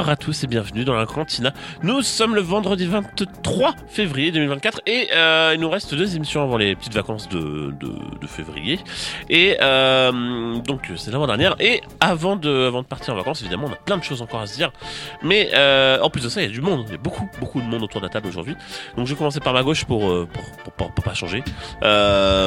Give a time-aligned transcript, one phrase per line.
[0.00, 1.52] Bonsoir à tous et bienvenue dans la cantina.
[1.82, 6.56] Nous sommes le vendredi 23 février 2024 et euh, il nous reste deux émissions avant
[6.56, 8.78] les petites vacances de, de, de février.
[9.28, 11.54] Et euh, donc c'est l'avant-dernière.
[11.60, 14.40] Et avant de, avant de partir en vacances, évidemment, on a plein de choses encore
[14.40, 14.72] à se dire.
[15.22, 16.86] Mais euh, en plus de ça, il y a du monde.
[16.88, 18.56] Il y a beaucoup, beaucoup de monde autour de la table aujourd'hui.
[18.96, 20.26] Donc je vais commencer par ma gauche pour, pour,
[20.64, 21.44] pour, pour- pour pas changer.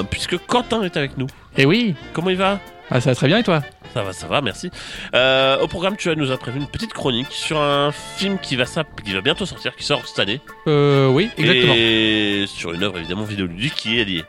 [0.10, 1.28] Puisque Quentin est avec nous.
[1.56, 2.60] Et oui, Comment il va?
[2.90, 3.62] Ah, ça va très bien et toi?
[3.94, 4.70] Ça va, ça va, merci.
[5.14, 8.56] Euh, au programme, tu as nous as prévu une petite chronique sur un film qui
[8.56, 8.64] va,
[9.04, 10.42] qui va bientôt sortir, qui sort cette année.
[10.68, 11.74] Euh, oui, exactement.
[11.78, 14.24] Et sur une œuvre évidemment vidéoludique qui est liée.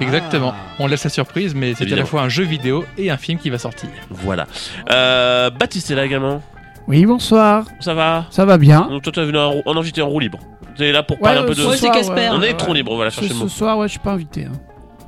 [0.00, 0.54] Exactement.
[0.78, 3.38] On laisse la surprise, mais c'est à la fois un jeu vidéo et un film
[3.38, 3.88] qui va sortir.
[4.10, 4.46] Voilà.
[4.90, 6.42] Euh, Baptiste est là également.
[6.86, 7.64] Oui, bonsoir.
[7.80, 8.82] Ça va Ça va bien.
[8.88, 10.38] Donc, Toi, tu as venu en, en invité en roue libre.
[10.76, 11.60] T'es là pour Ouais, parler un peu de.
[11.60, 12.28] ce Ouais, c'est soir, Casper.
[12.30, 12.44] On est ouais.
[12.46, 14.44] électron libre, voilà, Ce, chercher ce soir, ouais, je suis pas invité.
[14.46, 14.52] hein.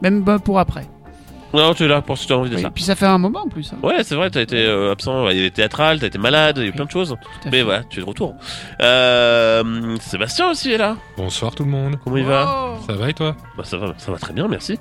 [0.03, 0.87] Même bah, pour après.
[1.55, 2.71] Non, tu es là pour si tu as envie de Oui, ça.
[2.71, 3.73] Puis ça fait un moment en plus.
[3.73, 3.77] hein.
[3.83, 6.57] Ouais, c'est vrai, t'as été euh, absent, il y a eu théâtral, t'as été malade,
[6.59, 7.17] il y a eu plein de choses.
[7.51, 8.35] Mais voilà, tu es de retour.
[8.81, 10.97] Euh, Sébastien aussi est là.
[11.17, 11.99] Bonsoir tout le monde.
[12.03, 12.77] Comment il va.
[12.87, 14.79] Ça va et toi Bah ça va, ça va très bien, merci.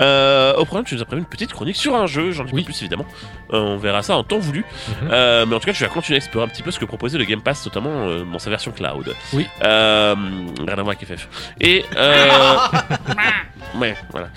[0.00, 2.50] Euh, au programme, tu nous as prévu une petite chronique sur un jeu, j'en dis
[2.52, 2.62] Oui.
[2.62, 3.06] pas plus évidemment.
[3.52, 4.64] Euh, on verra ça en temps voulu.
[5.10, 6.84] Euh, mais en tout cas, tu vas continuer à explorer un petit peu ce que
[6.84, 9.14] proposait le Game Pass, notamment euh, dans sa version cloud.
[9.34, 9.46] Oui.
[9.62, 10.14] Euh,
[10.58, 11.28] rien à voir avec FF.
[11.60, 12.56] Et euh,
[13.78, 14.28] ouais, voilà.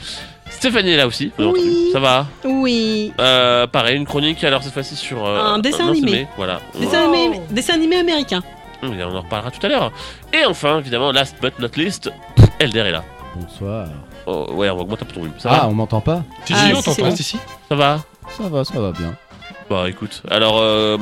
[0.69, 1.31] Stéphanie est là aussi.
[1.37, 1.59] bien Oui.
[1.59, 1.91] entendu.
[1.93, 2.25] Ça va.
[2.43, 3.13] Oui.
[3.19, 6.27] Euh, pareil, une chronique alors cette fois-ci sur euh, Un dessin animé.
[6.35, 6.59] Voilà.
[6.77, 8.43] Dessin animé, dessin animé américain.
[8.83, 9.91] On, on en reparlera tout à l'heure.
[10.33, 12.11] Et enfin, évidemment, last but not least,
[12.59, 13.03] Elder est là.
[13.35, 13.87] Bonsoir.
[14.25, 15.35] Oh, ouais, on va augmenter un peu ton volume.
[15.39, 17.13] Ça Ah, va on m'entend pas Si, Ah, si, si, on t'entend bon.
[17.15, 17.37] ici.
[17.69, 17.99] Ça va.
[18.37, 19.15] Ça va, ça va bien.
[19.69, 20.97] Bah écoute, alors euh,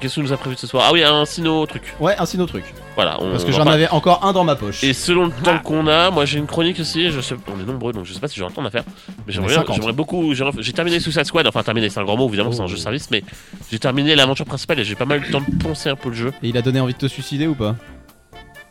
[0.00, 0.84] qu'est-ce que nous a prévu ce soir?
[0.88, 1.94] Ah oui, un sino truc.
[2.00, 2.64] Ouais, un sinon truc.
[2.96, 3.16] Voilà.
[3.22, 4.82] On, Parce que j'en va avais encore un dans ma poche.
[4.82, 7.12] Et selon le temps qu'on a, moi j'ai une chronique aussi.
[7.12, 8.82] Je sais, on est nombreux donc je sais pas si j'aurai le temps d'en faire.
[9.26, 9.76] Mais j'aimerais, est bien- 50.
[9.76, 10.34] j'aimerais beaucoup.
[10.34, 11.46] J'ai j'ai terminé Suicide Squad.
[11.46, 12.68] Enfin terminé, c'est un grand mot évidemment, c'est un Oh.
[12.68, 13.22] jeu de service, mais
[13.70, 16.08] j'ai terminé l'aventure principale et j'ai pas mal eu le temps de poncer un peu
[16.08, 16.32] le jeu.
[16.42, 17.76] Et il a donné envie de te suicider ou pas?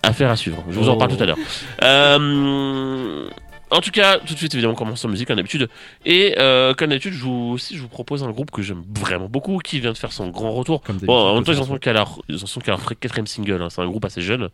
[0.03, 0.63] Affaire à suivre.
[0.69, 1.37] Je vous en parle tout à l'heure.
[1.81, 3.29] Euh,
[3.71, 5.69] en tout cas, tout de suite, évidemment, on commence en musique, comme d'habitude.
[6.05, 9.27] Et euh, comme d'habitude, je vous, aussi, je vous propose un groupe que j'aime vraiment
[9.29, 10.81] beaucoup, qui vient de faire son grand retour.
[10.81, 12.99] Comme Bon, en même temps, ils en sont qu'à leur, ils en sont qu'à leur
[12.99, 13.61] quatrième single.
[13.61, 14.49] hein, C'est un groupe assez jeune.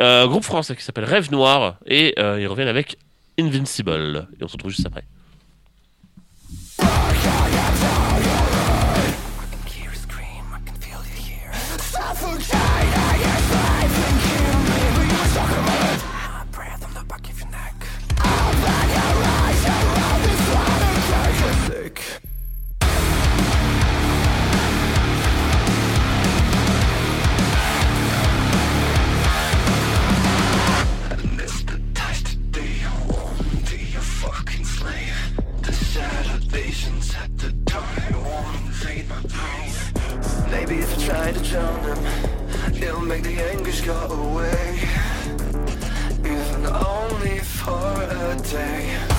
[0.00, 1.76] Euh, groupe français qui s'appelle Rêve Noir.
[1.86, 2.96] Et euh, ils reviennent avec
[3.38, 4.28] Invincible.
[4.40, 5.04] Et on se retrouve juste après.
[41.10, 41.98] Try to drown them,
[42.72, 44.78] it'll make the anguish go away.
[46.20, 49.09] Even only for a day.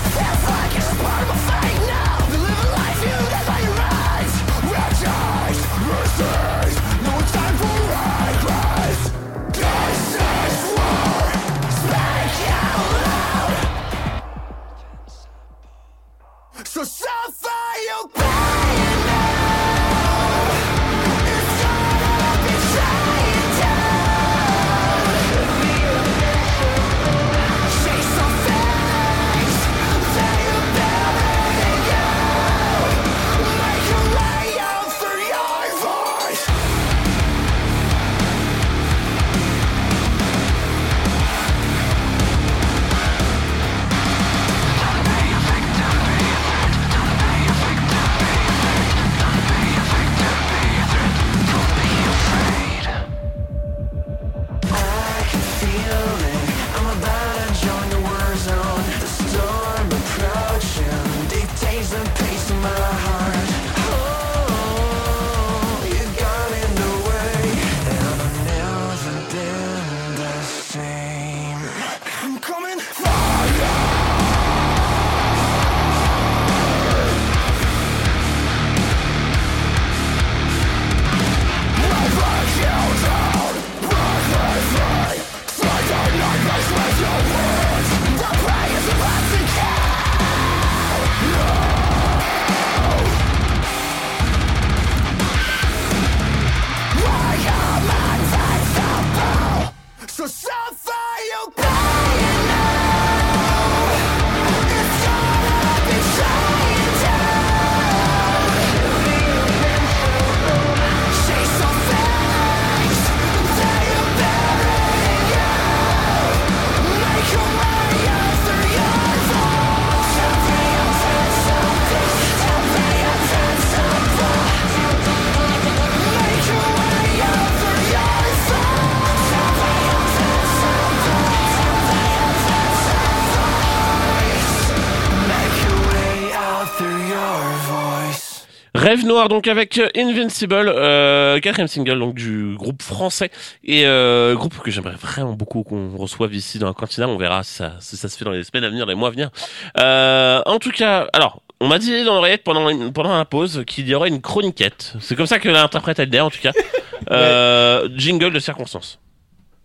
[138.91, 143.31] Rêve Noir donc avec euh, Invincible, euh, quatrième single donc du groupe français
[143.63, 147.07] et euh, groupe que j'aimerais vraiment beaucoup qu'on reçoive ici dans la cantina.
[147.07, 149.07] On verra si ça, si ça se fait dans les semaines à venir, les mois
[149.07, 149.29] à venir.
[149.77, 153.63] Euh, en tout cas, alors on m'a dit dans l'oreillette pendant une- pendant la pause
[153.65, 154.95] qu'il y aurait une chroniquette.
[154.99, 156.51] C'est comme ça que l'interprète Elder en tout cas.
[157.09, 158.99] Euh, jingle de circonstance.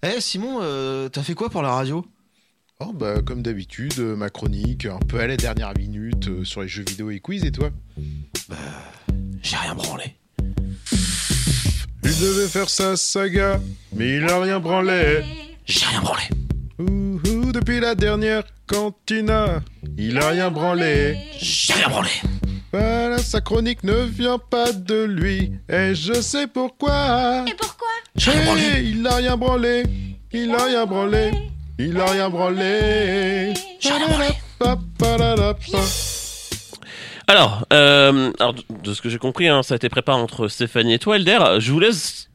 [0.03, 2.05] Eh Simon, euh, t'as fait quoi pour la radio?
[2.79, 6.61] Oh bah comme d'habitude, euh, ma chronique, un peu à la dernière minute euh, sur
[6.61, 7.71] les jeux vidéo et quiz et toi?
[9.43, 10.15] J'ai rien branlé.
[12.05, 13.63] Il devait faire sa saga,
[13.95, 15.25] mais il a rien branlé.
[15.65, 16.25] J'ai rien branlé.
[16.79, 19.63] Ouh, ouh, depuis la dernière cantina,
[19.97, 21.17] il a rien branlé.
[21.41, 22.11] J'ai rien branlé.
[22.73, 27.43] Voilà, sa chronique ne vient pas de lui, et je sais pourquoi.
[27.49, 27.89] Et pourquoi?
[28.17, 28.83] J'ai rien branlé.
[28.85, 29.83] Il a rien branlé,
[30.31, 31.31] il a rien branlé,
[31.79, 33.53] il a rien branlé.
[37.29, 40.95] Alors, euh, alors de- ce que j'ai compris, hein, ça a été préparé entre Stéphanie
[40.95, 41.39] et toi, Elder.
[41.59, 42.29] Je vous laisse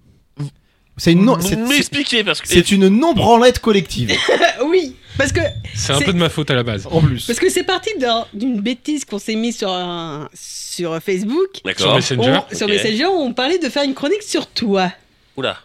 [0.98, 4.12] C'est une non, m'expliquer parce que c'est une non branlette collective.
[4.68, 5.40] oui, parce que
[5.74, 6.88] C'est un peu de ma faute à la base.
[6.92, 7.26] En plus.
[7.26, 11.48] parce que c'est parti d'un- d'une bêtise qu'on s'est mis sur un- sur Facebook.
[11.56, 11.96] Sur D'accord.
[11.96, 12.40] Messenger.
[12.52, 12.68] On- Sur.
[12.68, 14.92] Messenger, on parlait de faire une chronique sur toi.
[15.38, 15.58] Oula.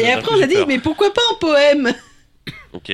[0.00, 0.66] Et après, on a dit, peur.
[0.66, 1.94] mais pourquoi pas un poème?
[2.72, 2.92] Ok.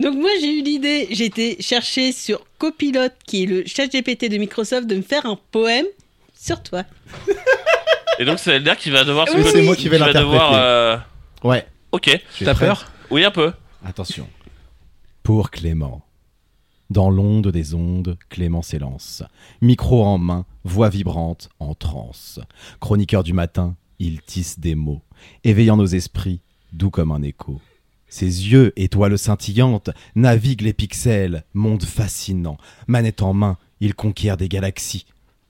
[0.00, 4.30] Donc moi, j'ai eu l'idée, j'ai été chercher sur Copilot, qui est le chat GPT
[4.30, 5.86] de Microsoft, de me faire un poème
[6.34, 6.84] sur toi.
[8.18, 9.26] Et donc c'est Elder qui va devoir.
[9.34, 10.52] Oui, c'est moi qui vais va devoir.
[10.54, 10.96] euh,
[11.42, 11.66] Ouais.
[11.92, 12.10] Ok.
[12.44, 12.90] T'as peur?
[13.10, 13.52] Oui, un peu.
[13.84, 14.28] Attention.
[15.22, 16.04] Pour Clément.
[16.90, 19.22] Dans l'onde des ondes, Clément s'élance.
[19.60, 22.40] Micro en main, voix vibrante, en transe.
[22.80, 25.02] Chroniqueur du matin, il tisse des mots,
[25.44, 26.40] éveillant nos esprits,
[26.72, 27.60] doux comme un écho.
[28.10, 32.58] Ses yeux, étoiles scintillantes, naviguent les pixels, monde fascinant.
[32.88, 35.06] Manette en main, il conquiert des galaxies.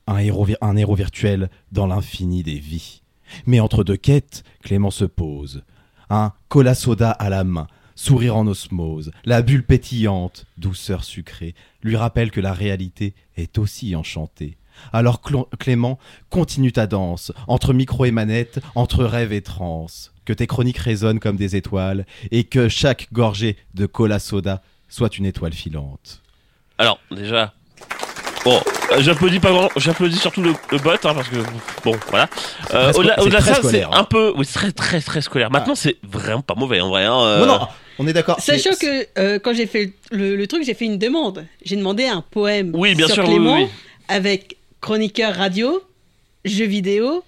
[0.07, 3.03] Un héros, un héros virtuel dans l'infini des vies.
[3.47, 5.63] Mais entre deux quêtes, Clément se pose.
[6.11, 11.97] Un cola soda à la main, sourire en osmose, la bulle pétillante, douceur sucrée, lui
[11.97, 14.59] rappelle que la réalité est aussi enchantée.
[14.93, 15.21] Alors
[15.59, 15.99] Clément,
[16.31, 20.13] continue ta danse, entre micro et manette, entre rêve et transe.
[20.31, 25.19] Que tes chroniques résonnent comme des étoiles, et que chaque gorgée de cola soda soit
[25.19, 26.23] une étoile filante.
[26.79, 27.53] Alors déjà.
[28.45, 28.63] Bon,
[28.93, 31.39] euh, j'applaudis pas grand, j'applaudis surtout le, le bot hein, parce que
[31.83, 32.29] bon voilà.
[32.73, 33.99] Euh, au-delà de très ça, c'est scolaire, hein.
[33.99, 35.51] un peu, oui, c'est très très très scolaire.
[35.51, 37.07] Maintenant, c'est vraiment pas mauvais en vrai.
[37.07, 37.67] Hein, euh, Non, non,
[37.99, 38.39] on est d'accord.
[38.39, 41.45] Sachant que euh, quand j'ai fait le, le truc, j'ai fait une demande.
[41.65, 43.69] J'ai demandé un poème Oui, bien sur sûr, Clément oui, oui.
[44.07, 45.83] avec chroniqueur radio,
[46.45, 47.25] jeux vidéo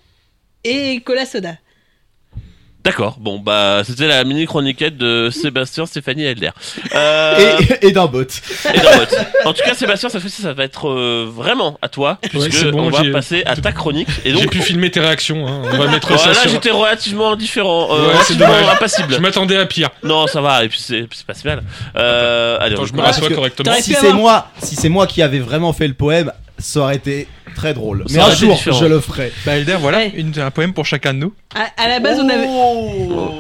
[0.63, 1.57] et cola soda.
[2.85, 3.17] D'accord.
[3.21, 6.51] Bon bah c'était la mini chroniquette de Sébastien, Stéphanie et Elder.
[6.95, 8.23] Euh, Et, et d'un bot.
[8.23, 9.15] et dans votre-
[9.47, 12.85] En tout cas, Sébastien, cette fois-ci, ça va être euh, vraiment à toi, puisque bon,
[12.87, 14.09] on va j'ai- passer à ta chronique.
[14.25, 15.47] Et J'ai donc, pu filmer tes réactions.
[15.47, 15.63] hein.
[15.65, 16.51] On va mettre ça sur.
[16.51, 19.15] j'étais relativement indifférent, euh, Ouais, c'est relativement impassible.
[19.15, 19.91] Je m'attendais à pire.
[20.03, 20.65] Non, ça va.
[20.65, 21.63] Et puis c'est c'est pas si mal.
[21.97, 23.73] Euh, allez, Attends, on je me rassois correctement.
[23.81, 27.29] Si c'est moi, si c'est moi qui avais vraiment fait le poème, ça aurait été
[27.55, 28.05] très drôle.
[28.11, 28.79] Mais un jour, différent.
[28.79, 29.33] je le ferai.
[29.45, 30.13] Bah, Elder, voilà, Ouais.
[30.15, 31.35] une- un poème pour chacun de nous.
[31.55, 32.47] À, à la base, on avait,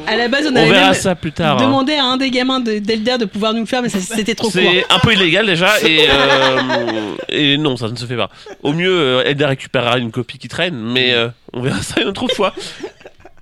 [0.07, 1.59] à la base, on On avait verra même ça plus tard.
[1.59, 1.64] hein.
[1.64, 4.35] demandé à un des gamins de- d'Elder de pouvoir nous le faire, mais ça- c'était
[4.35, 4.61] trop court.
[4.61, 8.29] C'est un peu illégal déjà et, euh, et non ça ne se fait pas.
[8.62, 12.09] Au mieux euh, Elder récupérera une copie qui traîne mais euh, on verra ça une
[12.09, 12.52] autre fois.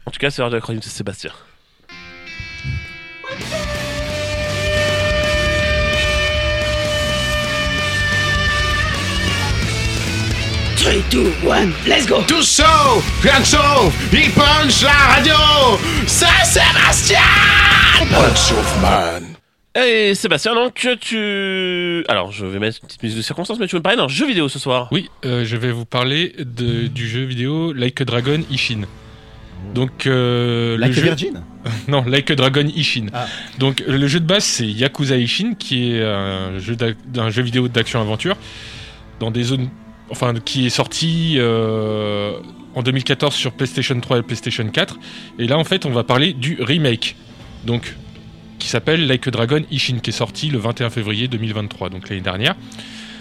[0.07, 1.31] En tout cas c'est l'heure de la chronique de Sébastien.
[12.27, 15.35] Tout chaud, rien de chaud, il punch la radio,
[16.05, 17.19] c'est Sébastien
[18.11, 19.23] Punch of man
[19.81, 22.05] Et Sébastien donc tu...
[22.09, 24.09] Alors je vais mettre une petite musique de circonstance mais tu veux me parler d'un
[24.09, 24.89] jeu vidéo ce soir?
[24.91, 28.81] Oui, euh, je vais vous parler de- du jeu vidéo Like a Dragon Ishin.
[29.73, 31.03] Donc, euh, Like le a jeu...
[31.03, 31.43] Virgin?
[31.87, 33.07] Non, Like a Dragon Ishin.
[33.13, 33.27] Ah.
[33.61, 36.75] Donc, le jeu de base, c'est Yakuza Ishin, qui est un jeu,
[37.07, 38.37] d'un jeu vidéo d'action-aventure
[39.21, 39.69] dans des zones.
[40.11, 42.33] Enfin, qui est sorti euh,
[42.75, 44.99] en 2014 sur PlayStation 3 et PlayStation 4.
[45.39, 47.17] Et là, en fait, on va parler du remake.
[47.65, 47.95] Donc,
[48.59, 52.21] qui s'appelle Like a Dragon Ishin, qui est sorti le 21 février 2023, donc l'année
[52.23, 52.55] dernière.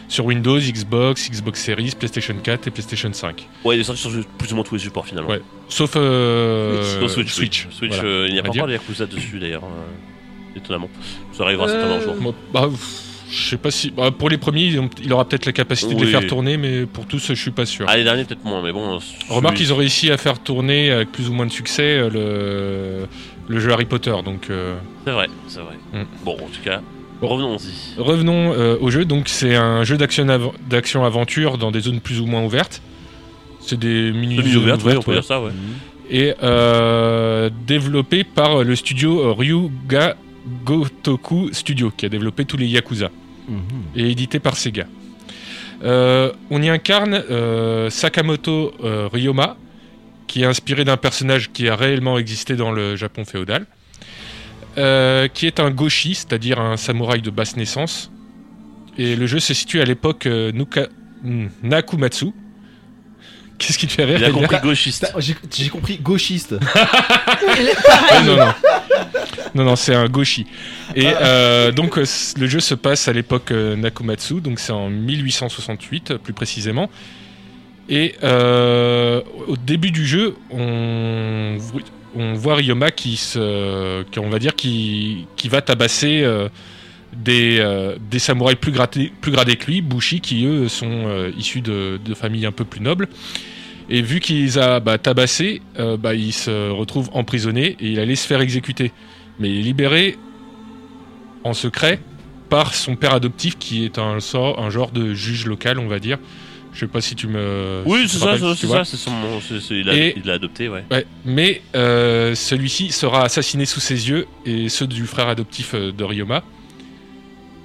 [0.08, 3.48] Sur Windows, Xbox, Xbox Series, PlayStation 4 et PlayStation 5.
[3.63, 5.29] Ouais il est sorti sur plus ou moins tous les supports finalement.
[5.29, 5.41] Ouais.
[5.67, 7.31] Sauf euh, Switch.
[7.31, 7.67] Switch.
[7.69, 9.63] Switch, Voilà, euh, il n'y a pas encore de Yakuza dessus d'ailleurs.
[9.65, 10.89] euh, étonnamment.
[11.31, 12.34] Ça arrivera certainement un jour.
[12.51, 13.92] Bah, pff, je sais pas si.
[13.92, 17.06] bah, pour les premiers, il aura peut-être la capacité de les faire tourner, mais pour
[17.06, 17.86] tous, je suis pas sûr.
[17.88, 19.00] Ah les derniers peut-être moins mais bon.
[19.30, 22.10] Remarque, celui- ils ont réussi à faire tourner avec plus ou moins de succès euh,
[22.10, 24.16] le, le jeu Harry Potter.
[24.26, 25.76] Donc, euh, C'est vrai, c'est vrai.
[25.94, 26.04] Mm.
[26.26, 26.82] Bon en tout cas,
[27.22, 28.00] revenons-y.
[28.02, 29.06] revenons euh, au jeu.
[29.06, 32.82] Donc, c'est un jeu d'action av- d'action-aventure dans des zones plus ou moins ouvertes.
[33.62, 35.18] C'est des mini C'est milieu ouvert, ouais, on ouvertes, peut ouais.
[35.18, 35.52] dire ça, ouais.
[36.10, 40.16] et euh, développé par le studio Ryuga
[40.65, 43.10] Gotoku Studio, qui a développé tous les Yakuza,
[43.48, 43.60] Mhm.
[43.96, 44.86] et édité par Sega.
[45.84, 49.58] Euh, on y incarne euh, Sakamoto euh, Ryoma,
[50.27, 53.65] qui est inspiré d'un personnage qui a réellement existé dans le Japon féodal,
[55.34, 58.12] qui est un goshi, c'est-à-dire un samouraï de basse naissance.
[58.98, 60.89] Et le jeu se situe à l'époque Nuka-
[61.63, 62.27] Nakumatsu.
[63.60, 65.12] Qu'est-ce qui te fait rire Il a compris gauchiste.
[65.20, 66.56] J'ai j'ai compris gauchiste.
[68.12, 68.54] Ah, non, non.
[69.56, 70.46] Non, non, c'est un Goshi.
[70.96, 72.06] Et euh, donc, euh,
[72.38, 76.89] le jeu se passe à l'époque euh, Nakumatsu, donc c'est en 1868 plus précisément.
[77.89, 81.80] Et euh, au début du jeu, on, vo-
[82.16, 86.48] on voit Ryoma qui, se, qui, on va dire, qui, qui va tabasser euh,
[87.13, 91.32] des, euh, des samouraïs plus, gradés- plus gradés que lui, Bushi, qui eux sont euh,
[91.38, 93.08] issus de, de familles un peu plus nobles.
[93.89, 98.00] Et vu qu'il les a bah, tabassés, euh, bah, il se retrouve emprisonné et il
[98.00, 98.92] allait se faire exécuter.
[99.39, 100.18] Mais il est libéré
[101.44, 102.00] en secret
[102.50, 106.00] par son père adoptif qui est un, sort, un genre de juge local, on va
[106.00, 106.18] dire.
[106.72, 107.82] Je sais pas si tu me.
[107.88, 109.12] Oui, si c'est ça, c'est ça, c'est son.
[109.72, 110.84] Il a Et- il l'a adopté, ouais.
[110.92, 116.44] Ouais, mais celui-ci sera assassiné sous ses yeux et ceux du frère adoptif de Ryoma.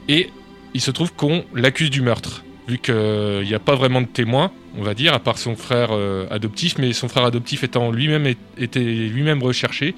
[0.08, 0.30] Et
[0.74, 4.50] il se trouve qu'on l'accuse du meurtre, vu qu'il n'y a pas vraiment de témoin,
[4.76, 8.26] on va dire, à part son frère euh, adoptif, mais son frère adoptif étant lui-même
[8.58, 9.94] était lui-même recherché.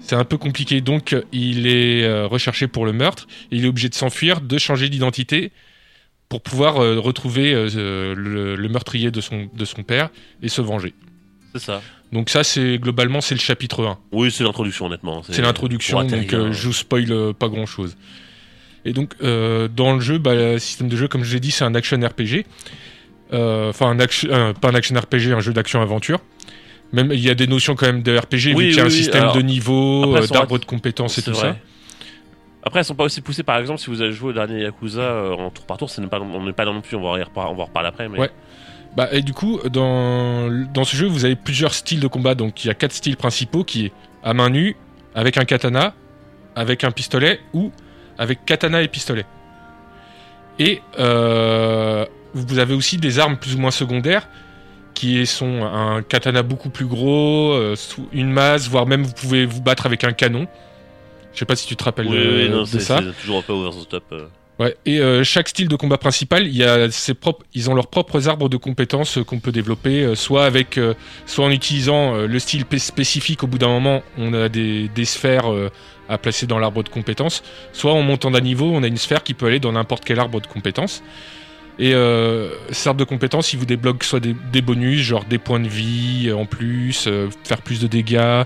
[0.00, 3.26] C'est un peu compliqué, donc il est euh, recherché pour le meurtre.
[3.50, 5.50] Et il est obligé de s'enfuir, de changer d'identité
[6.28, 10.10] pour pouvoir euh, retrouver euh, le, le meurtrier de son, de son père
[10.42, 10.94] et se venger.
[11.52, 11.82] C'est ça.
[12.12, 13.98] Donc ça, c'est globalement, c'est le chapitre 1.
[14.12, 15.22] Oui, c'est l'introduction, honnêtement.
[15.22, 17.96] C'est l'introduction, donc euh, je vous spoil euh, pas grand-chose.
[18.86, 21.50] Et donc, euh, dans le jeu, bah, le système de jeu, comme je l'ai dit,
[21.50, 22.46] c'est un action RPG.
[23.32, 24.28] Euh, Enfin, un action,
[24.60, 26.20] pas un action RPG, un jeu d'action-aventure.
[26.92, 28.84] Même, il y a des notions quand même de RPG, Oui, vu qu'il y a
[28.84, 31.50] un oui, système alors, de niveau, euh, d'arbre de compétences et tout vrai.
[31.50, 31.56] ça.
[32.62, 35.32] Après, elles sont pas aussi poussées, par exemple, si vous avez joué au dernier Yakuza
[35.36, 37.64] en tour par tour, pas, on n'est pas non plus, on va, on va en
[37.64, 38.08] reparler après.
[38.08, 38.18] Mais...
[38.18, 38.30] Ouais.
[38.96, 42.36] Bah, et du coup, dans, dans ce jeu, vous avez plusieurs styles de combat.
[42.36, 44.76] Donc, il y a quatre styles principaux qui est à main nue,
[45.14, 45.94] avec un katana,
[46.54, 47.72] avec un pistolet ou
[48.18, 49.24] avec katana et pistolet.
[50.58, 52.04] Et euh,
[52.34, 54.28] vous avez aussi des armes plus ou moins secondaires
[54.94, 57.74] qui sont un katana beaucoup plus gros, euh,
[58.12, 60.46] une masse, voire même vous pouvez vous battre avec un canon.
[61.34, 63.00] Je sais pas si tu te rappelles Oui, de, oui, non, de ça.
[63.02, 64.14] c'est toujours un peu over the top.
[64.58, 67.74] Ouais, et euh, chaque style de combat principal, il y a ses propres, ils ont
[67.74, 70.94] leurs propres arbres de compétences euh, qu'on peut développer, euh, soit avec, euh,
[71.26, 73.42] soit en utilisant euh, le style spécifique.
[73.42, 75.70] Au bout d'un moment, on a des, des sphères euh,
[76.08, 77.42] à placer dans l'arbre de compétences,
[77.74, 80.18] soit en montant d'un niveau, on a une sphère qui peut aller dans n'importe quel
[80.18, 81.02] arbre de compétences.
[81.78, 85.36] Et euh, cet arbre de compétences, il vous débloque soit des, des bonus, genre des
[85.36, 87.10] points de vie en plus,
[87.44, 88.44] faire plus de dégâts,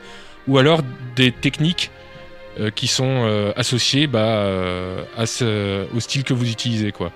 [0.49, 0.81] ou alors
[1.15, 1.93] des techniques
[2.59, 6.91] euh, qui sont euh, associés bah, euh, à ce- au style que vous utilisez.
[6.93, 7.13] Quoi.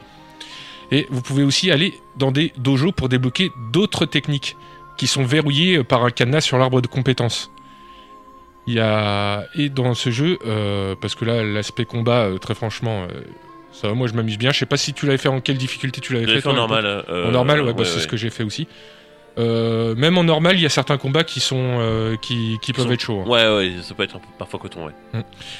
[0.90, 4.56] Et vous pouvez aussi aller dans des dojos pour débloquer d'autres techniques
[4.96, 7.50] qui sont verrouillées par un cadenas sur l'arbre de compétences.
[8.66, 9.44] Il y a...
[9.56, 10.38] Et dans ce jeu,
[11.00, 13.06] parce que là, l'aspect combat, très franchement,
[13.72, 14.52] ça va, moi je m'amuse bien.
[14.52, 16.40] Je sais pas si tu l'avais fait en quelle difficulté tu l'avais fait.
[16.42, 16.86] fait en normal.
[16.86, 18.02] euh, en normal, ouais, bah, ouais, c'est ouais.
[18.02, 18.68] ce que j'ai fait aussi.
[19.36, 22.86] Euh, même en normal, il y a certains combats qui sont euh, qui, qui peuvent
[22.86, 23.22] sont- être chauds.
[23.26, 23.28] hein.
[23.28, 24.92] Ouais, ouais, ça peut être un peu parfois coton, ouais.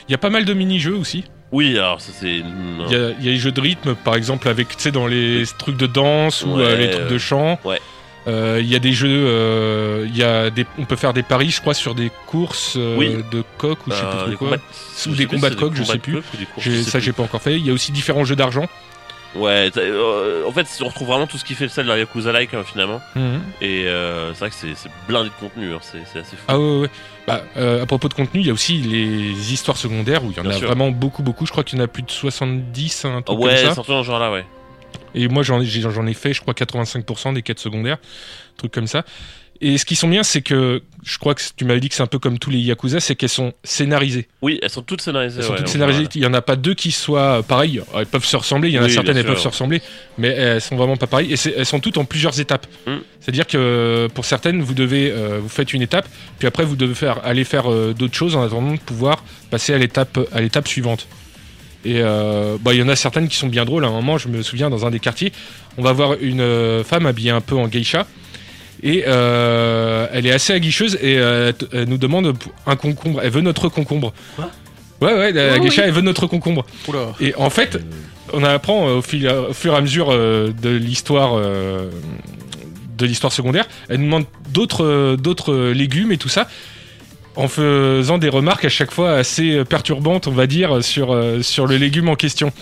[0.09, 1.25] Il y a pas mal de mini-jeux aussi.
[1.50, 2.37] Oui, alors ça c'est.
[2.37, 2.45] Il
[2.90, 5.07] y, a, il y a les jeux de rythme, par exemple, avec, tu sais, dans
[5.09, 7.59] les trucs de danse ou Ouais, euh, les trucs de chant.
[7.64, 7.81] ouais.
[8.26, 11.61] Il y a des jeux, il y a des, on peut faire des paris, je
[11.61, 13.16] crois, sur des courses Oui.
[13.33, 14.49] de coq ou je sais plus trop les quoi.
[14.50, 14.62] combats-
[15.07, 16.14] Ou je des combats de coq, je sais plus.
[16.14, 16.25] coq
[16.59, 17.57] je sais Ça, j'ai pas encore fait.
[17.59, 18.66] Il y a aussi différents jeux d'argent.
[19.34, 22.54] Ouais, euh, en fait, on retrouve vraiment tout ce qui fait celle de la Yakuza-like,
[22.54, 23.00] hein, finalement.
[23.60, 26.44] Et euh, c'est vrai que c'est blindé de contenu, hein, c'est assez fou.
[26.48, 26.90] Ah ouais, ouais.
[27.26, 30.36] Bah, euh, à propos de contenu, il y a aussi les histoires secondaires où il
[30.36, 30.66] y en Bien a sûr.
[30.68, 31.46] vraiment beaucoup, beaucoup.
[31.46, 33.74] Je crois qu'il y en a plus de 70, un truc ouais, comme ça.
[33.74, 34.44] surtout dans ce genre-là, ouais.
[35.14, 37.98] Et moi, j'en ai, ai fait, je crois, 85% des quêtes secondaires,
[38.56, 39.04] trucs comme ça.
[39.64, 42.02] Et ce qui sont bien, c'est que je crois que tu m'avais dit que c'est
[42.02, 44.28] un peu comme tous les Yakuza, c'est qu'elles sont scénarisées.
[44.42, 45.38] Oui, elles sont toutes scénarisées.
[45.38, 46.00] Elles sont ouais, toutes scénarisées.
[46.00, 46.11] voilà.
[46.14, 47.80] Il y en a pas deux qui soient pareilles.
[47.97, 48.68] Elles peuvent se ressembler.
[48.68, 49.80] Il y en a Oui, certaines, elles peuvent se ressembler,
[50.18, 51.33] mais elles sont vraiment pas pareilles.
[51.33, 52.66] Et elles sont toutes en plusieurs étapes.
[52.87, 52.97] Mm.
[53.21, 56.06] C'est-à-dire que pour certaines, vous devez, euh, vous faites une étape,
[56.38, 59.73] puis après vous devez faire, aller faire euh, d'autres choses en attendant de pouvoir passer
[59.73, 61.06] à l'étape, à l'étape suivante.
[61.85, 63.85] Et euh, bah, il y en a certaines qui sont bien drôles.
[63.85, 65.33] À un moment, je me souviens dans un des quartiers,
[65.76, 68.06] on va voir une euh, femme habillée un peu en geisha.
[68.83, 72.35] Et euh, elle est assez aguicheuse et euh, elle nous demande
[72.66, 73.21] un concombre.
[73.23, 74.12] Elle veut notre concombre.
[74.37, 74.50] Quoi?
[75.00, 75.88] Ouais, ouais, la Oh, geisha, oui.
[75.88, 76.64] elle veut notre concombre.
[76.88, 77.12] Oula.
[77.21, 77.78] Et en fait,
[78.33, 83.66] on apprend euh, au, fil- au fur et à mesure de l'histoire de l'histoire secondaire.
[83.88, 86.47] Elle nous demande d'autres d'autres légumes et tout ça,
[87.37, 91.76] en faisant des remarques à chaque fois assez perturbantes, on va dire, sur, sur le
[91.76, 92.52] légume en question.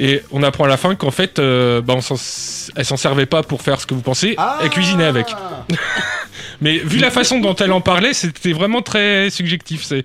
[0.00, 3.26] Et on apprend à la fin qu'en fait, euh, bah, on s'en- elle s'en servait
[3.26, 5.26] pas pour faire ce que vous pensez, elle cuisinait avec.
[6.60, 9.82] Mais vu la façon dont elle en parlait, c'était vraiment très subjectif.
[9.84, 10.04] C'est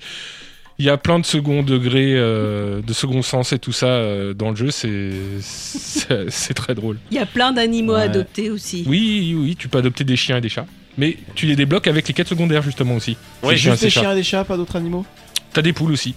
[0.80, 4.34] il y a plein de second degré, euh, de second sens et tout ça euh,
[4.34, 4.72] dans le jeu.
[4.72, 6.98] C'est c'est c'est très drôle.
[7.12, 8.02] Il y a plein d'animaux Ouais.
[8.04, 8.84] adoptés aussi.
[8.88, 10.66] Oui, oui, tu peux adopter des chiens et des chats.
[10.98, 13.18] Mais tu les débloques avec les quêtes secondaires justement aussi.
[13.50, 15.06] Et Juste des chiens et des chats, pas d'autres animaux?
[15.54, 16.14] T'as des poules aussi.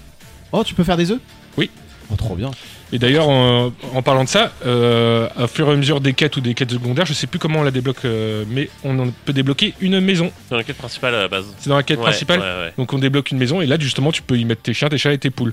[0.52, 1.20] Oh, tu peux faire des œufs?
[1.56, 1.70] Oui.
[2.10, 2.50] Oh, trop bien.
[2.92, 6.36] Et d'ailleurs, en, en parlant de ça, euh, à fur et à mesure des quêtes
[6.36, 9.08] ou des quêtes secondaires, je sais plus comment on la débloque, euh, mais on en
[9.24, 10.30] peut débloquer une maison.
[10.44, 11.46] C'est dans la quête principale à la base.
[11.58, 12.38] C'est dans la quête Ouais, principale.
[12.40, 12.72] ouais, ouais.
[12.78, 14.98] Donc on débloque une maison et là justement tu peux y mettre tes chiens, tes
[14.98, 15.52] chats et tes poules.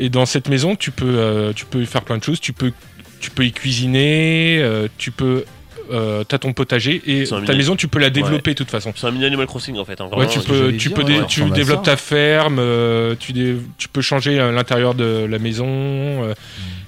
[0.00, 2.40] Et dans cette maison tu peux euh, tu peux y faire plein de choses.
[2.40, 2.72] Tu peux
[3.20, 5.44] tu peux y cuisiner, euh, tu peux
[5.90, 8.56] euh, t'as ton potager et C'est un ta mini- maison tu peux la développer de
[8.58, 8.92] toute façon.
[8.96, 10.00] C'est un mini Animal Crossing en fait.
[10.00, 13.56] hein, Ouais, tu peux, tu dire, peux, ouais, tu développes ta ferme, euh, tu, dé-
[13.78, 15.66] tu peux changer à l'intérieur de la maison.
[15.68, 16.34] euh,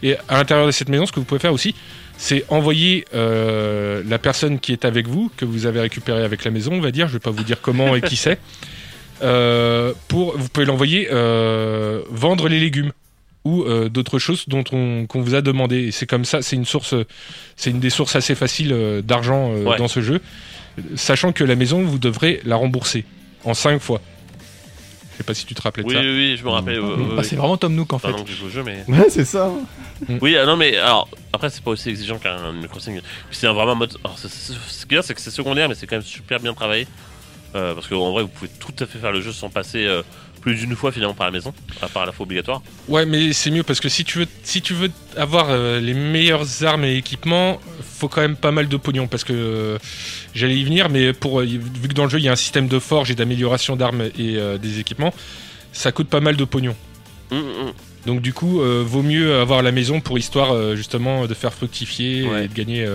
[0.02, 1.74] et à l'intérieur de cette maison, ce que vous pouvez faire aussi,
[2.16, 6.50] c'est envoyer euh, la personne qui est avec vous, que vous avez récupérée avec la
[6.50, 8.38] maison, on va dire, je vais pas vous dire comment et qui c'est,
[9.22, 12.92] euh, pour, vous pouvez l'envoyer euh, vendre les légumes
[13.44, 15.78] ou euh, d'autres choses dont on qu'on vous a demandé.
[15.88, 16.94] Et c'est comme ça, c'est une source,
[17.56, 19.76] c'est une des sources assez faciles euh, d'argent euh, Ouais.
[19.78, 20.20] dans ce jeu,
[20.96, 23.04] sachant que la maison vous devrez la rembourser
[23.44, 24.00] en 5 fois.
[25.12, 26.00] Je sais pas si tu te rappelais de Oui, ça.
[26.00, 26.78] oui, oui, je me rappelle.
[26.78, 28.16] euh, Bah, c'est vraiment Tom Nook en Enfin, fait.
[28.18, 28.84] non, que je joue au jeu, mais.
[28.88, 29.50] Ouais, c'est ça.
[30.22, 33.00] Oui, ah non, mais alors, après, c'est pas aussi exigeant qu'un Crossing.
[33.30, 33.96] C'est un vraiment mode.
[34.02, 36.54] Alors, ce qui est bien, c'est que c'est secondaire, mais c'est quand même super bien
[36.54, 36.86] travaillé.
[37.54, 40.02] Euh, parce qu'en vrai, vous pouvez tout à fait faire le jeu sans passer euh,
[40.40, 42.62] plus d'une fois finalement par la maison, à part la fois obligatoire.
[42.88, 45.94] Ouais, mais c'est mieux parce que si tu veux, si tu veux avoir euh, les
[45.94, 49.78] meilleures armes et équipements, faut quand même pas mal de pognon parce que euh,
[50.34, 52.36] j'allais y venir, mais pour euh, vu que dans le jeu il y a un
[52.36, 55.12] système de forge et d'amélioration d'armes et des équipements,
[55.72, 56.74] ça coûte pas mal de pognon.
[57.30, 57.72] Hum, hum.
[58.06, 62.46] Donc du coup, vaut mieux avoir la maison pour histoire justement de faire fructifier Ouais.
[62.46, 62.86] et de gagner,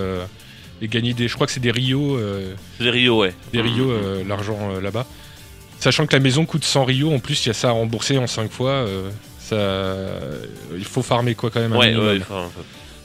[0.81, 3.33] et gagner des, je crois que c'est des Rio, euh, C'est des Rio, ouais.
[3.53, 3.91] des Rio hum.
[3.91, 5.05] euh, l'argent euh, là-bas.
[5.85, 8.17] Sachant que la maison coûte 100 Rio, en plus il y a ça à rembourser
[8.17, 8.71] en 5 fois.
[8.71, 9.07] euh,
[9.39, 9.55] ça,
[10.75, 11.73] il faut farmer quoi quand même.
[11.73, 12.07] un Ouais, minimum.
[12.07, 12.49] ouais, enfin,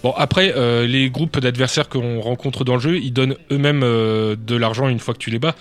[0.02, 4.34] Bon après, euh, les groupes d'adversaires qu'on rencontre dans le jeu, ils donnent eux-mêmes euh,
[4.34, 5.54] de l'argent une fois que tu les bats.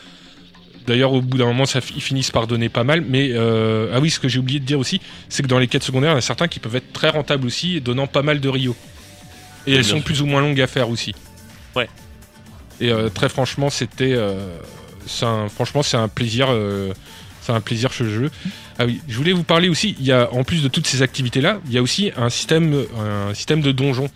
[0.87, 3.01] D'ailleurs, au bout d'un moment, ça, ils finissent par donner pas mal.
[3.01, 5.67] Mais euh, ah oui, ce que j'ai oublié de dire aussi, c'est que dans les
[5.67, 8.21] quêtes secondaires, il y en a certains qui peuvent être très rentables aussi, donnant pas
[8.21, 8.77] mal de Rio.
[9.67, 10.05] Et elles bien sont sûr.
[10.05, 11.13] plus ou moins longues à faire aussi.
[11.75, 11.89] Ouais.
[12.79, 14.57] Et euh, très franchement, c'était, euh,
[15.25, 16.47] un- franchement, c'est un plaisir.
[16.49, 16.93] euh,
[17.41, 18.29] c'est un plaisir ce jeu.
[18.77, 19.95] Ah oui, je voulais vous parler aussi.
[19.99, 22.83] Il y a, en plus de toutes ces activités-là, il y a aussi un système,
[22.99, 24.09] un système de donjon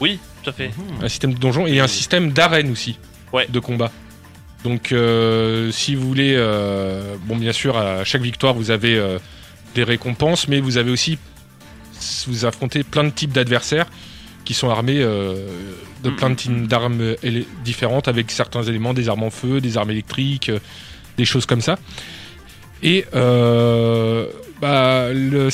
[0.00, 0.70] Oui, tout à fait.
[1.00, 2.98] un système de donjon et un système d'arène aussi
[3.32, 3.46] Ouais.
[3.48, 3.90] de combat.
[4.64, 9.18] Donc euh, si vous voulez, euh, bon bien sûr à chaque victoire vous avez euh,
[9.74, 11.18] des récompenses, mais vous avez aussi
[12.26, 13.86] vous affrontez plein de types d'adversaires
[14.44, 15.34] qui sont armés euh,
[16.02, 19.30] de Mm, plein de mm, types d'armes éle- différentes avec certains éléments, des armes en
[19.30, 20.58] feu, des armes électriques, euh,
[21.16, 21.78] des choses comme ça.
[22.82, 24.26] Et euh,
[24.60, 25.48] bah, le-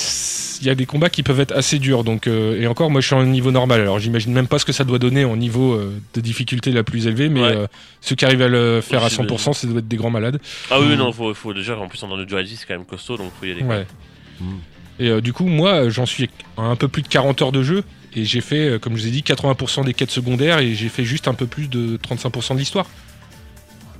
[0.60, 2.02] il y a des combats qui peuvent être assez durs.
[2.04, 3.80] Donc, et encore, moi je suis en niveau normal.
[3.80, 5.80] Alors j'imagine même pas ce que ça doit donner en niveau
[6.14, 7.28] de difficulté la plus élevée.
[7.30, 7.66] Mais Ouais.
[8.00, 10.38] ceux qui arrivent à le faire à Aussi, 100%, ça doit être des grands malades.
[10.70, 13.30] Ah oui, non, faut, faut déjà, en plus, en duality, c'est quand même costaud, donc
[13.40, 13.64] faut y aller.
[14.98, 17.84] Et du coup, moi j'en suis à un peu plus de 40 heures de jeu.
[18.14, 20.58] Et j'ai fait, euh, comme je vous ai dit, 80% des quêtes secondaires.
[20.58, 22.86] Et j'ai fait juste un peu plus de 35% de l'histoire.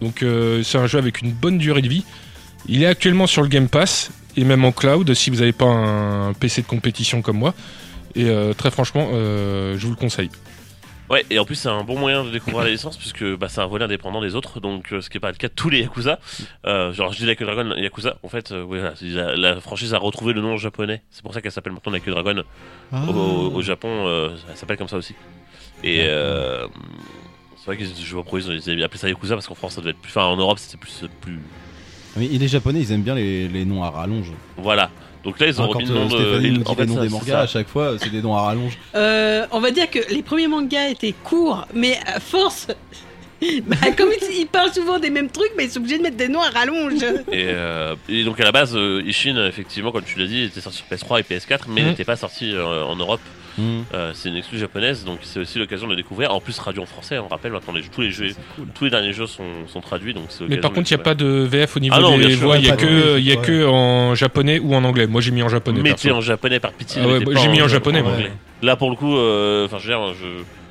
[0.01, 2.05] Donc euh, c'est un jeu avec une bonne durée de vie.
[2.67, 5.67] Il est actuellement sur le Game Pass et même en cloud si vous n'avez pas
[5.67, 7.55] un PC de compétition comme moi.
[8.15, 10.31] Et euh, très franchement, je vous le conseille.
[11.11, 13.61] Ouais, et en plus, c'est un bon moyen de découvrir la licence, puisque bah, c'est
[13.61, 15.69] un volet indépendant des autres, donc euh, ce qui n'est pas le cas de tous
[15.69, 16.21] les Yakuza.
[16.67, 19.93] Euh, genre, je dis Like a Dragon, Yakuza, en fait, euh, ouais, la, la franchise
[19.93, 21.03] a retrouvé le nom japonais.
[21.11, 22.43] C'est pour ça qu'elle s'appelle maintenant Like a Dragon.
[22.93, 23.05] Ah.
[23.09, 25.17] Au, au- au Japon, euh, elle s'appelle comme ça aussi.
[25.83, 29.75] Et c'est vrai que je vois pourquoi ils avaient appelé ça Yakuza, parce qu'en France,
[29.75, 30.11] ça devait être plus.
[30.11, 31.03] Enfin, en Europe, c'était plus.
[31.21, 31.41] plus...
[32.17, 34.33] Mais les Japonais, ils aiment bien les, les noms à rallonge.
[34.57, 34.91] Voilà.
[35.25, 36.09] Donc là, ils ont quand remis le euh, nom
[36.63, 36.69] de.
[36.69, 38.79] En fait, noms ça- des mangas, à chaque fois, c'est des noms à rallonge.
[38.95, 42.69] Euh, on va dire que les premiers mangas étaient courts, mais à force.
[43.67, 46.17] bah, comme ils, ils parlent souvent des mêmes trucs, mais ils sont obligés de mettre
[46.19, 47.03] des noms à rallonge.
[47.33, 50.61] Et, euh, et donc à la base, euh, Ishin, effectivement, comme tu l'as dit, était
[50.61, 51.89] sorti sur PS3 et PS4, mais Mhm.
[51.89, 53.21] n'était pas sorti euh, en Europe.
[53.59, 53.81] Hmm.
[53.95, 56.33] Euh, c'est une exclue japonaise, donc c'est aussi l'occasion de le découvrir.
[56.33, 58.67] En plus, traduit en français, on rappelle maintenant les, tous les jeux, cool.
[58.75, 61.03] tous les derniers jeux sont, sont traduits, donc Mais par contre, il n'y a le
[61.03, 62.59] pas de VF au niveau Ah non, des voix.
[62.59, 63.43] Il n'y a, que- il y a ouais.
[63.43, 65.07] que en japonais ou en anglais.
[65.07, 65.81] Moi, j'ai mis en japonais.
[65.83, 67.03] Mettez en japonais par pitié.
[67.05, 68.33] Ah ouais, bah, j'ai mis en en japonais, anglais.
[68.63, 70.27] Là, pour le coup, euh, enfin, je veux dire, je,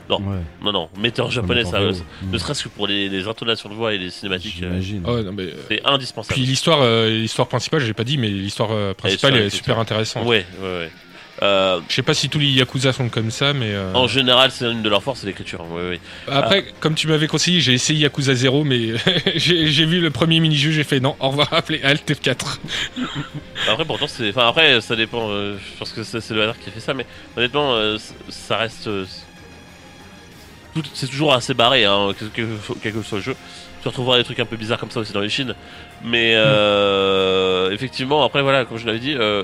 [0.09, 0.17] Non.
[0.17, 0.37] Ouais.
[0.63, 1.93] Non, non, mettez en japonais, ça, euh,
[2.31, 5.03] ne serait-ce que pour les, les intonations de voix et les cinématiques, euh, J'imagine.
[5.05, 6.33] Ah ouais, non, mais, euh, c'est indispensable.
[6.33, 10.25] Puis l'histoire, euh, l'histoire principale, j'ai pas dit, mais l'histoire euh, principale est super intéressante.
[10.25, 10.91] Ouais, ouais, ouais.
[11.41, 13.73] Euh, Je sais pas si tous les Yakuza sont comme ça, mais.
[13.73, 15.65] euh, En général, c'est une de leurs forces, c'est l'écriture.
[15.71, 15.99] ouais, ouais.
[16.27, 18.93] Après, comme tu m'avais conseillé, j'ai essayé Yakuza 0, mais
[19.35, 22.59] j'ai vu le premier mini-jeu, j'ai fait non, au revoir, appelez Alt F4.
[23.69, 24.29] Après, pourtant, c'est.
[24.29, 25.29] Enfin, après, ça dépend.
[25.29, 27.05] euh, je pense que c'est le hasard qui a fait ça, mais
[27.37, 27.97] honnêtement, euh,
[28.29, 28.87] ça reste.
[28.87, 29.05] euh,
[30.93, 32.47] c'est toujours assez barré, hein, quel que,
[32.81, 33.35] quel que soit le jeu.
[33.81, 35.55] Tu retrouveras des trucs un peu bizarres comme ça aussi dans les Chines.
[36.03, 39.43] Mais euh, effectivement, après, voilà, comme je l'avais dit, euh,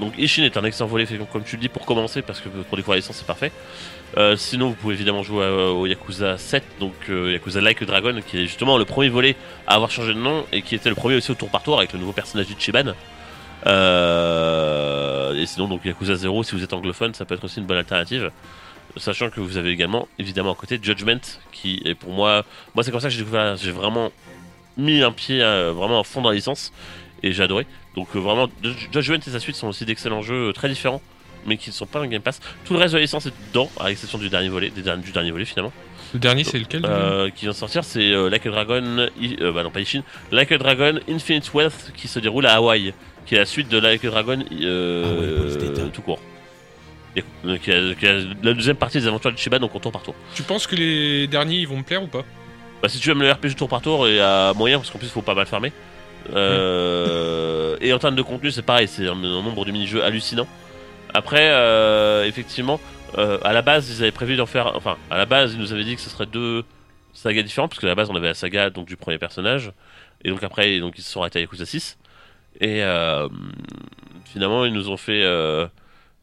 [0.00, 2.76] donc Ishin est un excellent volet, comme tu le dis, pour commencer, parce que pour
[2.76, 3.52] découvrir la licence, c'est parfait.
[4.16, 8.38] Euh, sinon, vous pouvez évidemment jouer au Yakuza 7, donc euh, Yakuza Like Dragon, qui
[8.38, 11.16] est justement le premier volet à avoir changé de nom et qui était le premier
[11.16, 12.92] aussi au tour par tour avec le nouveau personnage du Chiban.
[13.66, 17.66] Euh, et sinon, donc Yakuza 0, si vous êtes anglophone, ça peut être aussi une
[17.66, 18.30] bonne alternative.
[18.98, 22.44] Sachant que vous avez également, évidemment, à côté Judgment, qui est pour moi.
[22.74, 23.56] Moi, c'est comme ça que j'ai découvert.
[23.56, 24.12] J'ai vraiment
[24.76, 26.72] mis un pied vraiment à fond dans la licence
[27.22, 27.66] et j'ai adoré.
[27.96, 31.02] Donc, euh, vraiment, Judge- Judgment et sa suite sont aussi d'excellents jeux euh, très différents,
[31.46, 32.40] mais qui ne sont pas dans le Game Pass.
[32.64, 35.02] Tout le reste de la licence est dedans, à l'exception du dernier volet, des derniers-
[35.02, 35.72] du dernier volet finalement.
[36.14, 39.36] Le dernier, c'est lequel Euh, qui vient de sortir, c'est euh, Like a Dragon, I-
[39.40, 42.92] euh, bah non pas Ishin, Like a Dragon Infinite Wealth qui se déroule à Hawaï,
[43.24, 46.18] qui est la suite de Like a Dragon euh, Ah ouais, tout court.
[47.16, 49.78] Et, euh, qui a- qui a la deuxième partie des aventures de Chiba, donc on
[49.78, 50.14] tour par tour.
[50.34, 52.24] Tu penses que les derniers ils vont me plaire ou pas?
[52.82, 54.98] Bah, si tu aimes le RPG tour par tour, il y a moyen, parce qu'en
[54.98, 55.72] plus il faut pas mal farmer.
[56.34, 60.46] Euh, Et en termes de contenu, c'est pareil, c'est un, nombre de mini-jeux hallucinant.
[61.14, 62.80] Après, euh, effectivement,
[63.18, 64.74] euh, à la base, ils avaient prévu d'en faire.
[64.76, 66.64] Enfin, à la base, ils nous avaient dit que ce serait deux
[67.12, 69.72] sagas différentes, parce qu'à la base, on avait la saga donc, du premier personnage,
[70.24, 71.98] et donc après, donc, ils se sont arrêtés à Yakuza 6.
[72.60, 72.82] Et
[74.26, 75.22] finalement, ils nous ont fait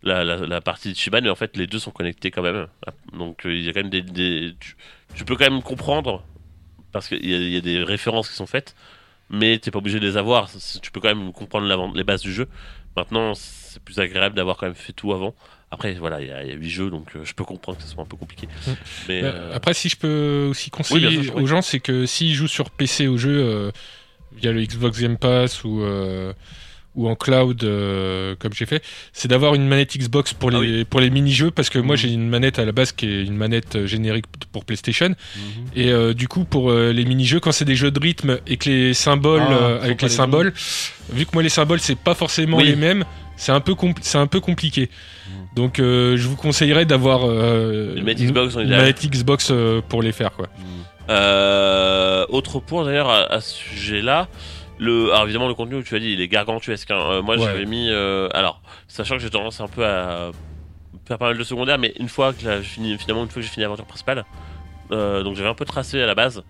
[0.04, 2.68] la, partie de Shiban, mais en fait, les deux sont connectés quand même.
[3.14, 4.02] Donc, il y a quand même des.
[4.02, 4.56] des-
[5.16, 6.24] tu, peux quand même comprendre,
[6.92, 8.76] parce qu'il y a des références qui sont faites,
[9.30, 10.50] mais t'es pas obligé de les avoir.
[10.82, 12.48] Tu peux quand même comprendre les bases du jeu.
[12.98, 15.36] Maintenant, c'est plus agréable d'avoir quand même fait tout avant.
[15.72, 18.02] Après, voilà, il y, a- 8 jeux, donc euh, je peux comprendre que ce soit
[18.02, 18.48] un peu compliqué.
[18.48, 18.72] Mm.
[19.08, 21.42] Mais, Bah, euh, Après, si je peux aussi conseiller Oui, oui.
[21.44, 23.72] aux gens, c'est que s'ils jouent sur PC au jeu euh,
[24.36, 25.84] via le Xbox Game Pass ou,
[27.00, 28.84] ou en cloud, euh, comme j'ai fait,
[29.14, 32.02] c'est d'avoir une manette Xbox pour Ah les, pour les mini-jeux, parce que moi Mhm.
[32.02, 35.10] j'ai une manette à la base qui est une manette euh, générique pour PlayStation.
[35.10, 35.44] Mhm.
[35.76, 38.58] Et euh, du coup, pour euh, les mini-jeux, quand c'est des jeux de rythme et
[38.58, 40.54] que les symboles, Ah, avec les les symboles,
[41.14, 42.66] vu que moi les symboles c'est pas forcément Oui.
[42.66, 43.06] les mêmes,
[43.38, 44.90] c'est un peu c'est un peu compliqué.
[45.56, 48.82] Donc euh, je vous conseillerais d'avoir Une manette Xbox en une idéal.
[48.82, 49.54] manette Xbox
[49.88, 50.48] pour les faire quoi.
[52.30, 54.28] Autre point d'ailleurs à, à ce sujet-là,
[54.80, 56.90] le, alors évidemment le contenu tu as dit il est gargantuesque.
[56.92, 57.00] hein.
[57.12, 57.44] Euh, moi Ouais.
[57.44, 60.32] j'avais mis, euh, alors sachant que j'ai tendance un peu à
[61.06, 63.48] faire pas mal de secondaires, mais une fois que j'ai fini, finalement une fois que
[63.48, 64.26] j'ai fini l'aventure principale,
[64.92, 66.44] euh, donc j'avais un peu tracé à la base.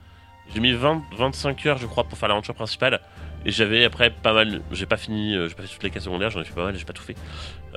[0.53, 3.01] J'ai mis 20, 25 heures je crois pour faire l'aventure principale.
[3.45, 6.01] Et j'avais après pas mal, j'ai pas fini, euh, j'ai pas fait toutes les quêtes
[6.03, 7.15] secondaires, j'en ai fait pas mal, j'ai pas tout fait.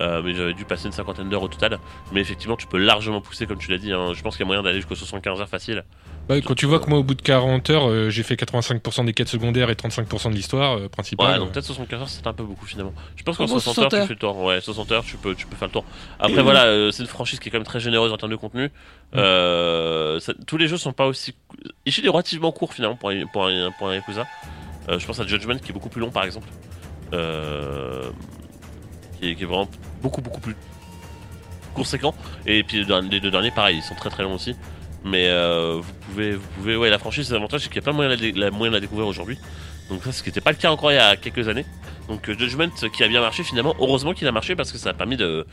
[0.01, 1.79] Euh, mais j'avais dû passer une cinquantaine d'heures au total.
[2.12, 3.92] Mais effectivement, tu peux largement pousser comme tu l'as dit.
[3.92, 4.12] hein.
[4.14, 5.85] Je pense qu'il y a moyen d'aller jusqu'aux 75 heures facile.
[6.29, 9.05] Bah, quand tu vois que moi au bout de 40 heures euh, j'ai fait 85%
[9.05, 11.38] des quêtes secondaires et 35% de l'histoire euh, Ouais, principale.
[11.40, 12.94] donc peut-être 75 heures, c'est un peu beaucoup finalement.
[13.16, 14.38] Je pense qu'en En gros, 60 heures, 60 tu fais le tour.
[14.42, 15.85] Ouais, 60 heures, tu peux, tu peux faire le tour.
[16.20, 18.37] Après, voilà, euh, c'est une franchise qui est quand même très généreuse en termes de
[18.37, 18.70] contenu.
[19.16, 21.35] Euh, ça- tous les jeux sont pas aussi.
[21.87, 24.27] Ishin est relativement court finalement pour un, pour un, pour un Yakuza.
[24.88, 26.48] Euh, je pense à Judgment qui est beaucoup plus long par exemple.
[27.12, 28.10] Euh,
[29.20, 29.68] qui, est, vraiment
[30.02, 30.56] beaucoup, beaucoup plus
[31.74, 32.14] conséquent.
[32.46, 34.56] Et puis les deux- derniers, pareil, ils sont très très longs aussi.
[35.04, 38.20] Mais euh, vous pouvez, vous pouvez, la franchise, l'avantage c'est qu'il y a de moyens
[38.20, 39.38] de la, découvrir aujourd'hui.
[39.90, 41.66] Donc ça, ce qui n'était pas le cas encore il y a quelques années.
[42.08, 44.92] Donc Judgment qui a bien marché finalement, heureusement qu'il a marché parce que ça a
[44.92, 45.46] permis de,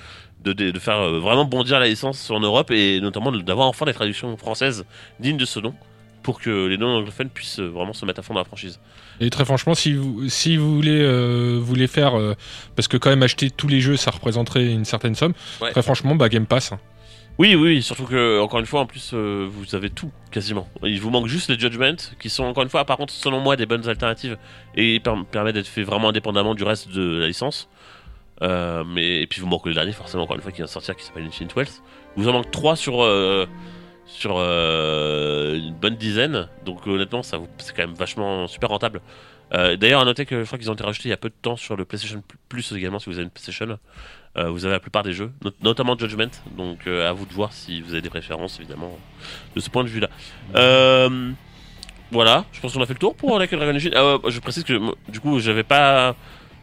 [0.80, 4.86] faire vraiment bondir la licence en Europe et notamment d'avoir enfin des traductions françaises
[5.20, 5.76] dignes de ce nom
[6.24, 8.80] pour que les non anglophones puissent euh, vraiment se mettre à fond dans la franchise.
[9.20, 12.36] Et très franchement, si vous, si vous voulez, euh, faire, euh,
[12.76, 15.34] parce que quand même acheter tous les jeux, ça représenterait une certaine somme.
[15.62, 15.72] Ouais.
[15.72, 16.72] Très franchement, bah Game Pass.
[16.72, 16.80] hein.
[17.38, 20.68] Oui, oui, surtout que, encore une fois, en plus, euh, vous avez tout, quasiment.
[20.84, 23.56] Il vous manque juste les Judgment, qui sont, encore une fois, par contre, selon moi,
[23.56, 24.38] des bonnes alternatives,
[24.76, 27.70] et per- permettent d'être fait vraiment indépendamment du reste de la licence.
[28.42, 30.98] Mais, et puis, vous manque le dernier, forcément, encore une fois, qui vient de sortir,
[30.98, 31.82] qui s'appelle Infinite Wealth.
[32.18, 32.96] Vous en manque trois sur,
[34.12, 39.02] sur euh, une bonne dizaine, donc honnêtement, ça c'est quand même vachement super rentable.
[39.54, 41.30] Euh, D'ailleurs, à noter que je crois qu'ils ont été rachetés il y a peu
[41.30, 43.78] de temps sur le PlayStation Plus également, si vous avez une PlayStation.
[44.38, 47.52] Euh, vous avez la plupart des jeux, not- notamment Judgment, donc à vous de voir
[47.52, 48.96] si vous avez des préférences, évidemment,
[49.56, 50.10] de ce point de vue-là.
[52.12, 53.92] Voilà, je pense qu'on a fait le tour pour Like Dragon Ishin.
[53.96, 54.74] Ah je précise que
[55.10, 56.16] du coup, j'avais pas,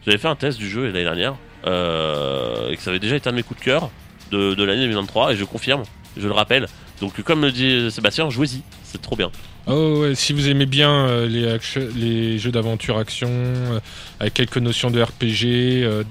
[0.05, 3.31] j'avais fait un test du jeu l'année dernière et que ça avait déjà été un
[3.31, 3.89] de mes coups de cœur
[4.31, 5.83] de, de l'année 2023 et je confirme,
[6.17, 6.67] je le rappelle,
[7.01, 9.31] Donc comme le dit Sébastien, jouez-y, c'est trop bien.
[9.67, 13.79] Oh ouais, si vous aimez bien euh, les, jeux d'aventure action euh,
[14.19, 15.43] avec quelques notions de RPG,
[15.83, 16.03] euh,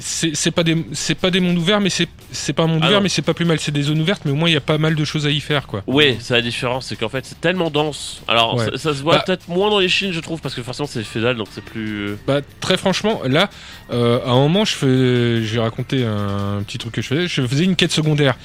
[0.00, 2.98] c'est pas des c'est pas des mondes ouverts, mais c'est pas un monde Ah ouvert,
[2.98, 3.02] non.
[3.04, 3.58] mais c'est pas plus mal.
[3.58, 5.30] C'est des zones ouvertes, mais au moins il y a pas mal de choses à
[5.30, 5.82] y faire quoi.
[5.86, 8.20] Ouais, c'est la différence, c'est qu'en fait c'est tellement dense.
[8.28, 8.66] Alors Ouais.
[8.66, 10.86] ça, ça se voit Bah- peut-être moins dans les Chines, je trouve, parce que forcément
[10.86, 12.16] c'est fédal, donc c'est plus.
[12.26, 13.48] Bah très franchement, là,
[13.90, 17.26] à un moment, je fais, j'ai raconté un petit truc que je faisais.
[17.26, 18.36] Je faisais une quête secondaire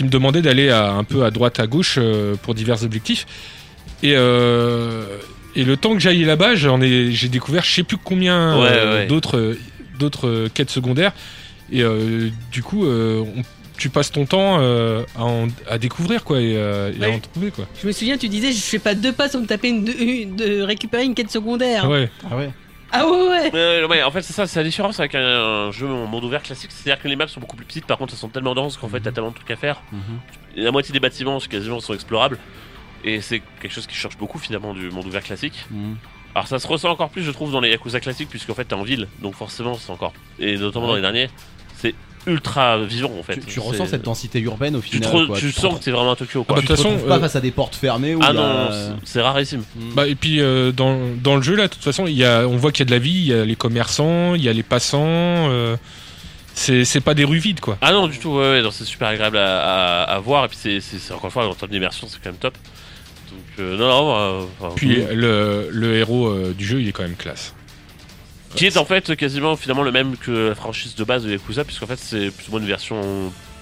[0.00, 3.26] qui me demandait d'aller à- un peu à droite, à gauche euh, pour divers objectifs.
[4.02, 5.04] Et euh,
[5.54, 8.68] et le temps que j'aille là-bas, j'en ai, j'ai découvert je sais plus combien Ouais,
[8.70, 9.06] euh, ouais.
[9.08, 9.58] d'autres euh,
[9.98, 11.12] d'autres quêtes secondaires.
[11.70, 13.42] Et euh, du coup, euh, on-
[13.76, 17.18] tu passes ton temps euh, à, en- à découvrir quoi et, euh, et à en
[17.18, 17.66] trouver quoi.
[17.82, 20.36] Je me souviens, tu disais, je fais pas deux pas sans me taper une, une-
[20.36, 21.90] de récupérer une quête secondaire.
[21.90, 22.08] Ouais.
[22.30, 22.48] Ah ouais
[22.92, 23.50] Ah ouais, ouais.
[23.54, 26.24] Euh, ouais, en fait c'est ça, c'est la différence avec un, un jeu en monde
[26.24, 28.54] ouvert classique, c'est-à-dire que les maps sont beaucoup plus petites, par contre elles sont tellement
[28.54, 29.82] denses qu'en fait t'as tellement de trucs à faire.
[30.56, 32.38] Et la moitié des bâtiments quasiment sont explorables,
[33.04, 35.66] et c'est quelque chose qui change beaucoup finalement du monde ouvert classique.
[36.34, 38.74] Alors ça se ressent encore plus je trouve dans les Yakuza classiques puisqu'en fait t'es
[38.74, 40.12] en ville, donc forcément c'est encore...
[40.38, 41.28] Et notamment dans les derniers,
[41.76, 41.94] c'est
[42.26, 43.36] ultra vivant en fait.
[43.36, 45.10] Tu, tu C'est- ressens cette densité urbaine au final.
[45.10, 45.38] te re- quoi.
[45.38, 46.56] tu sens que t'es vraiment à Tokyo Ah quoi.
[46.56, 48.28] bah, tu de te toute façon, pas euh, face à des portes fermées où Ah
[48.28, 49.62] a- non, c'est- c'est rarissime.
[49.76, 49.94] Mm.
[49.94, 52.46] Bah, et puis euh, dans, dans le jeu là, de toute façon, il y a,
[52.46, 54.48] on voit qu'il y a de la vie, il y a les commerçants, il y
[54.48, 55.00] a les passants.
[55.06, 55.76] euh,
[56.52, 57.78] c'est c'est pas des rues vides quoi.
[57.80, 60.44] Ah non, du tout, ouais, ouais, c'est super agréable à, à- à voir.
[60.44, 62.54] Et puis, c'est- c'est c'est encore une fois, en termes d'immersion, c'est quand même top.
[63.30, 67.04] Donc, euh, non, non, enfin, Puis le, le héros euh, du jeu, il est quand
[67.04, 67.54] même classe.
[68.54, 71.64] Qui est en fait quasiment finalement le même que la franchise de base de Yakuza,
[71.64, 73.00] puisqu'en fait, c'est plus ou moins une version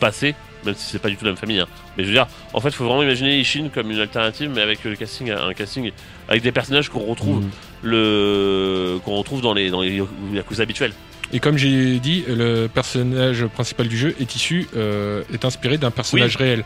[0.00, 1.60] passée, même si c'est pas du tout la même famille.
[1.60, 1.66] hein.
[1.96, 4.60] Mais je veux dire, en fait, il faut vraiment imaginer Ishin comme une alternative, mais
[4.62, 5.90] avec le casting, un casting
[6.28, 7.50] avec des personnages qu'on retrouve, Mm.
[7.84, 10.92] le qu'on retrouve dans les, dans les Yakuza habituels.
[11.32, 15.90] Et comme j'ai dit, le personnage principal du jeu est issu, euh, est inspiré d'un
[15.90, 16.64] personnage réel.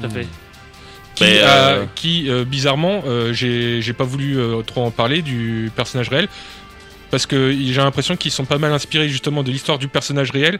[0.00, 0.26] Tout à fait.
[1.14, 4.90] Qui, Mais, a- euh, qui, euh, bizarrement, euh, j'ai j'ai pas voulu euh, trop en
[4.90, 6.28] parler du personnage réel.
[7.12, 10.58] Parce que j'ai l'impression qu'ils sont pas mal inspirés justement de l'histoire du personnage réel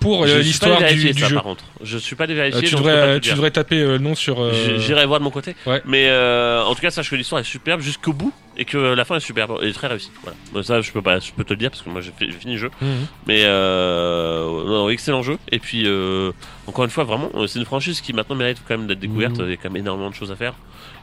[0.00, 1.34] pour euh, l'histoire du, du ça, jeu.
[1.34, 1.64] par contre.
[1.82, 4.40] Je suis pas allé Euh, tu, devrais, le tu devrais taper euh, le nom sur.
[4.40, 5.54] euh, J'irai voir de mon côté.
[5.66, 5.82] Ouais.
[5.84, 9.04] Mais euh, en tout cas, sache que l'histoire est superbe jusqu'au bout et que la
[9.04, 10.10] fin est superbe et très réussie.
[10.22, 10.36] Voilà.
[10.52, 12.54] Bon, ça, je peux pas, je peux te le dire parce que moi j'ai fini
[12.54, 12.70] le jeu.
[12.80, 12.88] Mhm.
[13.26, 15.36] Mais euh, non, excellent jeu.
[15.52, 16.30] Et puis euh,
[16.68, 19.38] encore une fois, vraiment, euh, c'est une franchise qui maintenant mérite quand même d'être découverte.
[19.38, 19.46] Mhm.
[19.46, 20.54] Il y a quand même énormément de choses à faire.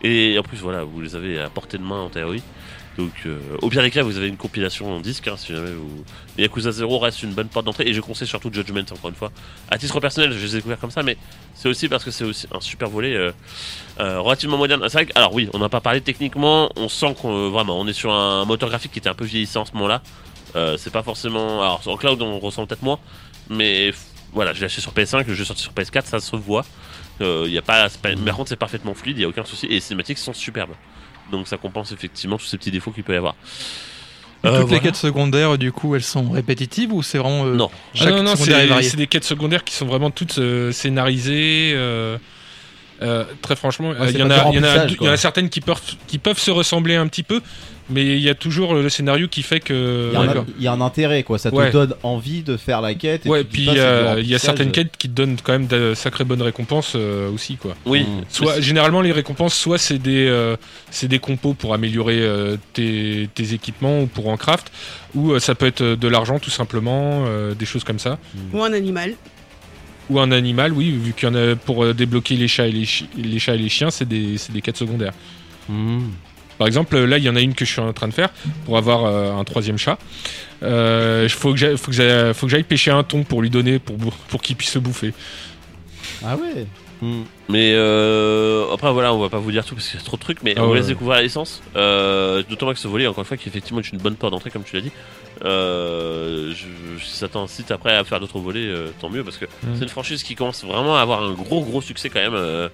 [0.03, 2.43] Et en plus, voilà, vous les avez à portée de main en théorie.
[2.97, 5.71] Donc, euh, au pire des cas, vous avez une compilation en disque, hein, si jamais
[5.71, 6.05] vous.
[6.37, 9.15] Mais Yakuza 0 reste une bonne porte d'entrée, et je conseille surtout Judgment, encore une
[9.15, 9.31] fois.
[9.69, 11.17] À titre personnel, je les ai découverts comme ça, mais
[11.55, 13.31] c'est aussi parce que c'est aussi un super volet euh,
[13.99, 14.81] euh, relativement moderne.
[14.87, 17.87] C'est vrai que, alors oui, on n'a pas parlé techniquement, on sent qu'on vraiment, on
[17.87, 20.01] est sur un moteur graphique qui était un peu vieillissant en ce moment-là.
[20.77, 21.61] C'est pas forcément.
[21.61, 22.97] Alors, en cloud, on ressent peut-être moins,
[23.49, 23.91] mais
[24.35, 26.65] voilà, je l'ai acheté sur PS5, le jeu sorti sur PS4, ça se voit.
[27.21, 29.65] Euh, y a pas, pas- Par contre, c'est parfaitement fluide, il n'y a aucun souci,
[29.65, 30.73] et les cinématiques sont superbes.
[31.31, 33.35] Donc ça compense effectivement tous ces petits défauts qu'il peut y avoir.
[34.43, 37.45] Et Euh, Toutes les quêtes secondaires, du coup, elles sont répétitives ou c'est vraiment.
[37.45, 37.71] euh, Non.
[37.99, 38.35] Ah non, non,
[38.79, 41.71] est c'est des quêtes secondaires qui sont vraiment toutes euh, scénarisées.
[41.73, 42.17] euh,
[43.01, 44.63] euh, très franchement, il y, en a- y y en
[45.17, 47.41] certaines qui peuvent, qui peuvent se ressembler un petit peu,
[47.89, 50.09] mais il y a toujours le scénario qui fait que.
[50.11, 50.45] Il y, a un, D'accord.
[50.57, 51.37] il y a un intérêt, quoi.
[51.37, 51.71] Ça te Ouais.
[51.71, 53.25] donne envie de faire la quête.
[53.25, 55.93] et Ouais, puis euh, il y a certaines quêtes qui te donnent quand même de
[55.93, 57.75] sacrées bonnes récompenses euh, aussi, quoi.
[57.85, 58.01] Oui.
[58.01, 58.23] Mm.
[58.29, 60.55] Soit, généralement, les récompenses, soit c'est des, euh,
[60.89, 64.71] c'est des compos pour améliorer euh, tes, tes équipements ou pour en craft,
[65.13, 68.17] ou euh, ça peut être de l'argent tout simplement, euh, des choses comme ça.
[68.53, 69.13] Ou un animal.
[70.09, 72.85] Ou un animal, oui, vu qu'il y en a pour débloquer les chats et les,
[72.85, 75.13] chi- les chats et les chiens, c'est des, c'est des quêtes secondaires.
[75.69, 75.99] Mm.
[76.57, 78.29] Par exemple, là, il y en a une que je suis en train de faire
[78.65, 79.97] pour avoir euh, un troisième chat.
[80.61, 83.49] Il faut que j'aille- faut que j'aille faut que j'aille pêcher un thon pour lui
[83.49, 85.13] donner, pour, qu'il puisse se bouffer.
[86.23, 86.65] Ah ouais.
[87.01, 87.23] Mm.
[87.49, 90.15] Mais euh, après voilà, on va pas vous dire tout parce qu'il y a trop
[90.15, 90.77] de trucs, mais Ah on vous ouais.
[90.77, 91.61] laisse découvrir la licence.
[91.75, 94.31] Euh, D'autant moins que ce volet, encore une fois, qui effectivement est une bonne porte
[94.31, 94.91] d'entrée, comme tu l'as dit.
[95.43, 99.45] Euh, je, si ça t'incite après à faire d'autres volets, euh, tant mieux parce que
[99.75, 102.33] c'est une franchise qui commence vraiment à avoir un gros gros succès quand même.
[102.33, 102.69] euh,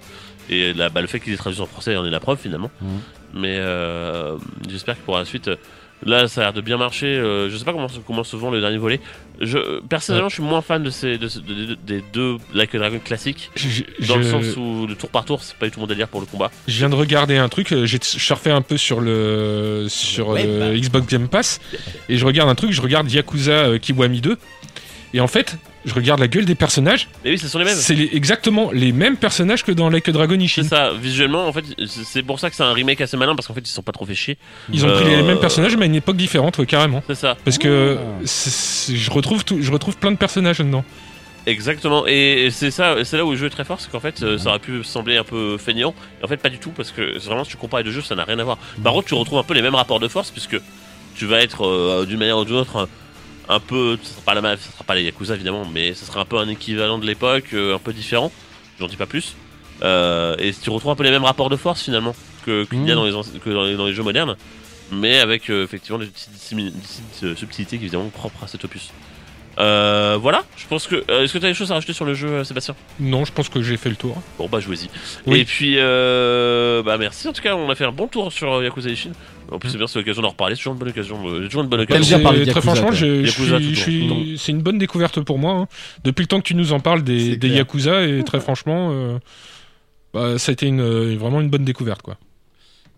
[0.50, 2.70] et là, bah, le fait qu'il est traduit en français en est la preuve finalement.
[2.80, 2.88] Mhm.
[3.34, 4.36] Mais euh,
[4.68, 5.56] j'espère que pour la suite, euh,
[6.04, 7.06] là ça a l'air de bien marcher.
[7.06, 9.00] Euh, je sais pas comment, se- comment se vend le dernier volet.
[9.40, 12.74] Je, personnellement, je suis moins fan de ces, de, ce- de- de- des deux Like
[12.74, 13.50] a Dragon classiques.
[13.56, 16.08] Je, Dans le sens où le tour par tour, c'est pas du tout mon délire
[16.08, 16.50] pour le combat.
[16.68, 20.76] je viens de regarder un truc, j'ai surfé un peu sur le, sur web.
[20.78, 21.60] Xbox Game Pass,
[22.10, 24.36] et je regarde un truc, je regarde Yakuza euh, Kiwami 2,
[25.14, 27.74] et en fait, je regarde la gueule des personnages, Mais oui, ce sont les mêmes.
[27.76, 30.62] c'est les- exactement les mêmes personnages que dans Like a Dragon Ishin.
[30.62, 33.46] C'est ça, visuellement, en fait, c'est pour ça que c'est un remake assez malin parce
[33.48, 34.36] qu'en fait, ils sont pas trop fait chier.
[34.72, 37.02] Ils ont pris les Euh, mêmes personnages, mais à une époque différente, ouais, carrément.
[37.06, 37.36] C'est ça.
[37.44, 38.24] Parce que Ah.
[38.24, 40.84] je retrouve tout, je retrouve plein de personnages dedans.
[41.44, 44.22] Exactement, et c'est ça, c'est là où le jeu est très fort, c'est qu'en fait,
[44.22, 46.92] euh, ça aurait pu sembler un peu feignant, et en fait pas du tout, parce
[46.92, 48.58] que vraiment, si tu compares les deux jeux, ça n'a rien à voir.
[48.84, 50.56] Par contre, tu retrouves un peu les mêmes rapports de force, puisque
[51.16, 52.88] tu vas être euh, d'une manière ou d'une autre
[53.48, 56.04] un, peu, ce sera pas la même, ce sera pas les Yakuza évidemment, mais ce
[56.04, 58.30] sera un peu un équivalent de l'époque, euh, un peu différent.
[58.80, 59.34] J'en dis pas plus.
[59.82, 62.14] Euh, et tu retrouves un peu les mêmes rapports de force finalement
[62.46, 63.10] que qu'il y a Mhm.
[63.12, 64.36] dans les, que dans les, dans les jeux modernes,
[64.92, 68.90] mais avec euh, effectivement des petites, subtilités qui évidemment propres à cet opus.
[69.58, 71.04] Euh, voilà, je pense que.
[71.10, 72.74] euh, Est-ce que tu as des choses à rajouter sur le jeu, euh, Sébastien?
[73.00, 74.16] Non, je pense que j'ai fait le tour.
[74.38, 74.88] Bon bah jouez-y.
[75.26, 75.40] Oui.
[75.40, 78.88] Et puis bah merci en tout cas, on a fait un bon tour sur Yakuza
[78.88, 79.12] Ishin.
[79.52, 81.28] En plus c'est bien, c'est l'occasion d'en reparler, c'est toujours une bonne occasion.
[81.28, 82.16] euh, toujours une bonne T'aimes occasion.
[82.18, 85.20] bien parler de C'est- très Yakuza, franchement, je, Yakuza, je suis- c'est une bonne découverte
[85.20, 85.52] pour moi.
[85.54, 85.68] hein.
[86.04, 87.36] Depuis le temps que tu nous en parles des.
[87.48, 89.18] Yakuza, et très franchement, euh,
[90.14, 92.02] bah, ça a été une, euh, vraiment une bonne découverte.
[92.02, 92.16] Quoi.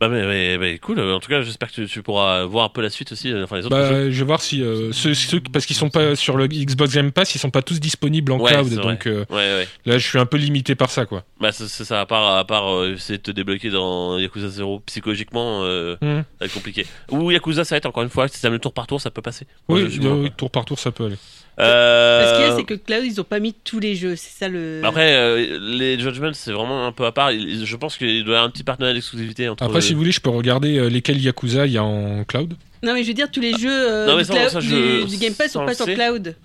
[0.00, 2.68] Bah mais, mais- mais cool, en tout cas j'espère que tu, tu pourras voir un
[2.68, 3.83] peu la suite aussi, euh, enfin les autres jeux.
[3.92, 6.94] Bah, je vais voir si euh, ceux, ceux- parce qu'ils sont pas sur le Xbox
[6.94, 9.68] Game Pass, ils sont pas tous disponibles en Ouais, cloud, donc euh, Ouais ouais.
[9.87, 11.24] là je suis un peu limité par ça, quoi.
[11.40, 14.80] Bah c'est ça, à part, à part euh, essayer de te débloquer dans Yakuza 0
[14.87, 16.18] psychologiquement, euh, Mhm.
[16.22, 16.87] ça va être compliqué.
[17.11, 19.11] Ou Yakuza ça va être encore une fois, si ça le tour par tour ça
[19.12, 19.46] peut passer.
[19.68, 21.16] Moi, Oui, oui, tour par tour, ça peut aller.
[21.61, 24.16] Euh, Ce qu'il y a, c'est que Cloud, ils ont pas mis tous les jeux.
[24.16, 24.80] C'est ça le.
[24.83, 27.30] Après, euh, les Judgments, c'est vraiment un peu à part.
[27.30, 29.62] Je pense qu'il doit y avoir un petit partenariat d'exclusivité entre.
[29.62, 32.54] Après, si vous voulez, je peux regarder euh, lesquels Yakuza il y a en cloud.
[32.83, 34.61] Non, mais je veux dire, tous les jeux euh, Non, mais du, ça, cloud- ça,
[34.61, 35.94] je- du- du Game Pass sont pas sait.
[35.94, 36.37] Cloud.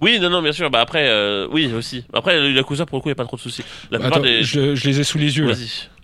[0.00, 0.70] Oui, non, non, bien sûr.
[0.70, 2.04] Bah après, euh, oui aussi.
[2.12, 3.64] Après, le Yakuza pour le coup, il y a pas trop de soucis.
[3.90, 4.44] La plupart Attends, des.
[4.44, 5.50] je, je les ai sous les yeux.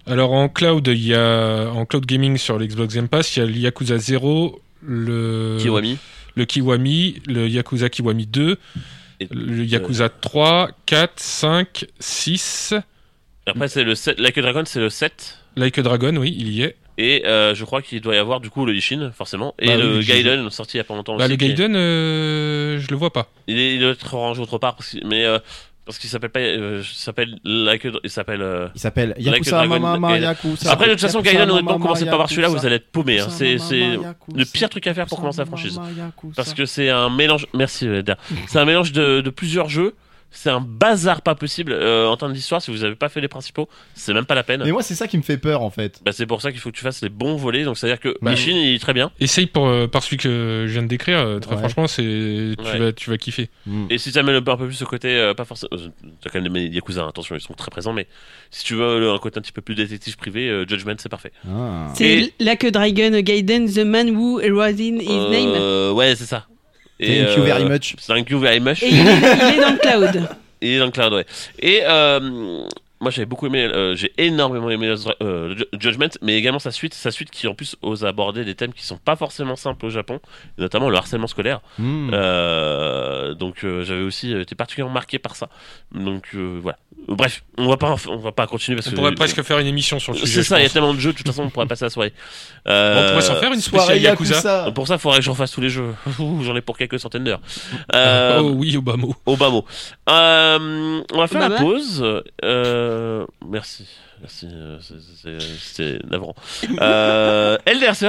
[0.07, 3.43] Alors en cloud, il y a en cloud gaming sur l'Xbox Game Pass, il y
[3.43, 5.97] a le Yakuza 0, le Kiwami.
[6.35, 8.57] le Kiwami, le Yakuza Kiwami 2,
[9.21, 12.75] Et- le Yakuza 3, 4, 5, 6,
[13.47, 14.19] Et Après, c'est le 7.
[14.19, 15.39] Like a Dragon, c'est le 7.
[15.57, 16.77] Like a Dragon, oui, il y est.
[16.97, 19.55] Et euh, je crois qu'il doit y avoir du coup le Ishin, forcément.
[19.59, 21.33] Et Bah le oui, je- Gaiden, sorti il y a pas longtemps Bah, aussi.
[21.33, 23.29] le qui Gaiden, euh, je le vois pas.
[23.49, 24.77] Il, est, il doit être rangé autre part.
[24.77, 25.25] Parce qu'il- mais.
[25.25, 25.39] euh,
[25.87, 26.41] parce qu'il s'appelle pas.
[26.41, 27.37] euh, il s'appelle.
[27.45, 28.41] Like a- Il s'appelle.
[28.43, 30.19] euh, Il s'appelle Like Yakuza Dragon Mama.
[30.19, 30.71] Yakuza.
[30.71, 32.61] Après, de toute façon, Gaiden, honnêtement, commencez pas par celui-là, Yakuza.
[32.61, 33.19] vous allez être paumé.
[33.21, 33.27] Hein.
[33.29, 35.81] C'est le pire truc à faire pour commencer la franchise.
[36.37, 37.47] Parce que c'est un mélange.
[37.55, 37.89] Merci.
[38.47, 39.95] C'est un mélange de, de plusieurs jeux.
[40.37, 41.73] C'est un bazar pas possible.
[41.73, 44.43] Euh, en termes d'histoire, si vous avez pas fait les principaux, c'est même pas la
[44.43, 44.63] peine.
[44.65, 46.01] Mais moi, c'est ça qui me fait peur en fait.
[46.05, 47.65] Bah, c'est pour ça qu'il faut que tu fasses les bons volets.
[47.65, 49.11] Donc, c'est-à-dire que Bah, Ishin, il est très bien.
[49.21, 51.59] Essaye pour, euh, par celui que je viens de décrire, euh, très Ouais.
[51.61, 52.79] franchement, c'est tu, Ouais.
[52.79, 53.49] vas, tu vas kiffer.
[53.67, 53.87] Mm.
[53.91, 55.71] Et si tu amènes un peu un peu plus ce côté, euh, pas forcément.
[56.21, 58.07] T'as quand même des Yakuza, hein, attention, ils sont très présents, mais
[58.51, 61.09] si tu veux le- un côté un petit peu plus détective privé, euh, Judgment, c'est
[61.09, 61.33] parfait.
[61.49, 61.93] Ah.
[61.95, 65.93] C'est Et- Like a Dragon, Gaiden, The Man Who Erosin His Name.
[65.95, 66.47] Ouais, c'est ça.
[67.01, 67.97] Et, Thank you euh, very much.
[68.07, 68.83] Thank you very much.
[68.83, 70.29] Et il est, il est dans le cloud.
[70.63, 71.27] Il est dans le cloud, ouais.
[71.59, 72.21] Et euh,
[73.01, 76.95] moi, j'avais beaucoup aimé, euh, j'ai énormément aimé euh, Ju- Judgment, mais également sa suite,
[76.95, 79.91] sa suite qui en plus ose aborder des thèmes qui sont pas forcément simples au
[79.91, 80.21] Japon,
[80.57, 81.61] notamment le harcèlement scolaire.
[81.79, 82.11] Mm.
[82.15, 85.51] Euh, donc euh, j'avais aussi été particulièrement marqué par ça.
[85.95, 86.79] Donc euh, voilà.
[87.07, 89.67] Bref, on va pas, on va pas continuer parce On que pourrait presque faire une
[89.67, 90.43] émission sur le sujet.
[90.43, 90.59] c'est ça.
[90.59, 92.13] Il y a tellement de jeux, de toute façon, on pourrait passer la soirée.
[92.67, 94.37] On Euh, pourrait s'en faire une Soirée Yakuza.
[94.37, 94.73] Yakuza.
[94.75, 95.95] Pour ça, il faudrait que j'en fasse tous les jeux.
[96.19, 97.41] J'en ai pour quelques centaines d'heures.
[97.95, 99.07] Euh, Oh oui, Obama.
[99.27, 99.65] Au bas mot.
[100.09, 102.23] Euh, on va faire Obama la pause.
[102.45, 103.87] Euh, merci.
[104.21, 104.49] Merci.
[104.51, 106.35] euh, c'est- c'est- C'était navrant.
[106.81, 107.59] Euh,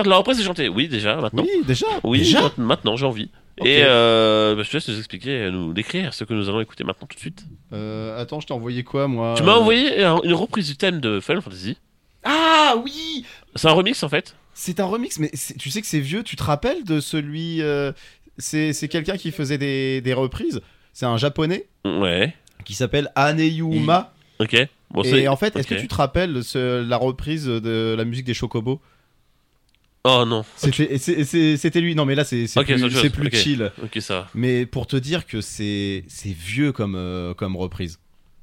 [0.03, 0.69] de la reprise est chantée.
[0.69, 1.43] Oui, déjà, maintenant.
[1.43, 1.85] Oui, déjà.
[2.03, 2.41] Oui, déjà.
[2.41, 3.29] ma- maintenant, j'ai envie.
[3.63, 6.83] Et euh, bah, je te laisse nous expliquer, nous décrire ce que nous allons écouter
[6.83, 7.45] maintenant tout de suite.
[7.71, 10.75] Euh, attends, je t'ai envoyé quoi moi Tu m'as Euh, envoyé un- une reprise du
[10.75, 11.77] thème de Final Fantasy.
[12.23, 13.25] Ah oui
[13.55, 14.35] C'est un remix en fait.
[14.53, 16.23] C'est un remix, mais tu sais que c'est vieux.
[16.23, 17.91] Tu te rappelles de celui euh,
[18.37, 20.59] C'est quelqu'un qui faisait des, des reprises?
[20.91, 22.33] C'est un japonais Ouais.
[22.65, 24.13] qui s'appelle Aneyuma.
[24.39, 24.55] Ok.
[24.91, 28.03] Bon, Et en fait, est-ce que tu te rappelles de ce- la reprise de la
[28.05, 28.81] musique des Chocobos
[30.07, 30.45] Oh non.
[30.55, 31.95] C'était lui.
[31.95, 33.35] Non, mais là, c'est plus, plus Ok.
[33.35, 33.71] chill.
[33.81, 34.27] Ok, ça va.
[34.35, 37.97] Mais pour te dire que c'est c'est vieux comme, euh, comme reprise.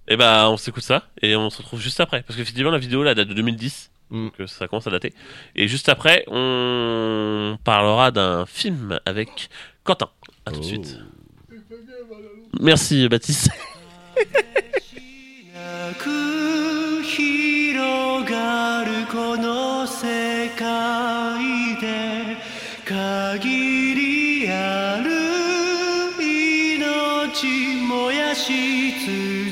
[0.09, 2.23] Et bah, on s'écoute ça et on se retrouve juste après.
[2.23, 3.91] Parce qu'effectivement, la vidéo là date de 2010.
[4.11, 4.25] Mm.
[4.25, 5.15] Donc euh, ça commence à dater.
[5.55, 9.49] Et juste après, on parlera d'un film avec
[9.85, 10.11] Quentin.
[10.45, 10.69] À tout de Oh.
[10.69, 10.99] suite.
[12.61, 13.51] Merci Baptiste.
[17.15, 22.39] 広がるこの世界で
[22.87, 25.11] 限りある
[26.19, 29.52] 命燃やし続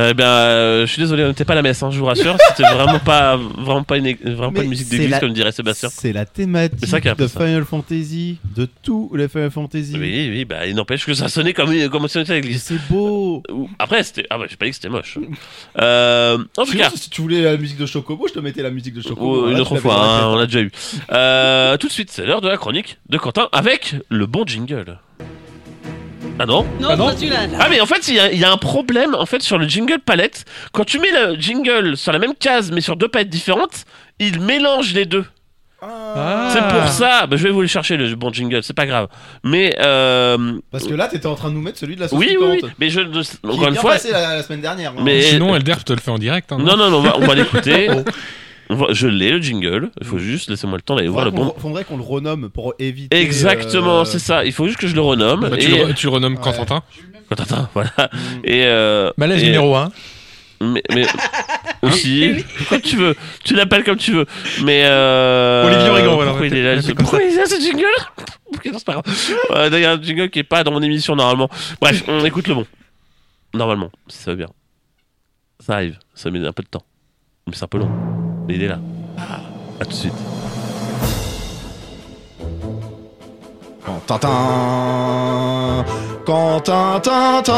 [0.00, 1.98] Euh, eh bien, euh, je suis désolé, on n'était pas à la messe, hein, je
[1.98, 2.36] vous rassure.
[2.56, 5.88] C'était vraiment pas, vraiment pas une, vraiment pas une musique d'église, la- comme dirait Sébastien.
[5.92, 7.40] C'est la thématique ça de ça.
[7.44, 9.92] Final Fantasy, de tous les Final Fantasy.
[9.94, 12.62] Oui, oui, bah, il n'empêche que ça sonnait comme, comme si on était à l'église.
[12.62, 13.42] c'est beau.
[13.50, 14.26] Ou- Après, c'était.
[14.30, 15.18] Ah, bah, j'ai pas dit que c'était moche.
[15.80, 16.90] Euh, en tout cas.
[16.94, 19.44] si tu voulais la musique de Chocobo, je te mettais la musique de Chocobo.
[19.44, 20.70] Oh, une Là, autre fois, hein, on l'a déjà eu.
[21.12, 24.98] Euh, tout de suite, c'est l'heure de la chronique de Quentin avec le bon jingle.
[26.42, 27.36] Ah non Non, Ah non pas celui-là.
[27.58, 29.58] Ah mais en fait il y, a- il y a un problème en fait sur
[29.58, 30.46] le jingle palette.
[30.72, 33.84] Quand tu mets le jingle sur la même case mais sur deux palettes différentes,
[34.18, 35.26] il mélange les deux.
[35.82, 36.48] Ah.
[36.52, 37.26] C'est pour ça.
[37.26, 39.08] Bah, je vais vous le chercher le bon jingle, c'est pas grave.
[39.44, 42.18] Mais euh, Parce que là, t'étais en train de nous mettre celui de la sauce
[42.18, 43.92] oui, oui, mais je qui encore une bien fois.
[43.92, 44.90] passé la, la semaine dernière.
[44.92, 45.00] hein.
[45.02, 46.52] Mais- Sinon, Elder te le fait en direct.
[46.52, 47.88] hein, Non non non, on va, on va l'écouter.
[48.90, 49.90] Je l'ai le jingle.
[50.00, 51.46] Il faut juste laissez-moi le temps d'aller voir le bon.
[51.54, 53.16] le- faudrait qu'on le renomme pour éviter.
[53.20, 54.44] Exactement, euh, c'est ça.
[54.44, 55.48] Il faut juste que je le renomme.
[55.48, 55.84] Bah, tu, et...
[55.86, 56.40] le, tu le renommes Ouais.
[56.40, 56.82] Constantin.
[57.28, 57.90] Constantin, voilà.
[57.98, 58.40] mm.
[58.44, 59.90] Et euh, Malaise et- numéro 1.
[60.62, 61.06] Mais, mais
[61.82, 63.14] aussi, comme tu veux,
[63.44, 64.26] tu l'appelles comme tu veux.
[64.62, 67.32] Mais euh, Olivier Origan, voilà, Pourquoi il est là ce- on était comme Pourquoi il
[67.32, 67.84] est là ce jingle
[68.54, 69.04] Ok, non, c'est pas grave.
[69.52, 71.48] Euh, D'ailleurs, un jingle qui est pas dans mon émission normalement.
[71.80, 72.66] Bref, on écoute le bon.
[73.54, 74.48] Normalement, si ça va bien.
[75.60, 76.84] Ça arrive, ça met un peu de temps.
[77.46, 77.90] Mais c'est un peu long.
[78.52, 78.78] Est là.
[79.80, 80.12] À tout de suite.
[84.08, 85.84] Quentin,
[86.26, 87.54] Quentin, Tintin.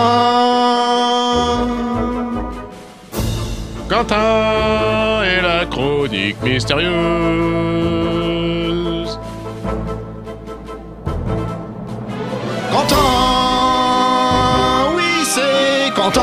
[3.88, 6.92] Quentin et la chronique mystérieuse.
[12.70, 12.96] Quentin,
[14.96, 16.22] oui c'est Quentin.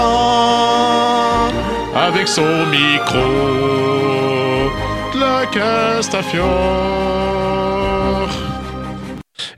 [1.95, 3.19] Avec son micro,
[5.51, 8.29] Castafiore.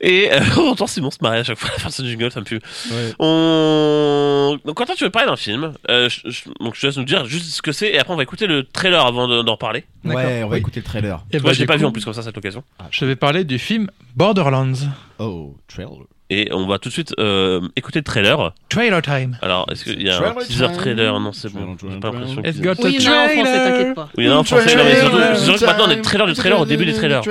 [0.03, 2.03] Et euh, on entend Simon se marrer à chaque fois à la fin de ce
[2.03, 2.59] jingle, ça me fume.
[2.91, 3.13] Ouais.
[3.19, 4.57] On...
[4.65, 7.03] Donc, Quentin, tu veux parler d'un film Euh, je- je- Donc, je te laisse nous
[7.03, 9.57] dire juste ce que c'est et après on va écouter le trailer avant de- d'en
[9.57, 9.83] parler.
[10.03, 10.59] Ouais, on va Oui.
[10.59, 11.23] écouter le trailer.
[11.31, 12.63] Et Moi, bah, je l'ai pas vu en plus comme ça cette occasion.
[12.89, 14.73] Je vais parler du film Borderlands.
[15.19, 15.91] Oh, trailer.
[16.33, 18.53] Et on va tout de suite euh, écouter le trailer.
[18.69, 19.37] Trailer time.
[19.41, 20.77] Alors, est-ce qu'il y a un Trailer teaser time.
[20.77, 21.75] trailer Non, c'est bon.
[21.77, 22.41] J'ai pas l'impression.
[22.45, 23.65] It's got Oui, il y en a un en français, trailer.
[23.77, 24.09] t'inquiète pas.
[24.17, 25.91] Oui, il y en a un français, non, mais surtout, c'est sûr que maintenant on
[25.91, 27.21] est trailer du trailer au début du trailer.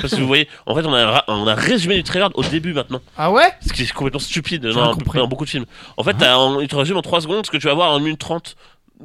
[0.00, 2.72] Parce que vous voyez, en fait, on a, on a résumé du trailer au début
[2.72, 3.00] maintenant.
[3.18, 3.44] Ah ouais?
[3.66, 5.66] Ce qui est complètement stupide J'ai dans, dans beaucoup de films.
[5.98, 7.96] En fait, en- il te résume en 3 secondes ce que tu vas voir en
[7.96, 8.56] 1 minute 30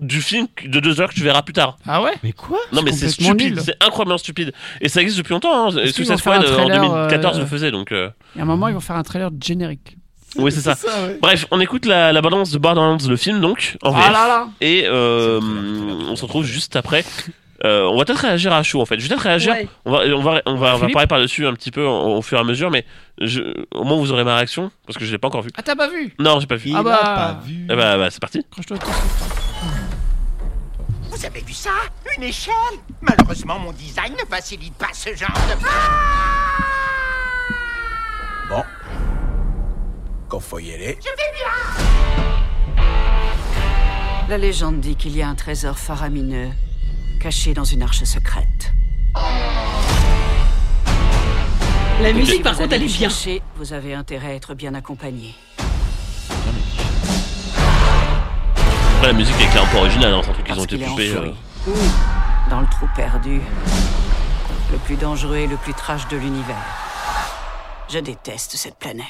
[0.02, 1.78] du film de 2 heures que tu verras plus tard.
[1.88, 4.54] Ah ouais Mais quoi Non, mais c'est stupide, c'est incroyablement stupide.
[4.82, 5.68] Et ça existe depuis longtemps.
[5.70, 5.72] Hein.
[5.91, 7.91] Suicide Squad euh, en trailer, 2014 euh, le faisait donc.
[7.91, 9.98] euh, Il y a un moment, ils vont faire un trailer générique.
[10.38, 10.74] Oui, c'est ça.
[10.74, 11.18] ouais.
[11.22, 14.04] Bref, on écoute la, la balance de Borderlands, le film donc, en VF.
[14.08, 17.04] Ah là là Et euh, on se retrouve juste après.
[17.66, 19.00] Euh, on va peut-être réagir à chaud en fait.
[19.00, 19.54] Je vais peut-être réagir.
[19.54, 19.68] Ouais.
[19.86, 21.82] On va, on va, on va, on va Philippe parler par dessus un petit peu
[21.84, 22.86] au, au fur et à mesure, mais
[23.20, 23.41] je,
[23.74, 25.50] au moins vous aurez ma réaction parce que je l'ai pas encore vu.
[25.58, 26.70] Ah t'as pas vu Non, j'ai pas vu.
[26.70, 27.00] Il Ah a bah.
[27.02, 27.66] pas vu.
[27.72, 28.45] Eh bah, bah, c'est parti.
[31.18, 31.72] Vous avez vu ça?
[32.15, 32.53] Une échelle?
[33.01, 35.55] Malheureusement, mon design ne facilite pas ce genre de...
[38.47, 38.63] Bon.
[40.30, 40.99] Quand faut y aller
[44.30, 46.51] La légende dit qu'il y a un trésor faramineux
[47.20, 48.74] caché dans une arche secrète.
[51.99, 53.09] La Si musique, par contre, elle est bien.
[53.09, 55.34] chercher, vous avez intérêt à être bien accompagné.
[58.98, 61.12] Après, la musique est clairement pas originale, hein, c'est un truc qu'ils ont été poupés.
[61.12, 61.32] enfoui.
[62.50, 63.41] Dans le trou perdu.
[64.72, 66.56] Le plus dangereux et le plus trash de l'univers.
[67.93, 69.06] Je déteste cette planète.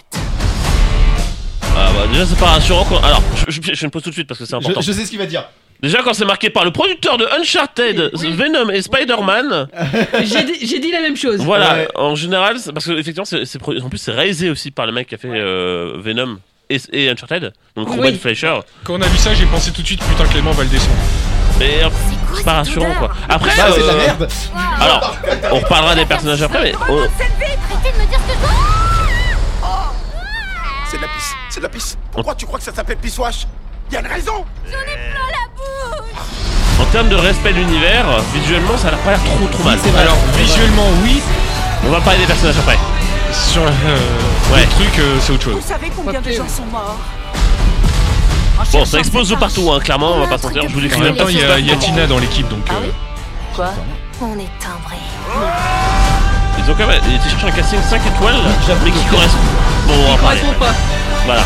[1.80, 2.98] Ah bah déjà c'est pas rassurant quand...
[3.04, 4.82] Alors, je, je, je me pose tout de suite parce que c'est important.
[4.82, 5.46] Je, je sais ce qu'il va dire.
[5.82, 9.68] Déjà quand c'est marqué par le producteur de Uncharted, Venom et Spider-Man,
[10.24, 11.40] J'ai dit, j'ai dit la même chose.
[11.42, 11.88] voilà, Ouais.
[11.96, 13.26] en général, parce que effectivement
[13.84, 16.40] en plus c'est réalisé aussi par le mec qui a fait euh, Venom
[16.70, 17.96] et, et Uncharted, donc Oui.
[17.98, 18.60] Ruben Fleischer.
[18.84, 20.92] Quand on a vu ça, j'ai pensé tout de suite, putain, Clément va le descendre.
[21.60, 21.90] Mais euh,
[22.36, 23.10] c'est pas rassurant quoi.
[23.28, 24.30] Après, Bah, c'est de la euh, merde.
[24.80, 25.18] alors,
[25.52, 27.02] on reparlera des personnages après, mais oh,
[30.90, 31.98] C'est de la pisse, c'est de la pisse.
[32.12, 33.46] Pourquoi tu crois que ça s'appelle pissoche
[33.92, 34.46] Y a une raison
[36.80, 38.06] en termes de respect de l'univers,
[38.36, 39.80] visuellement ça n'a pas l'air trop trop mal.
[39.84, 40.02] c'est vrai.
[40.04, 41.20] Alors, visuellement, oui.
[41.88, 42.78] On va parler des personnages après.
[43.32, 43.68] Sur euh,
[44.54, 44.62] Ouais.
[44.62, 45.56] le truc, euh, c'est autre chose.
[45.62, 46.98] Vous savez combien de gens sont morts
[48.72, 50.64] Bon, ça explose de partout, hein, clairement, on va pas se mentir.
[50.68, 52.48] Je vous décris En même temps, il y, a- il y a Tina dans l'équipe,
[52.50, 52.66] donc.
[52.70, 52.90] Ah euh,
[53.56, 53.70] Quoi
[54.22, 54.98] On est timbré.
[56.58, 58.36] Ils ont quand même été chercher un casting 5 étoiles,
[58.68, 59.38] j'avoue mais qui correspond.
[59.88, 60.42] Bon, on va Il parler.
[60.60, 60.74] pas.
[61.26, 61.44] Voilà.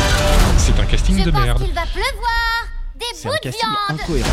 [0.58, 1.64] c'est un casting de merde.
[1.64, 2.66] qu'il va pleuvoir.
[2.98, 4.00] Des C'est bouts un de casting viande.
[4.00, 4.30] incohérent.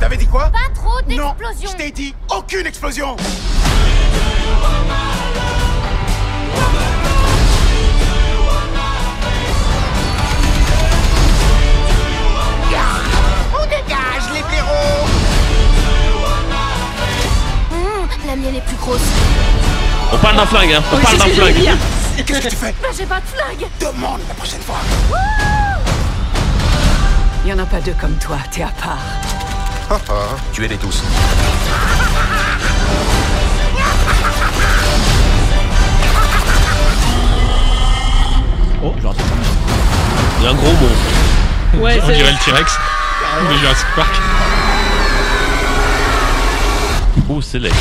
[0.00, 1.68] T'avais dit quoi Pas trop d'explosions.
[1.68, 3.16] Non, je t'ai dit aucune explosion.
[13.54, 15.06] On dégage, les blaireaux.
[17.72, 19.00] Hum, la mienne est plus grosse.
[20.12, 20.82] On parle d'un flingue, hein.
[20.92, 21.76] On parle d'un flingue.
[22.24, 23.68] Qu'est-ce que tu fais Bah j'ai pas de flingue.
[23.80, 24.78] Demande la prochaine fois.
[27.44, 28.98] Il y en a pas deux comme toi, t'es à part.
[30.52, 31.02] Tuez-les tous.
[38.82, 39.22] Oh, j'aurais dû-
[40.38, 40.96] Il y a un gros monstre.
[41.74, 42.72] Ouais, On c'est- dirait le T-Rex.
[43.42, 44.20] Ou Jurassic Park.
[47.28, 47.72] Ouh, c'est laid.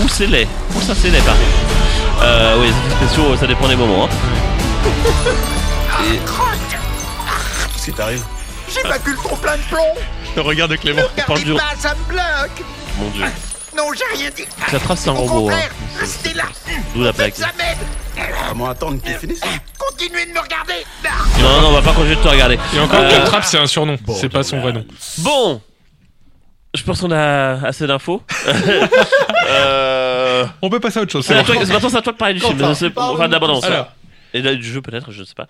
[0.00, 0.48] Ouh, c'est laid.
[0.74, 2.22] Ouh, ça, c'est laid, par contre.
[2.22, 4.06] Euh, oui, effets spéciaux, ça dépend des moments.
[4.06, 4.08] Hein.
[7.72, 8.22] Qu'est-ce qui t'arrive?
[8.72, 9.94] J'ai battu le trop plein de plomb.
[10.36, 11.02] Le regard de Clément.
[11.26, 12.64] parle du- pas, ça me bloque.
[12.98, 13.24] Mon dieu.
[13.76, 14.44] Non, j'ai rien dit.
[14.70, 15.48] Ça trace, c'est un robot.
[15.50, 15.52] Hein.
[15.52, 15.70] contraire,
[16.00, 16.44] restez là.
[16.94, 17.34] D'où la plaque.
[17.36, 18.26] Ça m'aide.
[18.48, 19.40] Comment attendre qu'il finisse
[19.78, 20.84] Continuez de me regarder.
[21.40, 22.58] Non, non, on va pas continuer de te regarder.
[22.74, 23.96] Et encore, Euh, Claptrap, c'est un surnom.
[24.14, 24.84] C'est pas son vrai nom.
[25.18, 25.60] Bon.
[26.74, 28.22] Je pense qu'on a assez d'infos.
[29.48, 30.44] euh...
[30.62, 31.24] On peut passer à autre chose.
[31.26, 32.58] C'est à toi- maintenant c'est à toi de parler du film.
[32.58, 32.90] Quentin.
[32.96, 33.64] Enfin, d'abondance.
[33.64, 33.88] Alors.
[34.34, 35.46] Et là, du jeu peut-être, je ne sais pas.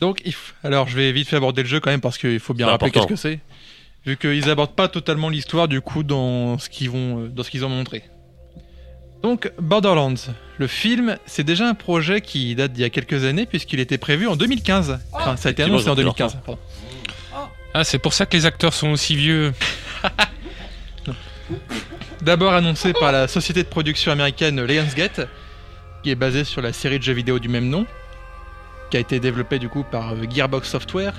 [0.00, 0.22] Donc,
[0.64, 2.70] alors je vais vite fait aborder le jeu quand même parce qu'il faut bien C'est
[2.72, 3.38] rappeler qu'est-ce que c'est.
[4.06, 7.50] Vu qu'ils abordent pas totalement l'histoire du coup dans ce qu'ils vont, euh, dans ce
[7.50, 8.02] qu'ils ont montré.
[9.22, 10.14] Donc, Borderlands,
[10.56, 13.98] le film, c'est déjà un projet qui date d'il y a quelques années puisqu'il était
[13.98, 14.98] prévu en 2015.
[15.12, 16.38] Enfin, ça a été annoncé en ils ont pris leur 2015.
[16.46, 16.60] pardon.
[17.74, 19.52] Ah, c'est pour ça que les acteurs sont aussi vieux.
[22.22, 25.28] D'abord annoncé par la société de production américaine Lionsgate,
[26.02, 27.86] qui est basée sur la série de jeux vidéo du même nom,
[28.90, 31.14] qui a été développée du coup par euh, Gearbox Software.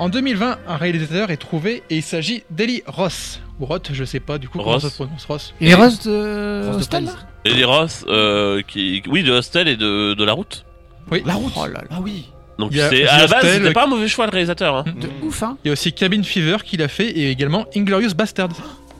[0.00, 3.40] En 2020, un réalisateur est trouvé et il s'agit d'Eli Ross.
[3.60, 4.82] Ou Roth, je sais pas du coup comment Ross.
[4.82, 5.54] ça se prononce Ross.
[5.60, 7.08] Et Ross de Ross de Hostel
[7.44, 9.02] les Ross, euh, qui...
[9.08, 10.64] oui, de Hostel et de, de La Route.
[11.10, 11.22] Oui.
[11.24, 11.52] La route.
[11.56, 11.84] Oh là là.
[11.90, 12.28] Ah oui.
[12.58, 14.74] Donc c'est à la base, Hostel, c'était pas un mauvais choix le réalisateur.
[14.76, 14.84] Hein.
[15.00, 15.56] De ouf, hein.
[15.64, 18.50] Il y a aussi Cabin Fever qu'il a fait et également Inglorious Bastards.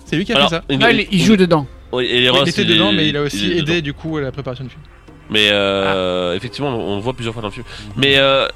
[0.06, 0.62] C'est lui qui a Alors, fait ça.
[0.82, 1.66] Ah, il, il joue dedans.
[1.92, 3.52] Oui, et les Oui, Ross, il était il dedans, est- mais il a aussi il
[3.58, 3.80] aidé dedans.
[3.84, 4.82] du coup à la préparation du film.
[5.30, 5.54] Mais Ah.
[5.54, 7.64] euh, effectivement, on le voit plusieurs fois dans le film.
[7.96, 8.46] Mais euh,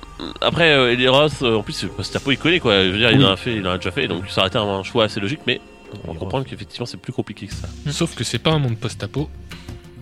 [0.41, 2.83] après, euh, Eli Ross, euh, en plus, c'est post-apo iconé quoi.
[2.85, 4.49] Je veux dire, il en a fait, il en a déjà fait, donc ça aurait
[4.49, 5.61] été un choix assez logique, mais
[6.07, 7.68] on va comprendre qu'effectivement, c'est plus compliqué que ça.
[7.91, 9.31] Sauf que c'est pas un monde post-apo.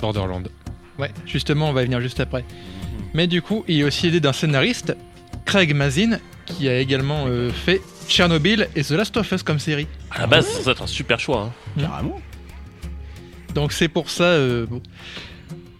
[0.01, 0.49] Borderland.
[0.99, 2.45] Ouais, justement, on va y venir juste après.
[3.15, 4.97] Mais du coup, il est aussi aidé d'un scénariste,
[5.45, 9.87] Craig Mazin, qui a également euh, fait Tchernobyl et The Last of Us comme série.
[10.11, 11.51] À la base, ça doit être un super choix.
[11.79, 11.83] Hein.
[11.83, 12.21] Carrément.
[13.55, 14.25] Donc c'est pour ça.
[14.25, 14.83] euh, bon.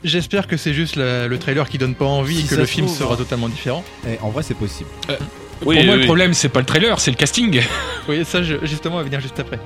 [0.05, 2.61] J'espère que c'est juste la- le trailer qui donne pas envie Si et que ça
[2.61, 3.17] le se film trouve, sera hein.
[3.17, 3.85] totalement différent.
[4.09, 4.91] Eh, en vrai, c'est possible.
[5.09, 5.17] Oui,
[5.61, 6.05] pour moi, oui, le oui.
[6.07, 7.63] problème, c'est pas le trailer, c'est le casting.
[8.09, 9.61] Oui, ça je- justement, on va venir juste après.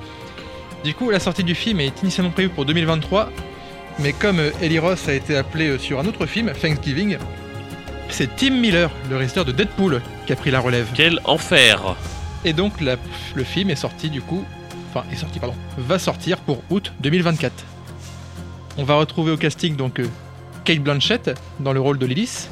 [0.83, 3.31] Du coup, la sortie du film est initialement prévue pour 2023,
[3.97, 7.17] mais comme euh, Eli Ross a été appelé euh, sur un autre film, Thanksgiving,
[8.09, 10.85] c'est Tim Miller, le réalisateur de Deadpool, qui a pris la relève.
[10.93, 11.95] Quel enfer
[12.45, 12.97] Et donc la-
[13.33, 14.45] le film est sorti du coup,
[14.93, 17.51] enfin est sorti pardon, va sortir pour août 2024.
[18.77, 20.07] On va retrouver au casting donc euh,
[20.67, 22.49] Kate Blanchett dans le rôle de Lilith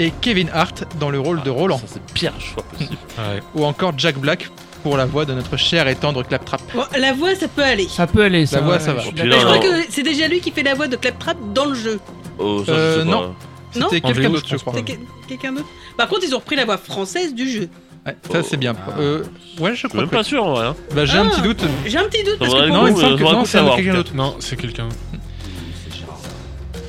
[0.00, 2.96] et Kevin Hart dans le rôle de Roland, Ça, c'est le pire choix possible.
[3.18, 3.40] Ouais.
[3.54, 4.48] ou encore Jack Black
[4.82, 6.60] pour la voix de notre cher et tendre Claptrap.
[6.74, 7.86] Bon, la voix, ça peut aller.
[7.88, 8.60] Ça peut aller, ça.
[8.60, 9.00] voix, ça va.
[9.02, 9.60] je suis Je crois non.
[9.60, 12.00] que c'est déjà lui qui fait la voix de Claptrap dans le jeu.
[12.40, 13.10] Oh, ça, je Euh, sais pas.
[13.10, 13.34] non.
[13.76, 14.80] Non C'était quelqu'un d'autre, je je crois.
[14.82, 14.92] Que-
[15.28, 17.68] quelqu'un d'autre Par contre, ils ont repris la voix française du jeu.
[18.06, 18.74] Ouais, ça c'est bien.
[18.98, 19.22] Euh,
[19.58, 20.14] ouais, je Je suis crois même que.
[20.16, 20.66] pas sûr en vrai.
[20.66, 20.76] Hein.
[20.94, 21.30] Bah, j'ai un Ah.
[21.30, 21.62] petit doute.
[21.86, 23.94] J'ai un petit doute parce que Non, il coup, me semble que non, c'est quelqu'un
[23.94, 24.12] d'autre.
[24.14, 24.88] Non, c'est quelqu'un.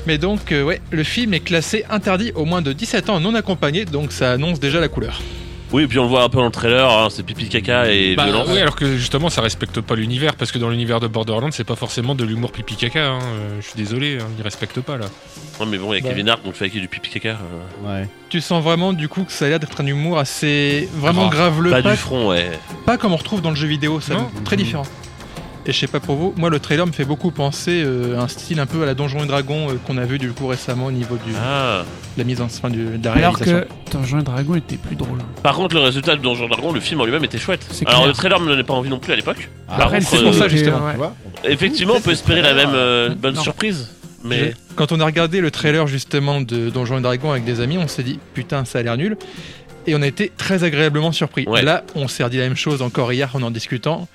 [0.06, 3.34] Mais donc, euh, ouais, le film est classé interdit au moins de 17 ans non
[3.34, 5.20] accompagné, donc ça annonce déjà la couleur.
[5.72, 7.90] Oui, et puis on le voit un peu dans le trailer, hein, c'est pipi caca
[7.92, 8.46] et Bah, violence.
[8.52, 11.64] oui, alors que justement, ça respecte pas l'univers, parce que dans l'univers de Borderlands, c'est
[11.64, 13.08] pas forcément de l'humour pipi caca.
[13.08, 13.18] hein.
[13.20, 15.06] Euh, Je suis désolé, hein, ils respectent pas là.
[15.58, 16.10] Ouais, mais bon, il y a Bah.
[16.10, 17.30] Kevin Hart, donc il fait qu'il y ait du pipi caca.
[17.84, 18.08] euh, Ouais.
[18.28, 21.50] Tu sens vraiment du coup que ça a l'air d'être un humour assez vraiment Grave.
[21.54, 22.48] graveleux, Pas pas, du front, ouais.
[22.84, 24.30] pas comme on retrouve dans le jeu vidéo, ça Non.
[24.44, 24.84] très différent.
[25.68, 28.22] Et je sais pas pour vous, moi le trailer me fait beaucoup penser euh, à
[28.22, 30.46] un style un peu à la Donjon et Dragon euh, qu'on a vu du coup
[30.46, 31.82] récemment au niveau du, Ah.
[32.16, 33.66] de la mise en fin du, de la Alors réalisation.
[33.90, 35.18] que et Dragon était plus drôle.
[35.42, 37.66] Par contre, le résultat de Donjon Dragon, le film en lui-même était chouette.
[37.70, 38.08] C'est Alors clair.
[38.08, 39.48] le trailer me donnait pas envie non plus à l'époque.
[39.66, 40.84] Ah, Par Après, contre, c'est pour euh, ça, justement.
[40.86, 40.92] ouais.
[40.92, 41.14] Tu vois
[41.44, 43.42] Effectivement, on peut espérer la même euh, bonne Non.
[43.42, 43.88] surprise.
[44.22, 47.78] Mais Quand on a regardé le trailer justement de Donjons et Dragons avec des amis,
[47.78, 49.16] on s'est dit putain ça a l'air nul.
[49.88, 51.44] Et on a été très agréablement surpris.
[51.46, 51.62] Ouais.
[51.62, 54.08] Là, on s'est dit la même chose encore hier en en discutant.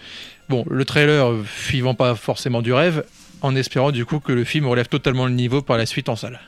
[0.51, 3.03] Bon, le trailer euh, suivant pas forcément du rêve,
[3.41, 6.15] en espérant du coup que le film relève totalement le niveau par la suite en
[6.15, 6.39] salle.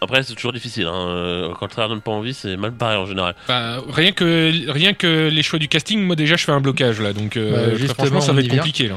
[0.00, 0.86] après, c'est toujours difficile.
[0.86, 1.06] Hein.
[1.08, 3.34] euh, Quand le trailer donne pas envie, c'est mal barré en général.
[3.48, 7.00] Bah, rien, que, rien que les choix du casting, moi déjà, je fais un blocage
[7.00, 8.94] là, donc euh, Bah, justement, franchement, ça va être compliqué là.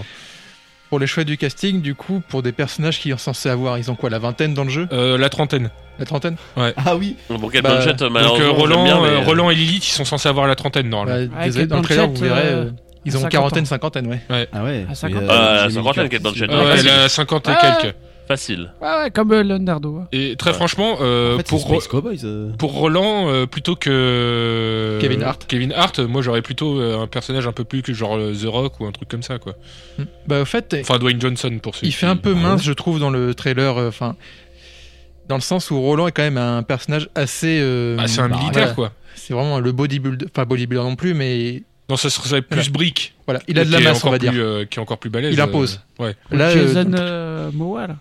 [0.89, 3.91] Pour les choix du casting, du coup, pour des personnages qui sont censés avoir, ils
[3.91, 4.87] ont quoi, la vingtaine dans le jeu?
[4.91, 5.69] Euh, la trentaine.
[5.99, 6.35] La trentaine?
[6.57, 7.15] Ah oui.
[7.27, 10.47] Kate Bah, Blanchett, Donc euh, Roland, bien, mais- Roland et Lilith, ils sont censés avoir
[10.47, 11.27] la trentaine normalement.
[11.31, 12.71] Bah, Avec Désolé, dans le trailer, vous verrez, euh, euh,
[13.09, 14.19] Ils ont 50 quarantaine, cinquantaine, ouais.
[14.53, 14.85] Ah ouais.
[14.89, 15.27] À 50 Et, ans.
[15.29, 16.49] Ah, Jamie cinquantaine, Curtis, Kate Blanchett.
[16.51, 17.95] euh, Ouais, elle a 50 et quelques.
[18.27, 18.71] Facile.
[18.79, 19.97] Ouais, ouais, comme euh, Leonardo.
[20.01, 20.07] hein.
[20.11, 22.19] Et très franchement, euh, En fait, c'est pour, Space Cowboys.
[22.25, 22.51] euh.
[22.59, 25.45] pour Roland, euh, plutôt que Kevin Hart.
[25.47, 28.45] Kevin Hart, moi j'aurais plutôt euh, un personnage un peu plus que genre euh, The
[28.45, 29.55] Rock ou un truc comme ça, quoi.
[30.27, 32.67] Bah, au fait, Enfin, Dwayne Johnson pour ceux il fait un peu Ah mince, ouais
[32.67, 33.75] je trouve, dans le trailer.
[33.79, 34.15] euh, Enfin,
[35.27, 37.59] dans le sens où Roland est quand même un personnage assez.
[37.61, 38.89] euh, Ah, c'est un bah, militaire, voilà.
[38.89, 38.91] quoi.
[39.15, 42.69] C'est vraiment le bodybuilder, enfin bodybuilder non plus, mais Non, ça serait plus Voilà.
[42.71, 43.13] Brick.
[43.25, 44.31] voilà, il a de la masse, on va dire.
[44.31, 45.33] plus, euh, qui est encore plus balèze.
[45.33, 45.81] Il impose.
[45.99, 46.15] euh, ouais.
[46.31, 47.95] Là, euh, Jason euh, Momoa, là.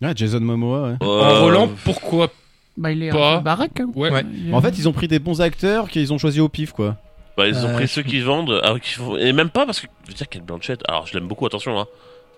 [0.00, 0.96] Ouais, Jason Momoa, ouais.
[1.06, 2.30] En Roland, pourquoi
[2.76, 3.34] Bah, il est Pas.
[3.34, 3.80] un peu baraque.
[3.80, 3.90] hein.
[3.96, 4.10] Ouais.
[4.52, 6.96] En fait, ils ont pris des bons acteurs qu'ils ont choisis au pif, quoi.
[7.36, 8.60] Bah, ils ont Euh, pris ceux qui vendent.
[8.62, 9.86] ah, qui Et même pas parce que.
[10.04, 10.80] Je veux dire, Kate Blanchett.
[10.88, 11.86] Alors, je l'aime beaucoup, attention, hein.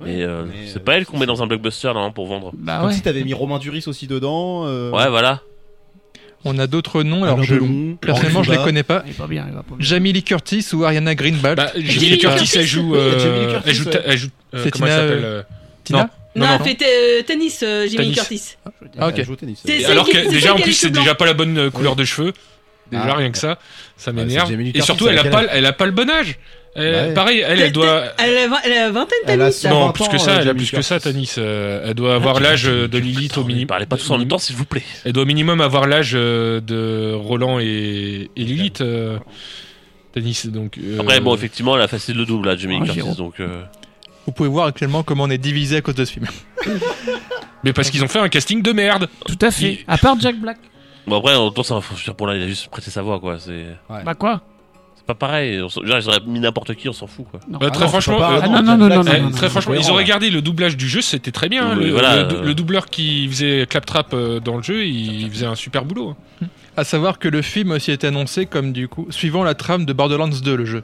[0.01, 2.27] mais, euh, mais, c'est euh, pas elle qu'on met dans un blockbuster, là, hein, pour
[2.27, 2.53] vendre.
[2.55, 2.95] Bah Comme ouais.
[2.95, 4.65] si t'avais mis Romain Duris aussi dedans.
[4.67, 5.41] euh, Ouais, voilà.
[6.45, 7.25] On a d'autres noms.
[7.25, 7.57] Alors, je,
[8.01, 9.05] personnellement, je les connais pas.
[9.19, 9.47] Pas bien.
[9.79, 11.57] Jamie Lee Curtis ou Ariana Greenblatt.
[11.57, 12.95] Bah, Jamie Jamie Lee Curtis, elle joue.
[12.95, 13.91] Euh, Jamie elle joue.
[14.07, 14.29] Elle joue.
[14.55, 15.43] euh, comment elle Tina, s'appelle euh,
[15.85, 16.09] Tina non.
[16.37, 18.15] Non, non, elle fait euh, tennis, euh, Jimmy Tennis.
[18.15, 18.43] Curtis.
[18.99, 19.19] Ah, ok.
[19.89, 22.33] Alors que déjà en plus c'est déjà pas la bonne couleur de cheveux.
[22.93, 23.59] Déjà Ah, rien que ça,
[23.97, 24.49] ça Ouais, m'énerve.
[24.51, 26.39] Jamie Et surtout elle a pas, elle a pas le bon âge.
[26.77, 27.15] Elle- Ouais.
[27.15, 28.05] Pareil, elle, elle doit.
[28.19, 29.63] Elle a, elle a vingtaine, Tanis.
[29.69, 31.01] Non, 20 plus que ça, euh, elle a plus que ça.
[31.01, 31.33] Tanis.
[31.37, 33.67] Euh, elle doit avoir l'âge euh, de Lilith au minimum.
[33.67, 34.85] Parlez pas tous en même temps, s'il vous plaît.
[35.05, 38.81] Elle doit au minimum avoir l'âge euh, de Roland et, et Lilith.
[38.83, 39.19] euh,
[40.13, 40.79] Tanis, donc.
[40.79, 43.17] euh, Après, bon, effectivement, elle a facile le double, là, Jimmy Ah, Curtis.
[43.17, 43.63] Donc, euh,
[44.27, 46.27] Vous pouvez voir actuellement comment on est divisé à cause de ce film.
[47.65, 49.09] Mais parce qu'ils ont fait un casting de merde.
[49.27, 49.73] Tout à fait.
[49.73, 50.57] Il- À part Jack Black.
[51.07, 51.63] Bon, après, en même temps,
[52.05, 53.39] dire, pour là, il a juste prêté sa voix, quoi.
[53.39, 53.67] C'est
[54.05, 54.41] Bah quoi?
[55.01, 55.61] C'est pas pareil.
[55.63, 57.41] On s'en- genre, ils auraient mis n'importe qui, on s'en fout, quoi.
[57.49, 59.31] Bah, Ah très non, franchement, c'est pas- euh, Ah non, non, non, non, Eh, non,
[59.31, 61.77] très franchement, ils auraient gardé le doublage du jeu, c'était très bien.
[61.77, 62.43] Oui, le, voilà, le- euh.
[62.45, 66.15] le doubleur qui faisait Claptrap euh, dans le jeu, il faisait un super boulot.
[66.43, 66.47] hein.
[66.77, 69.85] À savoir que le film a aussi été annoncé comme du coup suivant la trame
[69.85, 70.83] de Borderlands 2, le jeu.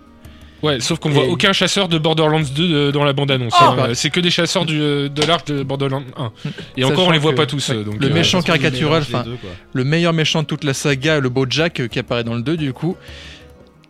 [0.63, 3.53] Ouais, sauf qu'on Et- voit aucun chasseur de Borderlands 2 de- dans la bande-annonce.
[3.61, 3.77] Oh hein.
[3.91, 6.33] Euh, C'est que des chasseurs du, euh, de l'arche de Borderlands 1.
[6.79, 7.69] Et encore, on les voit que- pas tous.
[7.69, 9.51] ouais, euh, donc, le euh, méchant parce caricatural, mélange les enfin, deux, quoi.
[9.75, 12.43] Le meilleur méchant de toute la saga, le beau Jack euh, qui apparaît dans le
[12.43, 12.97] 2 du coup,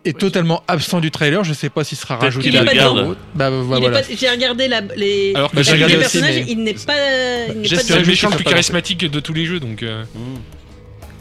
[0.07, 1.43] est totalement absent du trailer.
[1.43, 2.51] Je sais pas s'il sera rajouté.
[2.51, 4.01] Bah, bah, Il est voilà.
[4.01, 6.51] pas- J'ai regardé la, les, Alors que Bah, j'ai j'ai les regardé aussi, personnages, mais-
[6.51, 9.45] il n'est pas, C'est pas le que- méchant le plus pas charismatique de tous les
[9.45, 9.83] jeux, donc.
[9.83, 10.03] euh,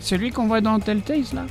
[0.00, 1.44] Celui qu'on voit dans Telltale, là?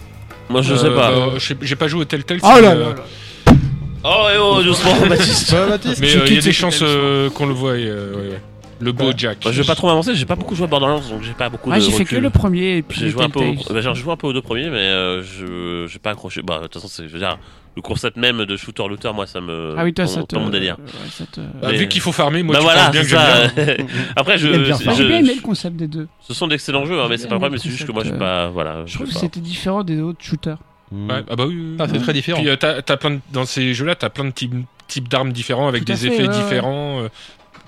[0.49, 1.11] Moi, je euh, sais pas.
[1.11, 2.39] euh, je sais- J'ai pas joué au Telltale.
[2.43, 3.55] Oh là euh, là là.
[4.03, 5.51] Oh, et oh, doucement, Baptiste.
[5.51, 7.71] Bah, Baptiste, Mais euh, il y a des chances euh, qu'on le voie.
[7.71, 8.41] euh, ouais, ouais.
[8.79, 9.39] Le beau Jack.
[9.43, 11.49] Bah, je vais pas trop m'avancer, j'ai pas beaucoup joué à Borderlands, donc j'ai pas
[11.49, 13.53] beaucoup Ah, de j'ai fait que le premier et puis J'ai joué, un peu au...
[13.73, 16.41] Bah, joué un peu aux deux premiers, mais euh, je j'ai pas accroché.
[16.41, 17.37] Bah, de toute façon, c'est, je veux dire,
[17.75, 19.75] le concept même de shooter-looter, moi, ça me.
[19.77, 20.35] Ah oui, toi, ça mon- te...
[20.35, 20.77] mon délire.
[20.79, 23.07] ouais, ça te- Bah, Mais- Vu qu'il faut farmer, moi bah tu voilà, bien que
[23.07, 23.47] ça.
[23.47, 23.75] bien.
[24.15, 24.47] Après, je.
[24.47, 26.07] J'ai je- bien aimé le concept des deux.
[26.21, 28.15] ce sont d'excellents jeux, hein, mais c'est pas vrai, mais c'est juste que moi, concept,
[28.15, 28.83] j'ai pas, voilà.
[28.85, 30.57] Je je trouve que c'était différent des autres shooters.
[30.91, 31.09] Mm.
[31.09, 31.55] Ouais, ah bah oui.
[31.57, 31.75] oui.
[31.79, 32.39] Ah, c'est très différent.
[32.39, 34.53] Puis euh, plein de- dans ces jeux-là, t'as plein de types,
[34.87, 37.09] types d'armes différents avec des fait, effets différents, euh,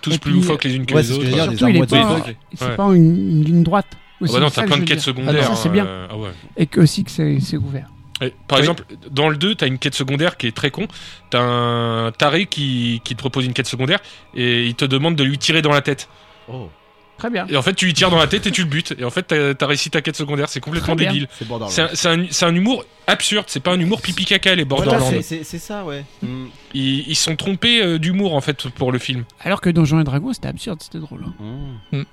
[0.02, 1.26] tous Et plus puis, loufoques les unes que ouais, les que autres.
[1.58, 2.26] Surtout, il est pas,
[2.56, 2.76] c'est Ouais.
[2.76, 3.88] pas une, une ligne droite.
[3.91, 5.04] Ah Aussi, bah non, t'as plein de quêtes dire.
[5.06, 5.43] secondaires.
[5.45, 5.86] Ah non, ça, c'est bien.
[5.86, 6.30] euh, ah ouais.
[6.58, 7.89] Et que aussi que c'est c'est ouvert.
[8.20, 8.62] Et, par Oui.
[8.62, 10.88] exemple, dans le 2, t'as une quête secondaire qui est très con.
[11.30, 14.00] T'as un taré qui, qui te propose une quête secondaire
[14.34, 16.10] et il te demande de lui tirer dans la tête.
[16.52, 16.70] Oh,
[17.18, 17.47] Très bien.
[17.49, 18.93] Et en fait, tu lui tires dans la tête et tu le butes.
[18.99, 20.49] Et en fait, t'as, t'as réussi ta quête secondaire.
[20.49, 21.28] C'est complètement débile.
[21.38, 21.72] c'est Borderlands.
[21.93, 23.45] C'est un, un- un humour absurde.
[23.47, 25.22] C'est pas un humour pipi caca, les Voilà, Borderlands.
[25.24, 26.03] c'est- c'est ça, ouais.
[26.22, 26.45] Mm.
[26.74, 29.24] ils, ils sont trompés euh, d'humour en fait pour le film.
[29.41, 31.24] Alors que Donjons et Dragons, c'était absurde, c'était drôle.
[31.41, 31.65] hein.
[31.91, 32.03] Mm.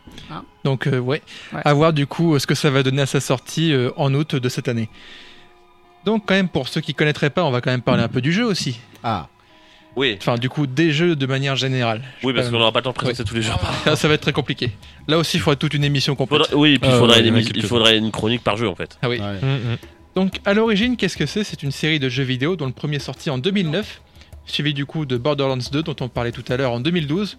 [0.64, 1.20] Donc, euh, ouais.
[1.52, 1.60] Ouais.
[1.64, 4.34] À voir du coup ce que ça va donner à sa sortie euh, en août
[4.36, 4.88] de cette année.
[6.04, 8.20] Donc, quand même, pour ceux qui connaîtraient pas, on va quand même parler un peu
[8.20, 8.78] du jeu aussi.
[9.02, 9.28] Ah,
[9.96, 12.02] Oui, Enfin, du coup, des jeux de manière générale.
[12.24, 13.52] Oui, parce qu'on n'aura pas le temps de présenter tous les jeux.
[13.84, 14.72] Ça, ça va être très compliqué.
[15.06, 16.48] Là aussi, il faudrait toute une émission complète.
[16.52, 18.74] Oui, et puis il Ah, faudrait, ouais, une il faudrait une chronique par jeu en
[18.74, 18.98] fait.
[19.02, 19.20] Ah oui.
[19.20, 19.38] ouais.
[20.16, 21.44] Donc, à l'origine, qu'est-ce que c'est?
[21.44, 24.00] C'est une série de jeux vidéo dont le premier est sorti en 2009,
[24.46, 27.38] suivi du coup de Borderlands 2 dont on parlait tout à l'heure en 2012.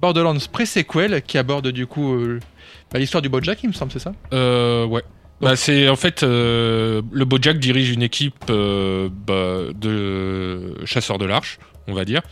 [0.00, 2.38] Borderlands pré-sequel qui aborde du coup euh,
[2.92, 4.12] bah, l'histoire du Bojack, il me semble, c'est ça?
[4.32, 5.02] Euh, ouais.
[5.40, 11.24] Bah, c'est en fait euh, le Bojack dirige une équipe euh, bah, de chasseurs de
[11.26, 11.58] l'arche,
[11.88, 12.22] on va dire,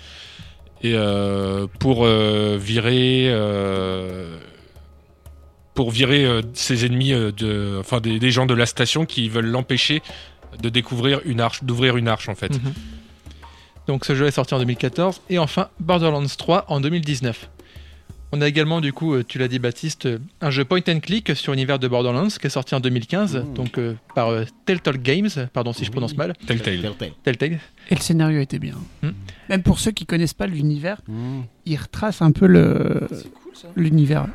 [0.82, 4.36] et euh, pour euh, virer euh,
[5.74, 9.46] pour virer euh, ses ennemis, de, enfin des, des gens de la station qui veulent
[9.46, 10.02] l'empêcher
[10.60, 12.52] de découvrir une arche, d'ouvrir une arche en fait.
[12.52, 12.72] Mhm.
[13.86, 17.50] Donc ce jeu est sorti en 2014 et enfin Borderlands 3 en 2019.
[18.36, 20.98] On a également du coup, euh, tu l'as dit Baptiste, euh, un jeu point and
[20.98, 23.54] click sur l'univers de Borderlands qui est sorti en 2015, Mmh.
[23.54, 26.80] donc euh, par euh, Telltale Games, pardon si je prononce mal, Telltale.
[26.80, 27.12] Telltale.
[27.22, 27.58] Telltale.
[27.90, 28.74] Et le scénario était bien.
[29.02, 29.10] Hmm.
[29.50, 31.42] Même pour ceux qui connaissent pas l'univers, Mm.
[31.66, 33.06] il retrace un peu le
[33.76, 34.26] l'univers.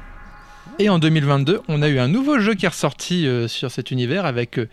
[0.80, 3.92] Et en 2022, on a eu un nouveau jeu qui est ressorti euh, sur cet
[3.92, 4.70] univers avec euh,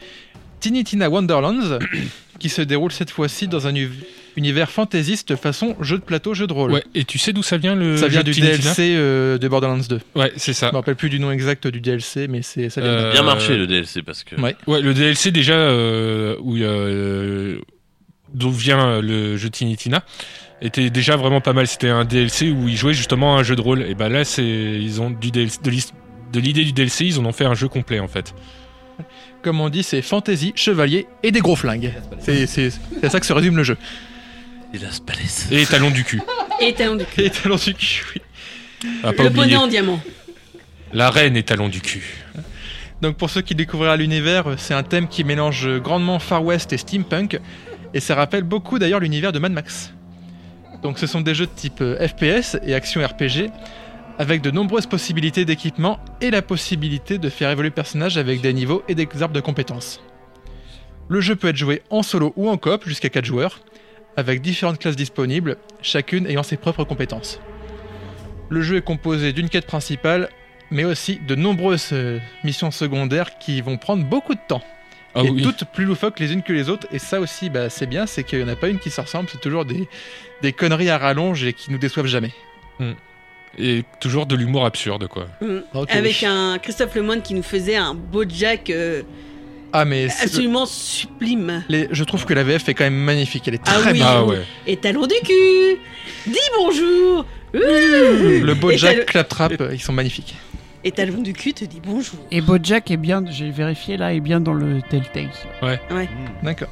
[0.61, 1.79] Tiny Tina Wonderlands
[2.39, 3.91] qui se déroule cette fois-ci dans un, u-
[4.37, 6.73] univers fantaisiste façon jeu de plateau, jeu de rôle.
[6.73, 9.79] Ouais, et tu sais d'où ça vient le Ça vient du DLC euh, de Borderlands
[9.89, 10.01] 2.
[10.15, 10.69] Ouais, c'est ça.
[10.69, 12.91] Je me rappelle plus du nom exact du DLC, mais c'est ça vient.
[12.91, 14.41] Euh, Bien marché le DLC parce que.
[14.41, 14.57] Ouais.
[14.67, 17.61] Ouais, le DLC déjà euh, où euh,
[18.35, 20.05] d'où vient le jeu Tiny Tina
[20.61, 21.67] était déjà vraiment pas mal.
[21.67, 23.83] C'était un DLC où ils jouaient justement à un jeu de rôle.
[23.83, 25.59] Et bah là, c'est ils ont du DLC,
[26.33, 28.35] de l'idée du DLC, ils en ont fait un jeu complet en fait.
[29.43, 31.93] Comme on dit, c'est fantasy, chevalier et des gros flingues.
[32.21, 32.71] C'est
[33.03, 33.77] à ça que se résume le jeu.
[34.75, 35.21] Et Las Palais.
[35.51, 36.21] Et talon du cul.
[36.61, 37.23] Et talon du cul.
[37.23, 38.23] Et talon du cul, oui.
[39.03, 39.31] Pas Le oublier.
[39.31, 40.01] poney en diamant.
[40.93, 42.25] La reine est talon du cul.
[43.03, 46.79] Donc pour ceux qui découvrira l'univers, c'est un thème qui mélange grandement Far West et
[46.79, 47.39] steampunk,
[47.93, 49.93] et ça rappelle beaucoup d'ailleurs l'univers de Mad Max.
[50.83, 53.51] Donc ce sont des jeux de type euh, FPS et action RPG,
[54.19, 58.53] avec de nombreuses possibilités d'équipement et la possibilité de faire évoluer le personnage avec des
[58.55, 60.01] niveaux et des arbres de compétences.
[61.09, 63.61] Le jeu peut être joué en solo ou en coop jusqu'à 4 joueurs,
[64.17, 67.41] avec différentes classes disponibles, chacune ayant ses propres compétences.
[68.49, 70.29] Le jeu est composé d'une quête principale,
[70.71, 74.63] mais aussi de nombreuses euh, missions secondaires qui vont prendre beaucoup de temps.
[75.15, 75.43] Ah et oui.
[75.43, 76.87] toutes plus loufoques les unes que les autres.
[76.93, 79.01] Et ça aussi, bah, c'est bien, c'est qu'il n'y en a pas une qui se
[79.01, 79.89] ressemble, c'est toujours des,
[80.43, 82.33] des conneries à rallonge et qui nous déçoivent jamais.
[83.59, 85.27] Et toujours de l'humour absurde quoi.
[85.41, 85.59] Mm.
[85.75, 85.91] Ok.
[85.91, 89.03] Avec un Christophe Lemoine qui nous faisait un beau Jack euh,
[89.73, 91.63] Ah, mais c'est- absolument sublime.
[91.69, 93.99] les- je trouve que la VF est quand même magnifique, elle est Ah très oui.
[93.99, 94.07] bien.
[94.09, 94.43] Ah ouais.
[94.67, 95.79] Et talon du cul
[96.27, 97.59] Dis bonjour Ouh.
[97.59, 100.35] Le beau Et Jack talon- Claptrap, ils sont magnifiques.
[100.85, 102.19] Et talon du cul te dit bonjour.
[102.31, 105.31] Et Bojack est bien, j'ai vérifié là, est bien dans le Telltale.
[106.43, 106.69] D'accord.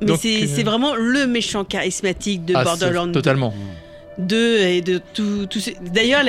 [0.00, 3.54] Mais Donc, c'est euh, c'est vraiment le méchant charismatique de Ah, Borderlands Totalement.
[4.18, 5.46] 2 et de tout.
[5.46, 6.22] tout ce- D'ailleurs,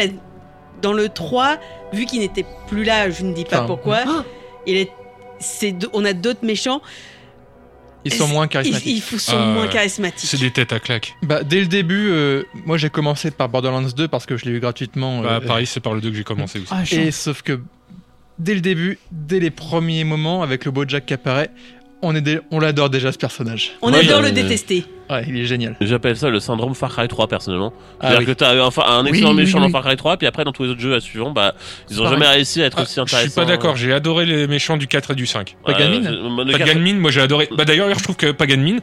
[0.82, 1.58] dans le 3,
[1.94, 4.04] vu qu'il n'était plus là, je ne dis pas Enfin, pourquoi,
[4.68, 4.92] il est,
[5.94, 6.82] on a d'autres méchants.
[8.06, 9.04] Ils sont moins charismatiques.
[9.14, 10.30] ils sont Ah, moins charismatiques.
[10.30, 11.16] C'est des têtes à claques.
[11.24, 14.52] Bah, dès le début, euh, moi j'ai commencé par Borderlands 2 parce que je l'ai
[14.52, 15.22] eu gratuitement.
[15.22, 16.70] Bah, euh, pareil, c'est par le 2 que j'ai commencé aussi.
[16.72, 16.84] Ah.
[16.92, 17.60] Et sauf que
[18.38, 21.50] dès le début, dès les premiers moments, avec le beau Jack qui apparaît,
[22.04, 23.72] on, est on l'adore déjà ce personnage.
[23.82, 24.86] On Moi, adore le détester.
[25.10, 25.76] Ouais, il est génial.
[25.82, 27.74] J'appelle ça le syndrome Far Cry 3 personnellement.
[28.00, 28.26] Ah C'est-à-dire oui.
[28.26, 29.70] que t'as eu un, fa- un excellent oui, méchant oui, dans.
[29.70, 31.54] Far Cry 3, puis après dans tous les autres jeux à suivant, bah
[31.90, 33.28] ils ont jamais réussi à être Ah, aussi je intéressants.
[33.30, 35.56] suis pas d'accord, j'ai adoré les méchants du 4 et du 5.
[35.66, 37.48] Pagan Ouais, Min je- le gars- Pagan Min, moi j'ai adoré.
[37.56, 38.78] Bah d'ailleurs, je trouve que Pagan Min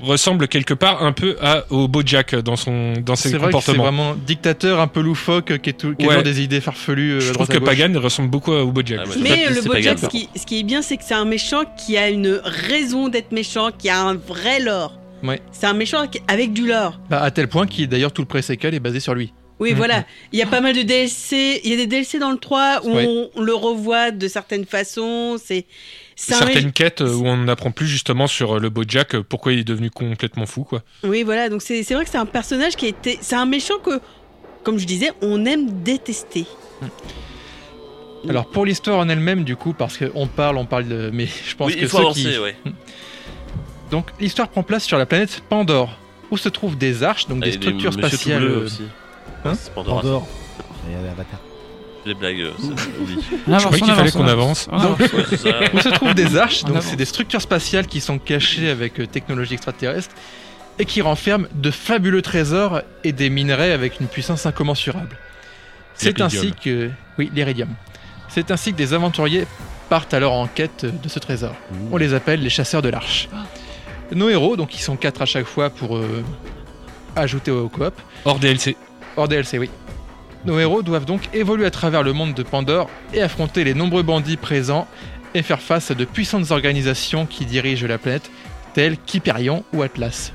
[0.00, 3.58] ressemble quelque part un peu à, au Bojack dans son dans ses C'est vrai que
[3.60, 3.82] c'est comportements.
[3.82, 6.22] vraiment dictateur un peu loufoque qui, est tout, qui a Ouais.
[6.22, 7.12] des idées farfelues.
[7.14, 7.58] euh, Je trouve que.
[7.58, 9.00] Pagan ressemble beaucoup au Bojack.
[9.02, 11.24] Ah, je Mais le Bojack, ce qui, ce qui est bien, c'est que c'est un
[11.24, 14.92] méchant qui a une raison d'être méchant, qui a un vrai lore.
[15.22, 15.40] Ouais.
[15.52, 17.00] C'est un méchant avec du lore.
[17.10, 19.32] Bah, à tel point qu'il d'ailleurs tout le pré-sequel est basé sur lui.
[19.58, 19.76] Oui, Mhm.
[19.78, 20.04] voilà.
[20.32, 21.62] Il y a pas mal de DLC.
[21.64, 23.06] Il y a des DLC dans le 3 où Ouais.
[23.08, 25.36] on, on le revoit de certaines façons.
[25.42, 25.64] C'est
[26.14, 29.22] c'est un Certaines quêtes euh, où on apprend plus justement sur euh, le Bojack, euh,
[29.26, 30.82] pourquoi il est devenu complètement fou quoi.
[31.04, 31.48] Oui, voilà.
[31.48, 33.18] Donc c'est vrai que c'est un personnage qui a été.
[33.22, 33.98] C'est un méchant que,
[34.62, 36.44] comme je disais, on aime détester.
[38.28, 41.10] Alors pour l'histoire en elle-même, du coup, parce qu'on parle, on parle de.
[41.12, 42.38] Mais je pense Oui, que il faut ceux avancer, qui.
[42.38, 42.56] ouais.
[43.90, 45.98] Donc l'histoire prend place sur la planète Pandore,
[46.30, 48.40] où se trouvent des arches, donc des structures Monsieur tout spatiales.
[48.40, 48.82] bleu euh, aussi.
[49.44, 50.02] Hein C'est Pandora.
[50.02, 50.26] Pandore.
[52.04, 52.52] Les blagues, euh,
[53.48, 54.68] avance, Je croyais qu'il fallait qu'on on avance.
[55.74, 59.06] Où se trouvent des arches, donc c'est des structures spatiales qui sont cachées avec euh,
[59.06, 60.14] technologie extraterrestre
[60.78, 65.16] et qui renferment de fabuleux trésors et des minerais avec une puissance incommensurable.
[65.94, 67.70] C'est ainsi que oui, l'iridium.
[68.28, 69.46] C'est ainsi que des aventuriers
[69.88, 71.54] partent alors en quête de ce trésor.
[71.90, 73.28] On les appelle les chasseurs de l'arche.
[74.12, 76.22] Nos héros, donc ils sont quatre à chaque fois pour euh,
[77.16, 77.94] ajouter au coop,
[78.24, 78.76] Hors DLC.
[79.16, 79.70] hors DLC, oui.
[80.44, 84.02] Nos héros doivent donc évoluer à travers le monde de Pandore et affronter les nombreux
[84.04, 84.86] bandits présents
[85.34, 88.30] et faire face à de puissantes organisations qui dirigent la planète,
[88.74, 90.32] telles qu'Hyperion ou Atlas.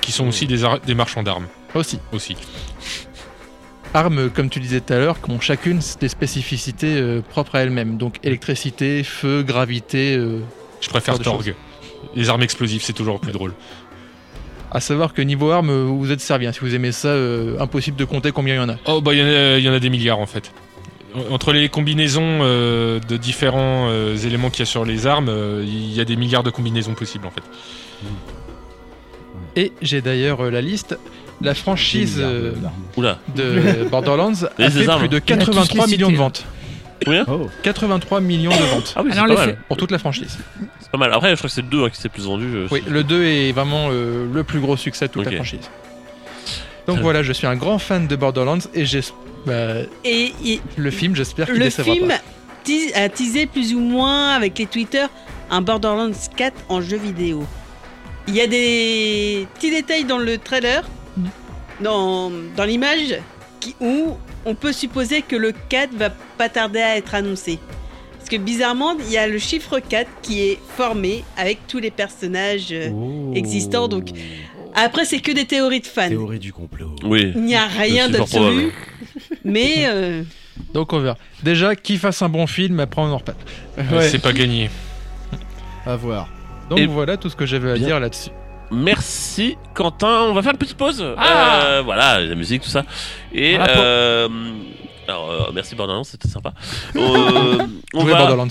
[0.00, 1.46] Qui sont aussi des, ar- des marchands d'armes.
[1.74, 1.98] Aussi.
[2.12, 2.36] Aussi.
[3.94, 7.60] Armes, comme tu disais tout à l'heure, qui ont chacune des spécificités euh, propres à
[7.60, 7.98] elles-mêmes.
[7.98, 10.16] Donc électricité, feu, gravité.
[10.16, 10.38] euh,
[10.80, 11.54] Je préfère Torg.
[12.14, 13.52] Les armes explosives, c'est toujours plus drôle.
[14.70, 16.46] À savoir que niveau armes, vous êtes servi.
[16.46, 16.52] hein.
[16.52, 18.76] Si vous aimez ça, euh, impossible de compter combien il y en a.
[18.86, 20.50] Oh, bah, il y, en a- il y en a des milliards en fait.
[21.30, 25.62] Entre les combinaisons euh, de différents euh, éléments qu'il y a sur les armes, euh,
[25.66, 27.42] il y a des milliards de combinaisons possibles en fait.
[29.56, 30.98] Et j'ai d'ailleurs euh, la liste.
[31.42, 32.52] La franchise euh,
[33.36, 35.00] de Borderlands a des fait armes.
[35.00, 36.44] plus de Il a tous 83 les millions de ventes.
[37.28, 37.48] Oh.
[37.64, 39.58] 83 millions de ventes Ah oui, c'est Alors, pas mal.
[39.66, 40.38] pour toute la franchise.
[40.92, 41.12] Pas mal.
[41.12, 42.54] Après, je crois que c'est le 2 hein, qui s'est plus vendu.
[42.54, 45.70] euh, Oui, le 2 est vraiment euh, le plus gros succès de toute la franchise.
[46.86, 49.00] Donc Très voilà, je suis un grand fan de Borderlands et j'ai
[49.46, 49.74] bah,
[50.04, 52.98] Et, et le film, j'espère qu'il le décevra film pas.
[53.00, 55.04] a teasé plus ou moins avec les Twitter
[55.50, 57.44] un Borderlands 4 en jeu vidéo.
[58.28, 60.82] il y a des petits détails dans le trailer,
[61.80, 63.16] dans, dans l'image,
[63.80, 67.58] où on peut supposer que le 4 va pas tarder à être annoncé.
[68.32, 72.68] Que bizarrement, il y a le chiffre 4 qui est formé avec tous les personnages
[72.72, 73.32] euh, Oh.
[73.34, 73.88] existants.
[73.88, 74.08] Donc
[74.74, 76.08] après, c'est que des théories de fans.
[76.08, 76.96] Théorie du complot.
[77.04, 77.30] Oui.
[77.34, 78.72] Il n'y a rien d'absolu.
[79.44, 80.22] Mais euh,
[80.72, 81.18] Donc on verra.
[81.42, 83.36] Déjà, qu'il fasse un bon film, après on en reparle.
[83.78, 84.70] Euh, C'est pas gagné.
[85.84, 86.30] À voir.
[86.70, 87.86] Donc Et- voilà tout ce que j'avais à Bien.
[87.86, 88.30] dire là-dessus.
[88.70, 90.22] Merci Quentin.
[90.22, 91.04] On va faire une petite pause.
[91.18, 92.86] Ah Euh, voilà, la musique, tout ça.
[93.34, 94.32] Et Voilà pour-
[95.08, 96.52] alors, euh, merci Borderlands, c'était sympa.
[96.96, 98.48] Euh, on va, Borderlands.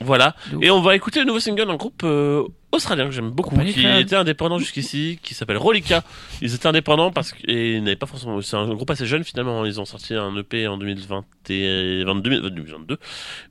[0.00, 0.34] voilà.
[0.60, 3.86] Et on va écouter le nouveau single d'un groupe euh, australien que j'aime beaucoup, qui
[3.86, 6.02] était indépendant jusqu'ici, qui s'appelle Rolika.
[6.40, 8.40] Ils étaient indépendants parce qu'ils n'avaient pas forcément.
[8.40, 9.64] C'est un groupe assez jeune finalement.
[9.64, 12.98] Ils ont sorti un EP en 2020 et 22, 2022.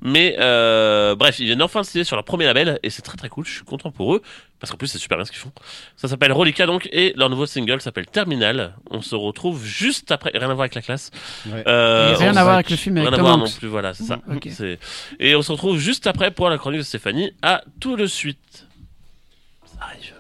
[0.02, 3.18] Mais euh, bref, ils viennent enfin de signer sur leur premier label et c'est très
[3.18, 3.46] très cool.
[3.46, 4.22] Je suis content pour eux
[4.60, 5.52] parce qu'en plus c'est super bien ce qu'ils font.
[5.96, 8.76] Ça s'appelle Rolika donc et leur nouveau single s'appelle Terminal.
[8.90, 10.32] On se retrouve juste après.
[10.34, 11.12] Rien à voir avec la classe.
[11.46, 11.64] Ouais.
[11.68, 13.68] Euh, rien à voir avec le film avec Rien à voir non plus.
[13.68, 14.20] Voilà, c'est ça.
[15.20, 17.34] Et on se retrouve juste après pour la chronique de Stéphanie.
[17.42, 18.69] À tout de suite.
[19.80, 20.19] Ça arrive.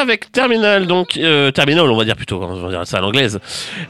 [0.00, 3.38] Avec Terminal, donc euh, Terminal, on va dire plutôt, on va dire ça à l'anglaise.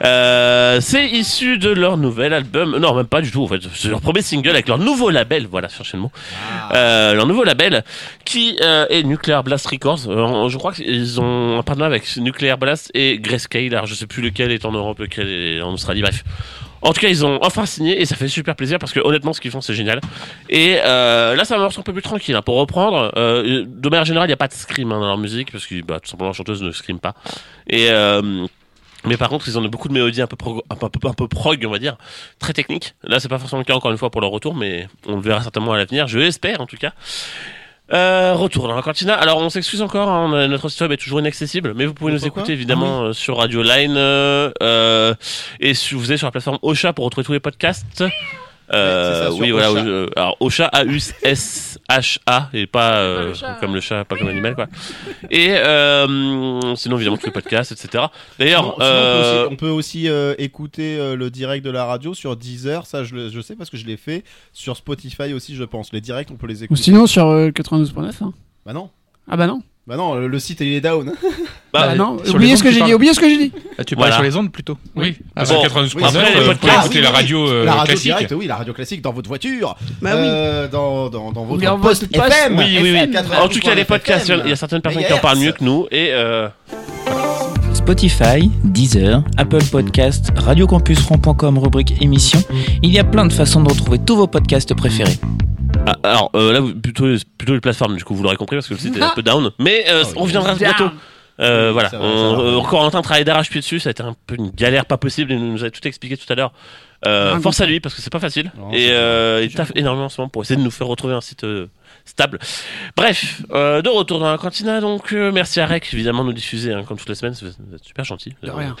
[0.03, 3.87] Euh, c'est issu de leur nouvel album, non même pas du tout en fait, c'est
[3.87, 6.11] leur premier single avec leur nouveau label, voilà, cherchez le mot,
[6.73, 7.85] Euh, leur nouveau label
[8.25, 10.49] qui est Nuclear Blast Records.
[10.49, 14.21] Je crois qu'ils ont un partenariat avec Nuclear Blast et Grayscale, alors je sais plus
[14.21, 16.23] lequel est en Europe, lequel est en Australie, bref.
[16.81, 19.33] En tout cas, ils ont enfin signé et ça fait super plaisir parce que honnêtement,
[19.33, 20.01] ce qu'ils font, c'est génial.
[20.49, 22.35] Et euh, là, ça va un peu plus tranquille.
[22.35, 22.41] hein.
[22.41, 25.17] Pour reprendre, euh, de manière générale, il n'y a pas de scream hein, dans leur
[25.17, 27.13] musique parce que bah, tout simplement, la chanteuse ne scream pas.
[27.67, 28.47] Et euh,
[29.05, 31.97] mais par contre, ils ont beaucoup de mélodies un peu prog, on va dire,
[32.39, 32.93] très techniques.
[33.03, 35.21] Là, c'est pas forcément le cas encore une fois pour leur retour, mais on le
[35.21, 36.07] verra certainement à l'avenir.
[36.07, 36.93] Je l'espère en tout cas.
[37.93, 39.13] Euh, retour dans la cantina.
[39.15, 42.25] Alors on s'excuse encore, hein, notre site web est toujours inaccessible, mais vous pouvez nous
[42.25, 45.13] écouter évidemment euh, sur Radio Line euh, euh,
[45.59, 48.03] et si vous êtes sur la plateforme Ocha pour retrouver tous les podcasts.
[48.73, 49.71] Euh, Ouais, ça, oui, voilà.
[49.71, 49.81] Ocha.
[49.85, 53.57] euh, alors Ocha A U S H A et pas euh, le chat.
[53.59, 54.67] comme le chat, pas comme l'animal quoi.
[55.29, 58.05] Et euh, sinon évidemment tous les podcasts, etc.
[58.39, 61.85] D'ailleurs, euh, on peut aussi, on peut aussi, euh, écouter euh, le direct de la
[61.85, 64.23] radio sur Deezer, ça je, le- je sais parce que je l'ai fait.
[64.53, 65.91] Sur Spotify aussi, je pense.
[65.93, 66.81] Les directs, on peut les Ou écouter.
[66.83, 68.23] sinon sur euh, 92.9.
[68.23, 68.33] hein.
[68.65, 68.89] Bah non.
[69.29, 69.61] Ah bah non.
[69.87, 71.05] Bah non, le, le site il est down.
[71.73, 72.17] bah, Bah non.
[72.23, 72.79] sur Oubliez ce que j'ai dit.
[72.81, 72.93] parles.
[72.93, 73.51] Oubliez ce que j'ai dit.
[73.79, 74.11] Ah, tu Voilà.
[74.11, 75.63] parles sur les ondes plutôt Oui, Ah, bon.
[75.63, 78.03] 92.9, Oui, après, les euh, podcasts, écouter oui, la oui, radio euh, la radio classique.
[78.13, 79.75] directe, oui, la radio classique dans votre voiture.
[80.01, 80.21] Bah oui.
[80.23, 82.31] Euh, dans, dans, dans votre poste votre poste.
[82.31, 82.57] FM.
[82.59, 82.97] Oui, oui, oui.
[82.97, 84.47] FM, En tout cas, les 92.9 podcasts, il y a- FM.
[84.47, 86.47] il y a certaines personnes qui en parlent mieux que nous et euh,
[87.73, 92.41] Spotify, Deezer, Apple Podcasts, radiocampusfront.com, rubrique émission.
[92.83, 95.17] Il y a plein de façons de retrouver tous vos podcasts préférés.
[95.85, 97.07] Ah, alors euh, là, plutôt,
[97.37, 99.23] plutôt les plateformes, du coup, vous l'aurez compris, parce que le site est un peu
[99.23, 99.51] down.
[99.59, 100.89] Mais euh, on reviendra bientôt.
[101.39, 104.35] Euh, voilà, euh, encore en train de travailler d'arrache-pied dessus, ça a été un peu
[104.35, 106.51] une galère pas possible, il nous a tout expliqué tout à l'heure.
[107.07, 108.51] Euh, Ah, force à lui, parce que c'est pas facile.
[108.55, 111.15] Non, et euh, il taffe énormément en ce moment pour essayer de nous faire retrouver
[111.15, 111.65] un site euh,
[112.05, 112.37] stable.
[112.95, 116.33] Bref, euh, de retour dans la cantina, donc euh, merci à Rec, évidemment, de nous
[116.33, 118.35] diffuser, hein, comme toutes les semaines, vous êtes super gentil.
[118.43, 118.75] De rien.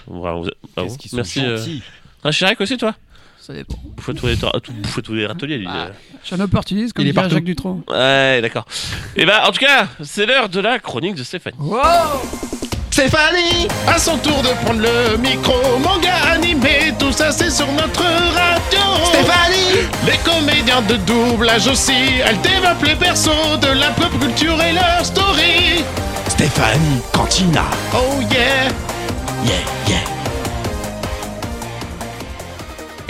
[1.09, 1.43] sont merci.
[1.43, 1.57] euh.
[2.23, 2.93] Ah, chez Rec aussi, toi?
[3.41, 3.75] Ça dépend.
[3.97, 4.37] Bouffe tous les,
[5.03, 5.67] tous les râteliers, lui.
[5.67, 5.87] Ah.
[5.87, 5.91] euh.
[6.21, 7.29] Je suis un opportuniste comme Il est dirait.
[7.29, 7.81] Jacques Dutronc.
[7.89, 8.65] Ouais, d'accord.
[9.15, 11.57] Et bah, en tout cas, c'est l'heure de la chronique de Stéphanie.
[12.91, 18.03] Stéphanie, à son tour de prendre le micro, manga animé, tout ça c'est sur notre
[18.03, 19.05] radio.
[19.05, 24.73] Stéphanie, les comédiens de doublage aussi, elle développe les persos de la pop culture et
[24.73, 25.83] leur story.
[26.27, 27.63] Stéphanie Cantina.
[27.95, 28.67] Oh yeah.
[29.45, 29.53] Yeah,
[29.87, 30.00] yeah.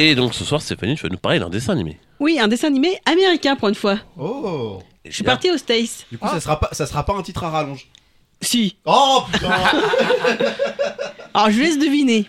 [0.03, 1.99] Et donc ce soir, Stéphanie, tu vas nous parler d'un dessin animé.
[2.19, 3.99] Oui, un dessin animé américain pour une fois.
[4.17, 4.81] Oh.
[5.05, 6.05] Je suis partie aux States.
[6.11, 7.87] Du coup, ça sera pas, ça sera pas un titre à rallonge.
[8.41, 8.77] Si.
[8.85, 9.49] Oh putain.
[11.33, 12.25] Alors je vous laisse deviner.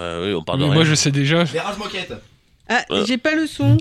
[0.00, 0.74] Euh, oui, on parle de Mais rien.
[0.80, 1.44] moi, je sais déjà.
[1.44, 2.12] Les rages moquettes.
[2.68, 3.04] Ah, Euh.
[3.06, 3.76] j'ai pas le son.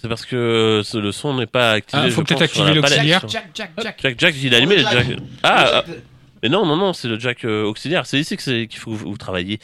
[0.00, 2.02] C'est parce que ce- le son n'est pas activé.
[2.04, 2.98] Ah, faut je peut-être pense, sur activer palette.
[2.98, 3.24] l'auxiliaire.
[3.28, 3.98] Jack, Jack, Jack.
[4.02, 5.06] Jack, Jack, il a allumé le Oh, Jack.
[5.08, 5.18] Jack.
[5.42, 5.96] Ah, Jack.
[6.42, 8.06] Mais non, non, non, c'est le Jack euh, auxiliaire.
[8.06, 9.60] C'est ici que c'est qu'il faut que vous, vous travailliez.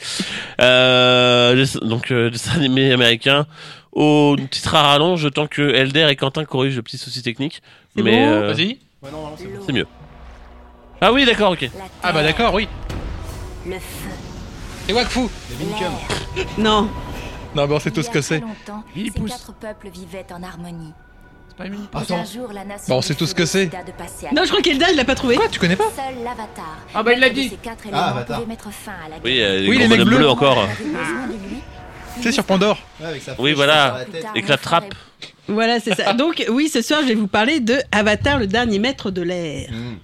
[0.61, 3.47] Euh, donc, euh, dessin animé américain
[3.91, 7.63] au titre à rallonge, tant que Elder et Quentin corrigent le petit souci technique.
[7.95, 8.77] C'est Mais bon euh, Vas-y.
[9.01, 9.63] Ouais, non, non, c'est bon.
[9.65, 9.87] c'est mieux.
[11.01, 11.69] Ah oui, d'accord, ok.
[12.03, 12.67] Ah bah d'accord, oui.
[13.65, 14.09] Le feu.
[14.89, 15.27] Et Wakfu
[15.59, 16.63] Les.
[16.63, 16.89] Non.
[17.55, 18.43] Non, mais on sait tout ce que c'est.
[18.95, 19.31] ces pousse.
[19.31, 20.93] quatre peuples vivaient en harmonie.
[21.57, 21.89] C'est pas une minute.
[21.93, 22.17] Mais Attends.
[22.19, 23.65] un jour, la nation Bah, on sait tout ce que c'est.
[24.31, 25.35] Non, je crois qu'Elda, il l'a pas trouvé.
[25.37, 25.91] Quoi, tu connais pas.
[26.93, 27.51] Ah bah, il l'a dit.
[27.91, 28.41] Ah, Avatar.
[28.41, 30.17] la Oui, euh, Oui, les mecs bleus.
[30.17, 30.67] bleus encore.
[30.79, 31.57] Lui.
[32.21, 32.77] C'est sur Pandore.
[32.99, 33.87] Ouais, avec sa Oui, flèche voilà.
[33.87, 34.25] sur la tête.
[34.35, 34.95] Et mon clap frère trap.
[35.47, 36.13] Voilà, c'est ça.
[36.15, 39.69] Donc, oui, ce soir, je vais vous parler de Avatar, le dernier maître de l'air.
[39.71, 39.95] Mm.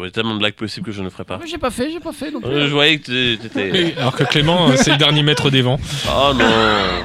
[0.00, 1.38] Il y a tellement de blagues possibles que je ne ferai pas.
[1.38, 2.48] Mais J'ai pas fait, j'ai pas fait non plus.
[2.48, 3.94] Euh, je voyais que t'é- t'étais.
[3.98, 5.78] Alors que Clément, euh, c'est le dernier maître des vents.
[6.08, 6.44] Oh non.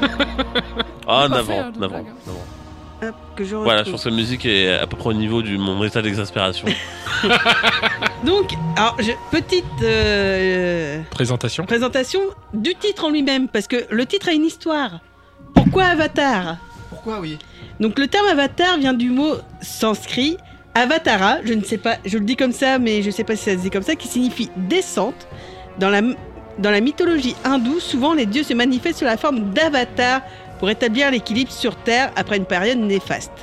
[1.08, 1.30] Oh, fait,
[1.80, 2.06] Navant,
[3.01, 5.41] hein, que je Voilà, je pense que la musique est à peu près au niveau
[5.41, 6.68] de mon état d'exaspération.
[8.24, 11.66] Donc, alors, je- petite euh, Présentation.
[11.66, 12.22] présentation
[12.54, 14.99] du titre en lui-même, parce que le titre a une histoire.
[15.54, 16.58] Pourquoi Avatar?
[16.89, 17.38] Pourquoi oui?
[17.80, 20.38] Donc, le terme Avatar vient du mot sanskrit
[20.76, 23.43] Avatara, je ne sais pas, je le dis comme ça, mais je sais pas si
[23.43, 25.28] ça se dit comme ça, qui signifie descente.
[25.80, 26.01] Dans la,
[26.60, 30.22] dans la mythologie hindoue, souvent les dieux se manifestent sous la forme d'avatar
[30.64, 33.34] pour établir l'équilibre sur Terre après une période néfaste.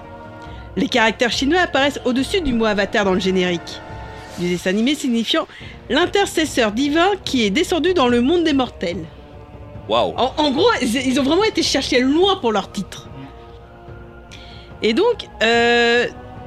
[0.74, 3.78] Les caractères chinois apparaissent au-dessus du mot avatar dans le générique
[4.38, 5.46] du dessin animé signifiant
[5.90, 9.04] l'intercesseur divin qui est descendu dans le monde des mortels.
[9.86, 10.14] Waouh.
[10.16, 13.10] En, en gros, ils ont vraiment été chercher loin pour leur titre.
[14.80, 16.06] Et donc, euh,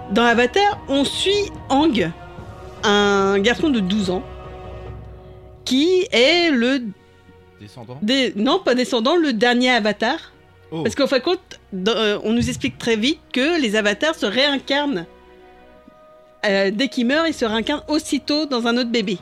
[0.10, 2.10] dans Avatar, on suit Ang,
[2.82, 4.24] un garçon de 12 ans,
[5.66, 6.82] qui est le...
[7.62, 8.00] Descendant?
[8.36, 10.33] non, pas descendant, le dernier Avatar.
[10.76, 10.82] Oh.
[10.84, 11.40] Parce qu'en fin de compte,
[11.72, 15.06] dans- euh, on nous explique très vite que les avatars se réincarnent
[16.46, 19.18] euh, dès qu'il meurt, il se réincarne aussitôt dans un autre bébé.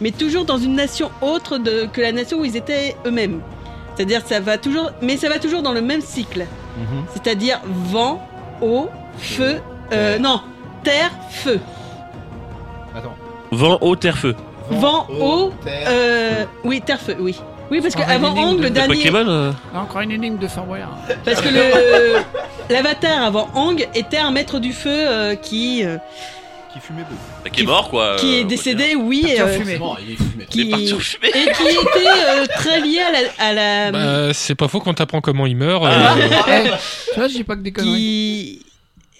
[0.00, 3.40] Mais toujours dans une nation autre de- que la nation où ils étaient eux-mêmes.
[3.94, 6.40] C'est-à-dire ça va toujours, mais ça va toujours dans le même cycle.
[6.76, 7.04] Mhm.
[7.12, 8.20] C'est-à-dire vent,
[8.60, 8.88] eau,
[9.18, 9.60] feu,
[9.92, 10.40] euh, non,
[10.82, 11.60] terre, feu.
[12.94, 13.14] Attends.
[13.52, 14.34] Vent, eau, terre, feu.
[14.70, 17.38] Vent, eau, terre, euh, oui, terre, feu, oui.
[17.70, 18.94] Oui, parce qu'avant une énigme Ang, de- le de dernier.
[18.96, 20.96] Pokémon euh, Ah, Encore une énigme de Boyard.
[21.24, 22.20] Parce que le
[22.70, 25.96] l'avatar avant Ang était un maître du feu euh, qui euh,
[26.72, 27.14] Qui fumait beaucoup.
[27.42, 28.16] bah, Qui est mort, quoi.
[28.18, 29.76] qui euh, est on va décédé, oui, Parti en euh, fumée.
[29.78, 30.46] Bon, il est fumé.
[30.50, 31.28] qui Il est parti en fumée.
[31.28, 34.94] et qui était euh, très lié à la, à la Bah, c'est pas faux quand
[34.94, 35.84] t'apprends comment il meurt.
[35.86, 36.14] Ah.
[36.16, 36.28] euh,
[36.66, 36.70] Eh,
[37.12, 37.90] tu vois, j'ai pas que des conneries.
[37.92, 38.66] qui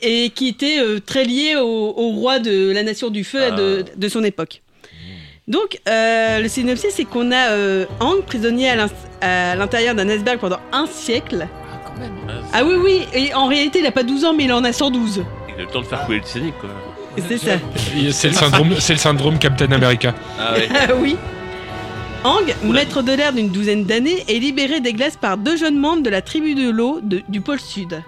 [0.07, 3.85] et qui était euh, très lié au, au roi de la nation du feu de,
[3.97, 4.61] de son époque.
[5.47, 8.89] Donc, euh, le synopsis, c'est qu'on a euh, Ang prisonnier à l'in-
[9.21, 11.47] à l'intérieur d'un iceberg pendant un siècle.
[11.71, 12.13] Ah, quand même.
[12.53, 14.73] Ah oui, oui, et en réalité, il a pas 12 ans, mais il en a
[14.73, 15.23] 112.
[15.49, 16.71] Il a le temps de faire couler le Titanic, quoi.
[17.29, 17.53] C'est ça.
[18.11, 20.15] c'est le syndrome, c'est le syndrome Captain America.
[20.41, 20.69] Ah ouais.
[20.75, 21.17] Ah oui.
[22.25, 26.03] Ang, maître de l'air d'une douzaine d'années, est libéré des glaces par deux jeunes membres
[26.03, 28.03] de la tribu de l'eau de- du pôle sud.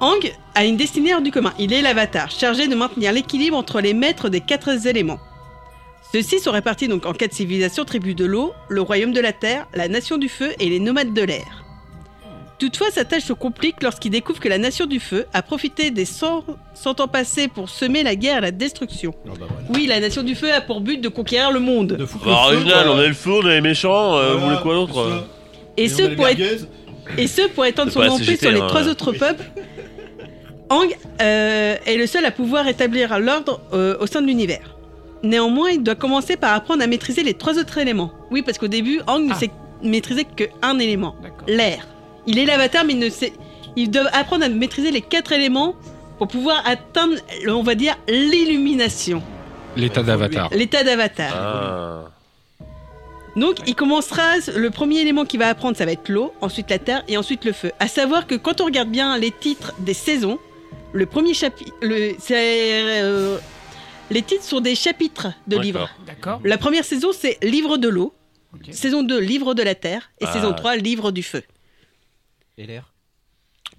[0.00, 1.52] Ang a une destinée hors du commun.
[1.58, 5.18] Il est l'avatar, chargé de maintenir l'équilibre entre les maîtres des quatre éléments.
[6.12, 9.66] Ceux-ci sont répartis donc en quatre civilisations tribus de l'eau, le royaume de la terre,
[9.74, 11.64] la nation du feu et les nomades de l'air.
[12.58, 16.04] Toutefois, sa tâche se complique lorsqu'il découvre que la nation du feu a profité des
[16.04, 16.44] 100,
[16.74, 19.12] 100 ans passés pour semer la guerre et la destruction.
[19.26, 19.66] Ah bah voilà.
[19.74, 21.88] Oui, la nation du feu a pour but de conquérir le monde.
[21.96, 22.94] De foutre Bah, feu, original, quoi.
[22.94, 25.20] on a le feu, on a les méchants, euh, vous voulez quoi d'autre euh.
[25.76, 26.60] Et on ce, les pour être, merguez.
[27.18, 29.44] et ce pour étendre C'est son pas emprise CGT, sur les hein, trois autres peuples.
[30.70, 30.88] Ang
[31.20, 34.76] euh, est le seul à pouvoir établir l'ordre euh, au sein de l'univers.
[35.22, 38.12] Néanmoins, il doit commencer par apprendre à maîtriser les trois autres éléments.
[38.30, 39.36] Oui, parce qu'au début, Ang ne Ah.
[39.36, 39.50] sait
[39.82, 41.16] maîtriser qu'un élément,
[41.46, 41.86] l'air.
[42.26, 43.32] Il est l'avatar, mais il ne sait.
[43.76, 45.74] Il doit apprendre à maîtriser les quatre éléments
[46.18, 47.16] pour pouvoir atteindre,
[47.48, 49.22] on va dire, l'illumination,
[49.76, 50.48] L'état d'avatar.
[50.52, 51.32] l'état d'avatar.
[51.34, 52.04] Ah.
[53.36, 54.22] Donc, il commencera.
[54.56, 57.44] Le premier élément qu'il va apprendre, ça va être l'eau, ensuite la terre et ensuite
[57.44, 57.72] le feu.
[57.80, 60.38] À savoir que quand on regarde bien les titres des saisons,
[60.94, 63.36] le premier chapitre, le, c'est, euh,
[64.10, 65.90] les titres sont des chapitres de livres.
[66.06, 66.40] D'accord.
[66.44, 68.14] La première saison, c'est livre de l'eau.
[68.54, 68.68] Ok.
[68.72, 70.10] Saison 2, livre de la terre.
[70.20, 70.32] Et Ah.
[70.32, 71.42] saison 3, livre du feu.
[72.56, 72.92] Et l'air?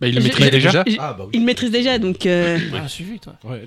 [0.02, 0.84] Bah, il le Je- maîtrise je- déjà.
[0.86, 1.32] je- Ah bah oui.
[1.34, 2.26] Il maîtrise déjà, donc.
[2.26, 3.36] euh, Ah, suivi, toi.
[3.46, 3.66] Ouais.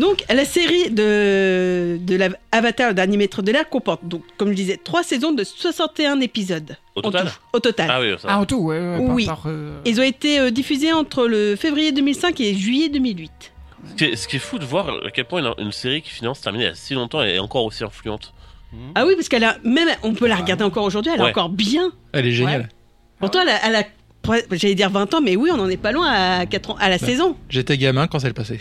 [0.00, 4.48] Donc, la série de, de la Avatar, le dernier maître de l'air, comporte, donc, comme
[4.48, 6.76] je disais, trois saisons de 61 épisodes.
[6.96, 7.88] Au total tout, Au total.
[7.92, 8.28] Ah oui, ça.
[8.30, 8.78] Ah, en tout, ouais.
[8.78, 9.26] ouais par- Oui.
[9.26, 13.30] par, euh, Ils ont été euh, diffusés entre le février 2005 et juillet 2008.
[13.90, 16.02] Ce qui, est, ce qui est fou de voir à quel point une, une série
[16.02, 18.32] qui finance terminée il y a si longtemps est encore aussi influente.
[18.94, 21.30] Ah oui, parce qu'elle a même, on peut la regarder encore aujourd'hui, elle est Ouais.
[21.30, 21.92] encore bien.
[22.12, 22.68] Elle est géniale.
[23.18, 25.92] Pourtant, elle a, elle a- j'allais dire 20 ans, mais oui, on en est pas
[25.92, 27.06] loin à, 4 ans, à la Bah.
[27.06, 27.36] saison.
[27.48, 28.60] J'étais gamin quand elle passait.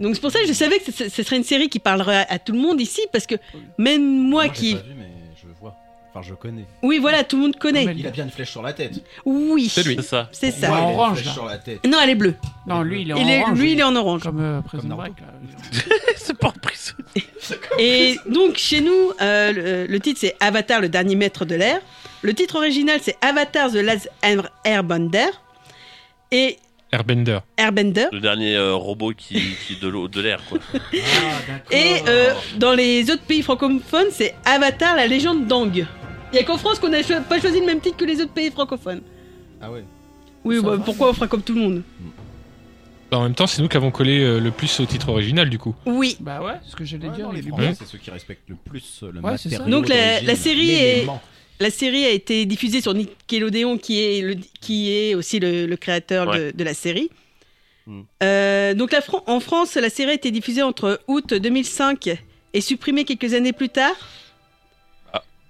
[0.00, 2.26] Donc c'est pour ça que je savais que ce, ce serait une série qui parlerait
[2.28, 3.34] à, à tout le monde ici, parce que
[3.78, 5.06] même moi, Moi, qui, pas vu, mais
[5.42, 5.74] je vois.
[6.14, 6.64] Enfin, je connais.
[6.82, 7.84] oui, voilà, tout le monde connaît.
[7.84, 8.92] Non, Il a bien une flèche sur la tête.
[9.26, 9.96] Oui, C'est lui.
[9.96, 10.28] C'est ça.
[10.32, 10.68] c'est Pour ça.
[10.68, 11.86] moi, il a En une orange, flèche sur la tête.
[11.86, 12.34] Non, elle est bleue.
[12.66, 13.58] Non, lui, il est en Il est- orange.
[13.58, 14.22] lui, il est en orange.
[14.22, 14.88] Comme euh, Prison.
[14.88, 15.12] Break.
[16.16, 16.52] c'est pas.
[17.78, 21.80] Et donc chez nous, euh, le, le titre c'est Avatar, le dernier maître de l'air.
[22.22, 25.26] Le titre original c'est Avatar the Last Air- Airbender.
[26.32, 26.58] Et
[26.92, 27.38] Airbender.
[27.56, 28.06] Airbender.
[28.12, 29.34] Le dernier euh, robot qui,
[29.66, 30.58] qui est de l'eau, de l'air, quoi.
[30.74, 30.78] Ah,
[31.48, 31.72] d'accord.
[31.72, 35.70] Et euh, dans les autres pays francophones, c'est Avatar, la légende d'Ang.
[35.74, 35.84] Il
[36.36, 38.32] y a qu'en France qu'on n'a cho- pas choisi le même titre que les autres
[38.32, 39.00] pays francophones.
[39.60, 39.84] Ah ouais.
[40.44, 40.84] Oui, Ça bah, va.
[40.84, 41.82] pourquoi on fera comme tout le monde
[43.10, 45.50] Bah, en même temps, c'est nous qui avons collé euh, le plus au titre original,
[45.50, 45.74] du coup.
[45.86, 46.16] Oui.
[46.20, 47.26] Bah ouais, ce que j'allais Ouais, dire.
[47.26, 49.58] non, les les Français, Hein c'est ceux qui respectent le plus le Ouais, c'est ça.
[49.58, 51.20] matériau Donc, la- d'origine, série est- l'élément.
[51.60, 55.76] La série a été diffusée sur Nickelodeon, qui est, le, qui est aussi le, le
[55.76, 56.52] créateur de, Ouais.
[56.52, 57.10] de la série.
[57.86, 58.00] Mm.
[58.22, 62.10] Euh, donc la Fran- en France, la série a été diffusée entre août 2005
[62.52, 63.94] et supprimée quelques années plus tard,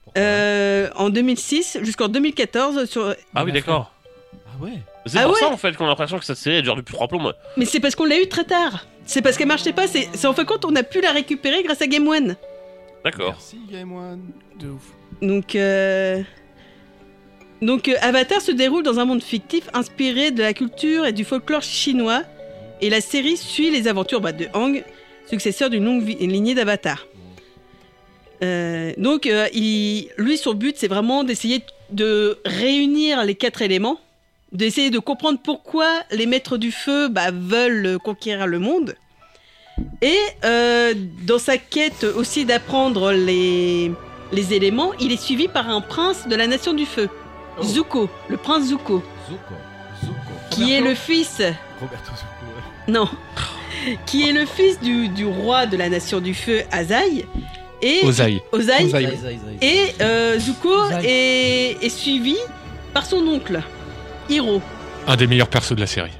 [0.04, 2.84] Pourquoi euh, en 2006 jusqu'en 2014.
[2.88, 3.14] Sur...
[3.34, 3.92] Ah oui, d'accord.
[4.32, 4.72] Ah ouais.
[5.06, 6.94] C'est Ah pour ouais ça, en fait, qu'on a l'impression que cette série dure depuis
[6.94, 7.32] trois plombs.
[7.56, 8.86] Mais c'est parce qu'on l'a eu très tard.
[9.06, 9.86] C'est parce qu'elle marchait pas.
[9.86, 12.36] C'est c'est en fin de compte, on a pu la récupérer grâce à Game One.
[13.04, 13.32] D'accord.
[13.38, 14.20] Merci Game One.
[14.58, 14.82] De ouf.
[15.22, 16.22] Donc, euh,
[17.62, 21.62] euh, Avatar se déroule dans un monde fictif inspiré de la culture et du folklore
[21.62, 22.22] chinois.
[22.80, 24.84] Et la série suit les aventures bah, de Hang,
[25.26, 27.06] successeur d'une longue lignée d'Avatar.
[28.42, 33.98] Euh, donc, il- lui, son but, c'est vraiment d'essayer de réunir les quatre éléments,
[34.52, 38.94] d'essayer de comprendre pourquoi les maîtres du feu bah, veulent conquérir le monde.
[40.02, 40.18] Et
[41.26, 43.90] dans sa quête aussi d'apprendre les,
[44.32, 47.08] les éléments, il est suivi par un prince de la nation du feu,
[47.62, 49.54] Zuko, le prince Zuko, Zuko.
[50.02, 50.14] Zuko.
[50.50, 51.42] qui est le fils,
[51.80, 52.46] Roberto Zuko.
[52.56, 52.92] ouais.
[52.92, 53.08] non,
[54.06, 57.24] qui est le fils du, du roi de la nation du feu, Azai.
[57.82, 58.42] Et Ozai.
[58.52, 58.84] Ozai.
[58.86, 59.18] Ozai.
[59.60, 60.72] Et euh, Zuko
[61.04, 62.36] est, est suivi
[62.94, 63.60] par son oncle,
[64.30, 64.62] Hiro.
[65.06, 66.10] Un des meilleurs persos de la série.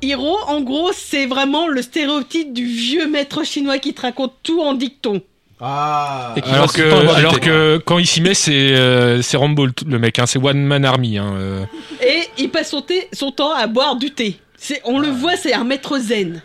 [0.00, 4.60] Hiro, en gros, c'est vraiment le stéréotype du vieux maître chinois qui te raconte tout
[4.62, 5.20] en dicton.
[5.64, 7.08] Ah Et Alors que, du
[7.50, 10.84] alors quand il s'y met, c'est euh, c'est Rambo le, mec, hein, c'est One Man
[10.84, 11.18] Army.
[11.18, 11.64] Hein, euh.
[12.04, 14.40] Et il passe son, thé- son temps à boire du thé.
[14.84, 16.42] On le voit, c'est un maître zen.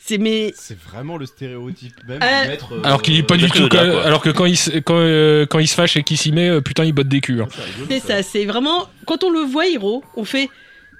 [0.00, 2.72] C'est mais C'est vraiment le stéréotype même Euh, du maître.
[2.72, 3.68] euh, Alors qu'il est pas du maître tout.
[3.68, 6.30] Quand- alors que quand il, se- quand, euh, quand il se fâche et qu'il s'y
[6.32, 7.42] met, euh, putain, il botte des culs.
[7.42, 7.48] hein.
[7.90, 10.48] c'est ça, c'est vraiment quand on le voit Hiro, on fait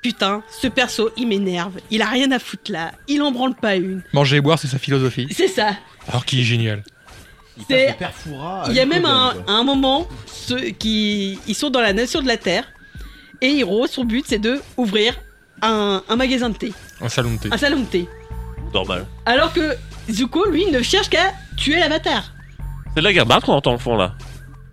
[0.02, 1.74] putain, ce perso, il m'énerve.
[1.90, 2.93] Il a rien à foutre là.
[3.06, 4.02] Il en branle pas une.
[4.12, 5.28] Manger et boire, c'est sa philosophie.
[5.31, 5.70] C'est ça.
[6.09, 6.82] Alors qu'il est génial.
[7.59, 7.97] Il c'est-
[8.72, 12.64] y a même un, moment ceux qui ils sont dans la nation de la terre
[13.40, 15.14] et Hiro, son but c'est de ouvrir
[15.62, 17.48] un, un magasin de thé, Un salon de thé.
[17.52, 18.09] un salon de thé.
[18.72, 19.06] Normal.
[19.26, 19.74] Alors que
[20.10, 22.32] Zuko, lui, ne cherche qu'à tuer l'avatar.
[22.94, 24.14] C'est de la guerre battre qu'on entend au fond là.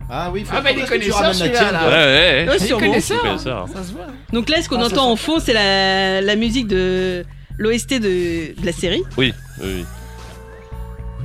[0.09, 1.71] Ah oui, faut Ah bah, il est est-ce que tu connaisseur, ramènes la celui-là, tienne,
[1.73, 1.87] là.
[1.87, 2.49] Ouais, ouais, ouais.
[2.49, 3.37] Ouais, Il connaisseur, hein.
[3.73, 4.05] ça se voit.
[4.31, 7.25] Donc là, ce qu'on Ah, entend en fond, c'est la, la musique de
[7.57, 9.01] l'OST de, de la série.
[9.17, 9.85] Oui, oui, oui.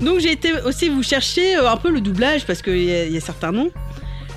[0.01, 3.05] Donc j'ai été aussi vous chercher euh, un peu le doublage parce qu'il y, a-
[3.06, 3.70] il y a certains noms.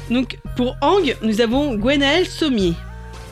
[0.10, 2.74] Donc pour Ang, nous avons Gwenaël Sommier.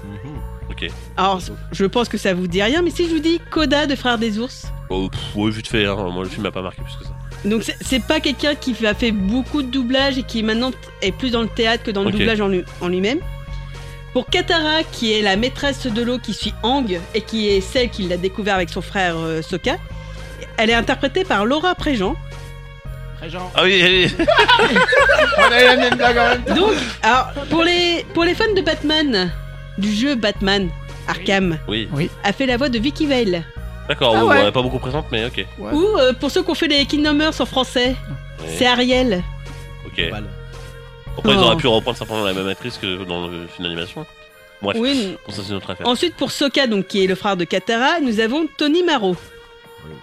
[0.05, 0.31] Mhm.
[0.69, 0.87] Ok.
[1.17, 1.41] Alors
[1.71, 4.17] je pense que ça vous dit rien, mais si je vous dis Koda de Frères
[4.17, 5.95] des Ours, Oh, pff, ouais, vite fait, hein.
[6.11, 7.11] moi le film m'a pas marqué plus que ça.
[7.45, 10.71] donc c'est- c'est pas quelqu'un qui a fait beaucoup de doublage et qui maintenant
[11.01, 12.13] est plus dans le théâtre que dans le Ok.
[12.17, 13.19] doublage en lui- en lui-même.
[14.13, 17.89] Pour Katara, qui est la maîtresse de l'eau qui suit Ang et qui est celle
[17.89, 19.77] qui l'a découvert avec son frère euh, Sokka,
[20.57, 22.15] elle est interprétée par Laura Préjean.
[23.55, 24.11] Ah oui, oui.
[25.37, 26.55] On a eu la même blague en même temps.
[26.55, 26.71] Donc,
[27.03, 29.31] alors, pour les, pour les fans de Batman,
[29.77, 30.69] du jeu Batman,
[31.07, 31.87] Arkham, oui.
[32.23, 33.43] a fait la voix de Vicky Vale.
[33.87, 35.45] D'accord, Ah ouais, pas beaucoup présente, mais ok.
[35.59, 35.71] Ouais.
[35.73, 37.95] Ou euh, pour ceux qui ont fait les Kingdom Hearts en français,
[38.39, 38.47] Ouais.
[38.57, 39.21] c'est Ariel.
[39.85, 40.01] Ok.
[40.09, 40.23] Balle.
[41.17, 44.05] Après, ils auraient pu reprendre simplement la même actrice que dans le film d'animation.
[44.63, 45.15] Bref, Oui.
[45.27, 45.87] bon, ça c'est notre affaire.
[45.87, 49.15] Ensuite, pour Sokka, donc, qui est le frère de Katara, nous avons Tony Marrow.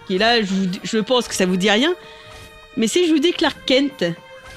[0.06, 1.94] Qui est là, je, vous dis- je pense que ça vous dit rien.
[2.76, 4.05] Mais si je vous dis Clark Kent,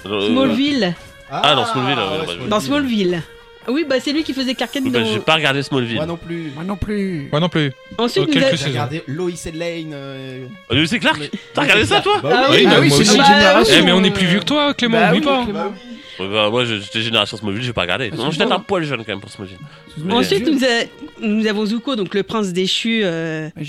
[0.05, 0.93] Euh, Smallville,
[1.29, 3.21] Ah, dans Smallville, ouais, ouais, bah, dans Smallville.
[3.67, 5.05] Ah Oui, bah c'est lui qui faisait Clark Kent bah, dans...
[5.05, 5.95] j'ai pas regardé Smallville.
[5.97, 6.51] Moi non plus.
[6.55, 7.27] Moi non plus.
[7.31, 7.71] Moi non plus.
[7.97, 8.57] Ensuite, Oh, nous.
[8.57, 9.91] J'ai regardé Lois et Lane.
[9.93, 12.65] euh, Ah, Clark T'as regardé ça, toi Bah Ah oui.
[12.67, 13.75] Ah oui, c'est génération.
[13.77, 15.43] Eh, mais on est plus vieux que toi, Clément, Bah oublie oui, pas.
[15.43, 15.73] Clément.
[16.21, 18.09] Ouais, bah, Moi, j'étais génération Smallville, j'ai pas regardé.
[18.11, 19.57] Ah, Non, j'étais un poil jeune quand même pour Smallville.
[20.09, 23.61] Ensuite, nous, a- nous avons Zuko, donc le prince déchu euh, Ah,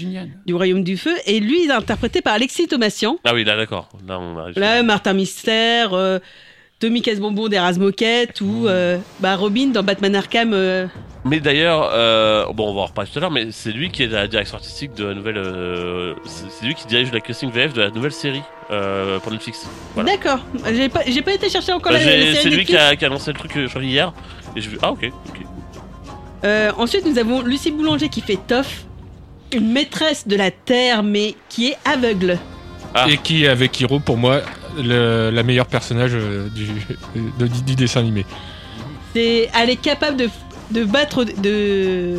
[0.46, 3.18] du royaume du feu, et lui, il est interprété par Alexis Thomasian.
[3.24, 3.88] Ah oui, là, d'accord.
[4.06, 4.58] Là, on arrive.
[4.58, 6.18] Là, Martin Mystère, euh,
[6.82, 10.52] Tommy Casse-Bonbon d'Eras Moquette, ou euh, bah, Robin dans Batman Arkham.
[10.52, 10.86] euh,
[11.24, 14.02] Mais d'ailleurs, euh, bon, on va en reparler tout à l'heure, mais c'est lui qui
[14.02, 15.36] est la direction artistique de la nouvelle.
[15.38, 18.42] euh, c'est c'est lui qui dirige la casting VF de la nouvelle série
[18.72, 19.64] euh, pour Netflix.
[19.94, 20.10] Voilà.
[20.10, 20.40] D'accord,
[20.74, 22.70] j'ai pas, j'ai pas été chercher encore Bah, la, j'ai- la série c'est lui Netflix.
[22.70, 24.12] qui a, qui a lancé le truc, euh, je crois, hier.
[24.56, 25.40] Et je ah, ok, ok.
[26.44, 28.86] Euh, ensuite, nous avons Lucie Boulanger qui fait Toff,
[29.54, 32.38] une maîtresse de la Terre, mais qui est aveugle.
[32.94, 33.06] Ah.
[33.08, 34.40] Et qui est avec Hiro, pour moi,
[34.76, 36.66] le, la meilleure personnage euh, du,
[37.38, 38.24] de- du, du dessin animé.
[39.14, 40.28] C'est, elle est capable de,
[40.70, 42.16] de battre, de,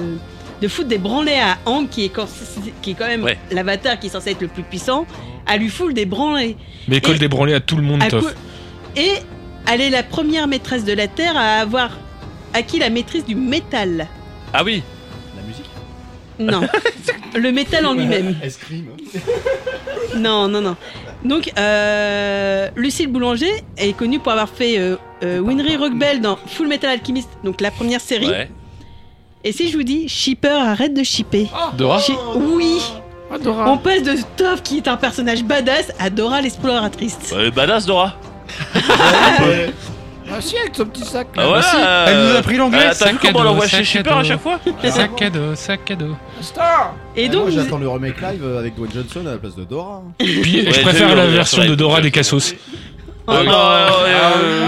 [0.62, 2.28] de foutre des branlés à Hank, qui est, quand-
[2.82, 3.38] qui est quand même Ouais.
[3.52, 5.06] l'avatar qui est censé être le plus puissant.
[5.52, 6.58] Elle lui fout des branlés.
[6.88, 8.04] Mais école Et- des branlés à tout le monde,
[8.96, 9.12] Et
[9.72, 11.92] elle est la première maîtresse de la Terre à avoir
[12.54, 14.08] acquis la maîtrise du métal.
[14.54, 14.84] Ah oui,
[16.40, 16.62] Non,
[17.36, 18.36] le métal en lui-même.
[18.44, 18.88] Escrime.
[20.16, 20.76] Non, non, non.
[21.26, 26.68] Donc, euh, Lucille Boulanger est connue pour avoir fait euh, euh, Winry Rockbell dans Full
[26.68, 28.28] Metal Alchemist, donc la première série.
[28.28, 28.52] ouais.
[29.44, 31.48] Et si je vous dis, shipper, arrête de shipper.
[31.78, 32.78] Dora Shi- Oui,
[33.32, 33.72] Adora.
[33.72, 37.34] on passe de Toph, qui est un personnage badass, à Dora l'exploratrice.
[37.56, 38.16] Badass Dora.
[40.36, 41.28] Ah si, avec son petit sac.
[41.38, 41.76] Ah ouais, si,
[42.08, 42.80] elle nous a appris l'anglais.
[42.86, 44.10] euh, vu Sac à comment on dos, l'envoie sac chez à dos.
[44.12, 46.16] à chaque fois Sac à dos, sac à dos.
[46.42, 46.96] Star.
[47.16, 49.56] Et donc, moi vous- j'attends le remake live euh, avec Dwayne Johnson à la place
[49.56, 50.02] de Dora.
[50.18, 50.28] Puis
[50.62, 52.56] Ouais, je j'ai préfère vu, la on version de Dora des Cassos.
[53.28, 53.44] Oh non.
[53.44, 54.68] non, euh,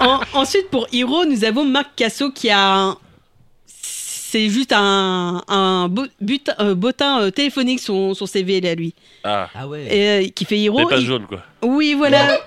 [0.00, 2.96] En- ensuite, pour Hiro, nous avons Marc Casso qui a un.
[3.66, 5.90] C'est juste un, un
[6.58, 8.94] euh, bottin euh, téléphonique, son, son CV, là, lui.
[9.24, 9.86] Ah, Ah ouais.
[9.94, 10.78] Et, euh, qui fait Hiro.
[10.78, 11.40] les pages il- jaunes quoi.
[11.62, 12.38] Oui, voilà.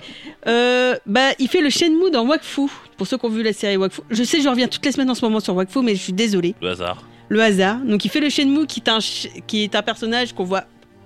[0.46, 2.62] Euh, bah, il fait le Shenmue dans Wakfu.
[2.96, 4.00] Pour ceux qui ont vu la série Wakfu.
[4.10, 6.12] Je sais, je reviens toutes les semaines en ce moment sur Wakfu, mais je suis
[6.12, 6.54] désolée.
[6.62, 7.02] Le hasard.
[7.28, 7.78] Le hasard.
[7.78, 8.98] Donc, il fait le Shenmue qui est un,
[9.46, 10.64] qui est un personnage qu'on voit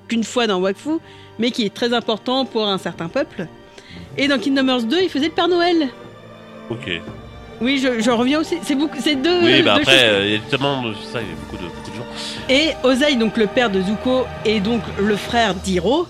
[0.08, 0.98] qu'une fois dans Wakfu,
[1.38, 3.46] mais qui est très important pour un certain peuple.
[4.18, 5.88] Et dans Kingdom Hearts 2, il faisait le Père Noël.
[6.68, 6.90] Ok.
[7.60, 8.56] Oui, je, je reviens aussi.
[8.62, 9.40] C'est beaucoup, c'est deux.
[9.42, 11.56] Oui, bah deux après, euh, il y a tellement de ça, il y a beaucoup
[11.62, 12.06] de, beaucoup de gens.
[12.48, 16.06] Et Ozai, donc le père de Zuko et donc le frère d'Hiro,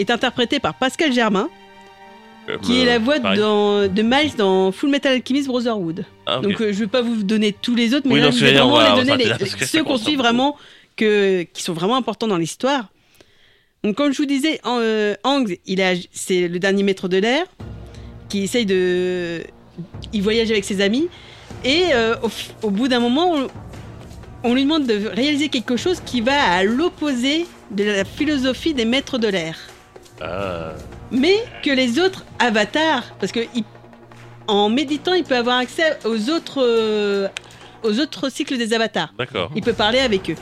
[0.00, 1.48] est interprété par Pascal Germain,
[2.62, 3.38] qui est la voix pareil.
[3.38, 6.04] dans- de Miles dans Full Metal Alchemist Brotherhood.
[6.26, 6.40] Ah.
[6.40, 8.44] Donc euh, je vais pas vous donner tous les autres, mais Oui, là, non, je
[8.44, 10.56] vais vraiment voilà, les on donner les- ceux qu'on suit vraiment,
[10.96, 12.88] que, qui sont vraiment importants dans l'histoire.
[13.84, 17.44] Donc comme je vous disais, euh, Aang, il a- c'est le dernier maître de l'air,
[18.28, 19.42] qui essaye de...
[20.12, 21.08] Il voyage avec ses amis,
[21.64, 22.14] et euh,
[22.62, 23.46] au bout d'un moment, on,
[24.44, 28.84] on lui demande de réaliser quelque chose qui va à l'opposé de la philosophie des
[28.84, 29.56] maîtres de l'air
[30.20, 30.72] Ah.
[31.10, 33.64] Mais que les autres avatars, parce que il-
[34.46, 37.28] en méditant, il peut avoir accès aux autres, euh,
[37.82, 39.12] aux autres cycles des avatars.
[39.18, 39.50] D'accord.
[39.54, 40.34] Il peut parler avec eux.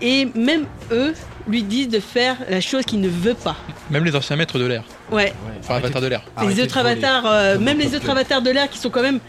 [0.00, 1.14] Et même eux
[1.48, 3.56] lui disent de faire la chose qu'il ne veut pas.
[3.90, 4.84] Même les anciens maîtres de l'air.
[5.10, 5.32] Ouais.
[5.60, 6.22] Enfin, avatar de l'air.
[6.46, 9.20] les autres avatars, euh, même les autres avatars de l'air qui sont quand même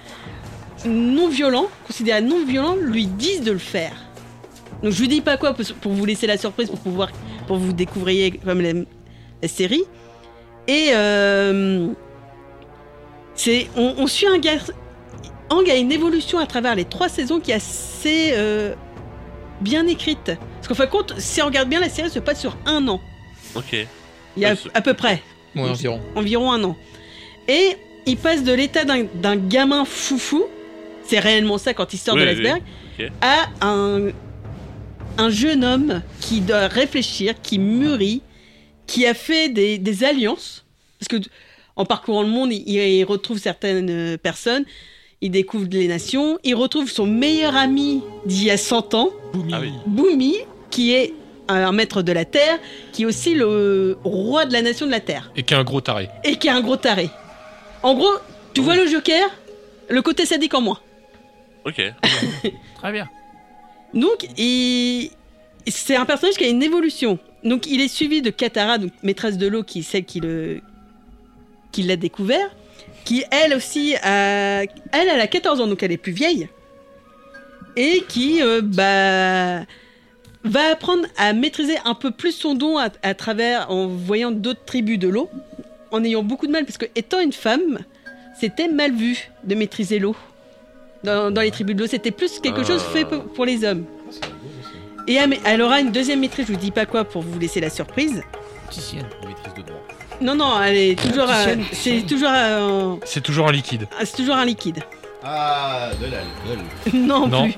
[0.86, 3.94] non violents, considérés non violents, lui disent de le faire.
[4.84, 7.10] Donc je vous dis pas quoi pour, pour vous laisser la surprise, pour pouvoir,
[7.48, 8.74] pour vous découvrir comme la,
[9.42, 9.84] la série.
[10.68, 11.88] Et euh,
[13.36, 14.58] c'est, on, on suit un gars.
[15.50, 18.74] Ang a une évolution à travers les trois saisons qui est assez euh,
[19.62, 20.32] bien écrite.
[20.56, 22.86] Parce qu'en fin de compte, si on regarde bien, la série se passe sur un
[22.88, 23.00] an.
[23.56, 23.74] Ok.
[24.36, 25.22] Il y a à peu près
[25.56, 26.02] Ouais, environ.
[26.16, 26.76] environ un an.
[27.48, 30.46] Et il passe de l'état d'un d'un gamin foufou,
[31.04, 32.62] c'est réellement ça quand il sort Oui, de oui, l'iceberg,
[33.22, 34.10] à un,
[35.18, 38.22] un jeune homme qui doit réfléchir, qui mûrit,
[38.88, 40.66] qui a fait des, des alliances.
[41.00, 41.30] Parce que
[41.76, 44.66] en parcourant le monde, il, il retrouve certaines euh, personnes,
[45.22, 49.10] il découvre les nations, il retrouve son meilleur ami d'il y a 100 ans,
[49.54, 49.72] Ah oui.
[49.86, 50.36] Boomy,
[50.72, 51.14] qui est
[51.50, 52.60] un maître de la Terre,
[52.92, 55.64] qui est aussi le roi de la nation de la Terre Et qui est un
[55.64, 56.10] gros taré.
[56.24, 57.10] et qui est un gros taré.
[57.84, 58.12] En gros,
[58.54, 59.30] tu vois le Joker,
[59.90, 60.82] le côté sadique en moi.
[61.66, 61.82] Ok.
[62.76, 63.08] Très bien.
[63.94, 65.12] Donc, il...
[65.68, 67.18] c'est un personnage qui a une évolution.
[67.44, 70.62] Donc, il est suivi de Katara, donc maîtresse de l'eau, qui est celle qui le
[71.72, 72.50] qui l'a découvert,
[73.06, 74.64] qui elle aussi a...
[74.64, 76.48] elle, elle a 14 ans, donc elle est plus vieille,
[77.76, 79.66] et qui euh, bah
[80.44, 84.64] va apprendre à maîtriser un peu plus son don à, à travers en voyant d'autres
[84.66, 85.30] tribus de l'eau,
[85.92, 87.80] en ayant beaucoup de mal parce que étant une femme,
[88.40, 90.16] c'était mal vu de maîtriser l'eau.
[91.04, 92.92] Dans, dans les tribus de l'eau, c'était plus quelque chose Ah.
[92.94, 93.86] fait pour, pour les hommes.
[95.08, 97.70] Et elle, aura une deuxième maîtrise, je vous dis pas quoi pour vous laisser la
[97.70, 98.22] surprise.
[98.66, 99.06] Opticienne.
[99.26, 99.82] Maîtrise de droit.
[100.20, 101.64] Non, non, elle est toujours, à- Opticienne.
[101.72, 103.88] c'est toujours, à- C'est toujours un liquide.
[104.04, 104.80] c'est toujours un liquide.
[105.24, 106.66] Ah, de l'alcool.
[106.94, 107.44] non, Non.
[107.44, 107.56] plus.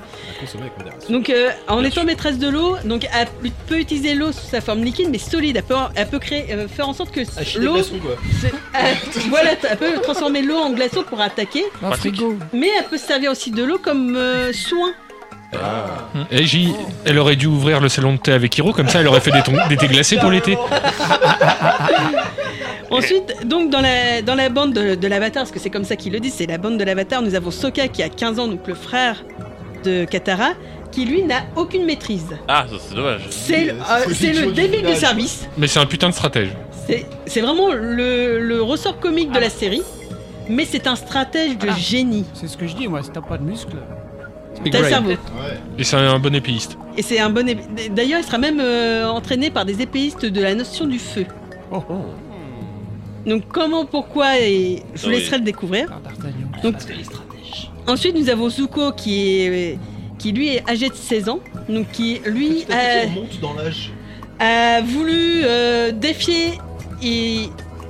[1.10, 2.04] Donc, euh, en Bien étant sûr.
[2.06, 3.28] maîtresse de l'eau, donc elle
[3.68, 5.58] peut- utiliser l'eau sous sa forme liquide, mais solide.
[5.58, 7.78] Elle peut, elle peut créer, euh, faire en sorte que des l'eau,
[9.30, 12.16] voilà, elle peut transformer l'eau en glaçon pour attaquer, Un Pratique.
[12.16, 12.38] frigo.
[12.54, 14.92] mais elle peut se servir aussi de l'eau comme euh, soin.
[16.32, 16.74] Et J,
[17.06, 19.32] elle aurait dû ouvrir le salon de thé avec Hiro, comme ça elle aurait fait
[19.32, 20.58] des, ton- des thés glacés pour l'été.
[22.92, 25.96] Ensuite, donc dans la, dans la bande de, de l'Avatar, parce que c'est comme ça
[25.96, 28.48] qu'ils le disent, c'est la bande de l'Avatar, nous avons Sokka qui a 15 ans,
[28.48, 29.24] donc le frère
[29.84, 30.50] de Katara,
[30.92, 32.36] qui lui n'a aucune maîtrise.
[32.48, 33.22] Ah, ça, c'est dommage.
[33.30, 34.98] C'est le- euh, faut c'est le du début du village.
[34.98, 35.48] service.
[35.58, 36.50] Mais c'est un putain de stratège.
[36.88, 39.84] C'est c'est vraiment le, le ressort comique de la série,
[40.50, 41.76] mais c'est un stratège de Ah.
[41.78, 42.26] génie.
[42.34, 43.78] C'est ce que je dis, moi, si t'as pas de muscles.
[44.64, 44.90] Big T'as le brain.
[44.90, 45.10] cerveau.
[45.12, 45.58] Ouais.
[45.78, 46.78] Et c'est un bon épéiste.
[46.98, 47.48] Et c'est un bon.
[47.48, 51.26] ép- D'ailleurs, il sera même euh, entraîné par des épéistes de la notion du feu.
[51.72, 51.82] Oh,
[53.26, 55.16] Donc, comment, pourquoi, et je vous Ah oui.
[55.20, 55.88] laisserai le découvrir.
[56.64, 56.76] Donc,
[57.88, 59.78] ensuite, nous avons Zuko qui est.
[60.18, 61.40] qui lui est âgé de 16 ans.
[61.70, 63.06] Donc, qui lui a,
[63.42, 63.92] dans l'âge.
[64.40, 66.54] a voulu euh, défier.
[67.02, 67.44] Et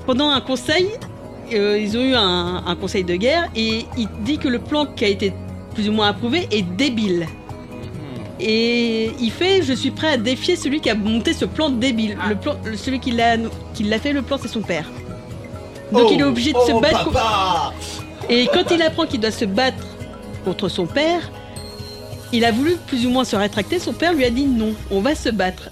[0.06, 0.88] pendant un conseil,
[1.54, 3.50] euh, ils ont eu un, un conseil de guerre.
[3.56, 5.34] Et il dit que le plan qui a été
[5.74, 7.28] plus ou moins approuvé est débile.
[8.40, 12.18] Et il fait Je suis prêt à défier celui qui a monté ce plan débile.
[12.28, 13.38] Le plan, celui qui l'a
[13.74, 14.90] qui l'a fait, le plan, c'est son père.
[15.92, 17.74] Donc il est obligé de se oh, battre.
[18.30, 19.86] Et quand il apprend qu'il doit se battre
[20.46, 21.32] contre son père,
[22.32, 23.80] il a voulu plus ou moins se rétracter.
[23.80, 25.70] Son père lui a dit non, on va se battre.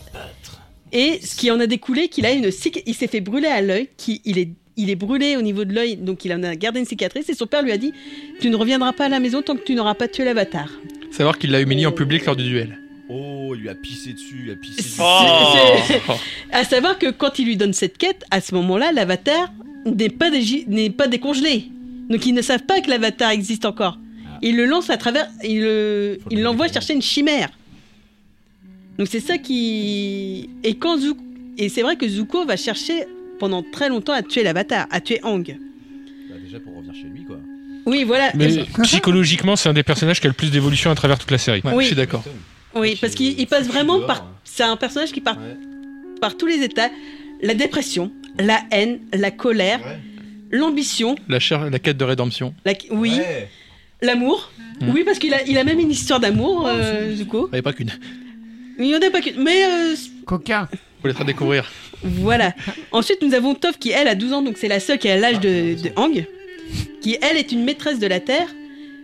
[0.91, 3.61] Et ce qui en a découlé, qu'il a une cic- il s'est fait brûler à
[3.61, 6.55] l'œil, qu'il il est, il est brûlé au niveau de l'œil, donc il en a
[6.55, 7.27] gardé une cicatrice.
[7.29, 7.93] Et son père lui a dit,
[8.39, 10.69] tu ne reviendras pas à la maison tant que tu n'auras pas tué l'avatar.
[11.11, 12.79] Savoir qu'il l'a humilié en public lors du duel.
[13.09, 14.89] Oh, il lui a pissé dessus, il a pissé dessus.
[14.91, 15.87] C'est- Oh.
[15.87, 16.01] c'est-
[16.51, 19.51] À savoir que quand il lui donne cette quête, à ce moment-là, l'avatar
[19.85, 21.65] n'est pas, dégi- n'est pas décongelé.
[22.09, 23.97] Donc ils ne savent pas que l'avatar existe encore.
[24.41, 25.27] Il le lance à travers.
[25.43, 27.49] Il le- il l'envoie chercher une chimère.
[28.99, 30.49] Donc c'est ça qui.
[30.63, 31.19] Et quand Zuko.
[31.57, 33.05] Et c'est vrai que Zuko va chercher
[33.39, 35.43] pendant très longtemps à tuer l'avatar, à tuer Aang.
[35.43, 37.37] Bah, déjà pour revenir chez lui, quoi.
[37.85, 38.31] Oui, voilà.
[38.35, 41.37] Mais psychologiquement, c'est un des personnages qui a le plus d'évolution à travers toute la
[41.37, 41.61] série.
[41.63, 41.83] Ouais, Oui.
[41.83, 42.23] je suis d'accord.
[42.75, 44.27] Oui, parce qu'il il passe vraiment par.
[44.43, 45.37] C'est un personnage qui part
[46.21, 46.89] par tous les états
[47.41, 49.79] la dépression, la haine, la colère,
[50.51, 52.53] l'ambition, La, chair- la quête de rédemption.
[52.65, 52.73] la...
[52.91, 53.19] oui,
[54.01, 54.51] l'amour.
[54.81, 54.89] Mm.
[54.89, 57.47] Oui, parce qu'il a, il a même une histoire d'amour, euh, Zuko.
[57.51, 57.91] Il n'y a pas qu'une.
[58.79, 59.41] Il n'y en a pas qu'une.
[59.41, 59.63] Mais.
[59.65, 59.95] euh,
[60.25, 60.67] Coquin.
[61.01, 61.71] Faut les faire découvrir.
[62.03, 62.53] Voilà.
[62.91, 65.17] Ensuite, nous avons Toph qui, elle, a 12 ans, donc c'est la seule qui a
[65.17, 66.25] l'âge de, de Hang,
[67.01, 68.47] qui, elle, est une maîtresse de la Terre,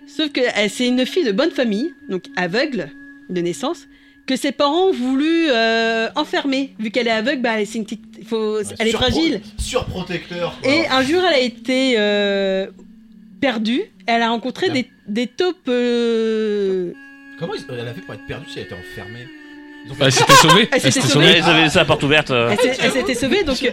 [0.08, 2.90] sauf que elle, c'est une fille de bonne famille, donc aveugle
[3.30, 3.88] de naissance,
[4.26, 6.74] que ses parents ont voulu euh, enfermer.
[6.80, 9.42] Vu qu'elle est aveugle, bah, elle, c'est une petite- il faut, elle est surpro- fragile.
[9.58, 10.58] Surprotecteur.
[10.62, 10.72] quoi.
[10.72, 12.68] Et un jour, elle a été euh,
[13.40, 13.82] perdue.
[14.08, 15.68] Elle a rencontré des, des taupes.
[15.68, 16.92] euh,
[17.40, 19.28] Comment ils- elle a fait pour être perdue si elle était enfermée?
[19.90, 20.70] Bah, elle s'était sauvée.
[20.72, 21.42] Elle s'était sauvée.
[21.42, 22.32] Avaient laissé la porte ouverte.
[22.32, 22.50] euh.
[22.52, 23.72] Elle s'est- elle s'était sauvée, donc euh,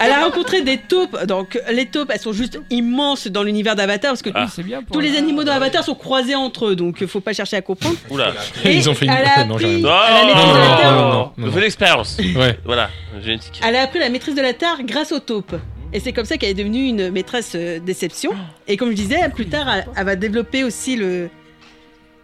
[0.00, 1.24] elle a rencontré des taupes.
[1.26, 4.46] Donc les taupes, elles sont juste immenses dans l'univers d'Avatar parce que Ah.
[4.52, 7.20] C'est bien pour tous les animaux dans Avatar sont croisés entre eux, donc euh, faut
[7.20, 7.96] pas chercher à comprendre.
[8.10, 8.32] Oula.
[8.64, 9.12] Et Ils ont fait une.
[9.12, 9.80] elle a non, j'arrête.
[9.80, 10.92] Non, Elle a non, maîtrisé non, la non, terre.
[10.92, 11.46] non, non, non, non.
[11.46, 11.52] non.
[11.52, 12.18] Fais l'expérience.
[12.36, 12.58] Ouais.
[12.64, 12.90] Voilà,
[13.22, 13.60] génétique.
[13.66, 15.54] Elle a appris la maîtrise de la terre grâce aux taupes.
[15.92, 18.32] Et c'est comme ça qu'elle est devenue une maîtresse euh, déception.
[18.66, 21.28] Et comme je disais, plus tard, elle, elle va développer aussi le.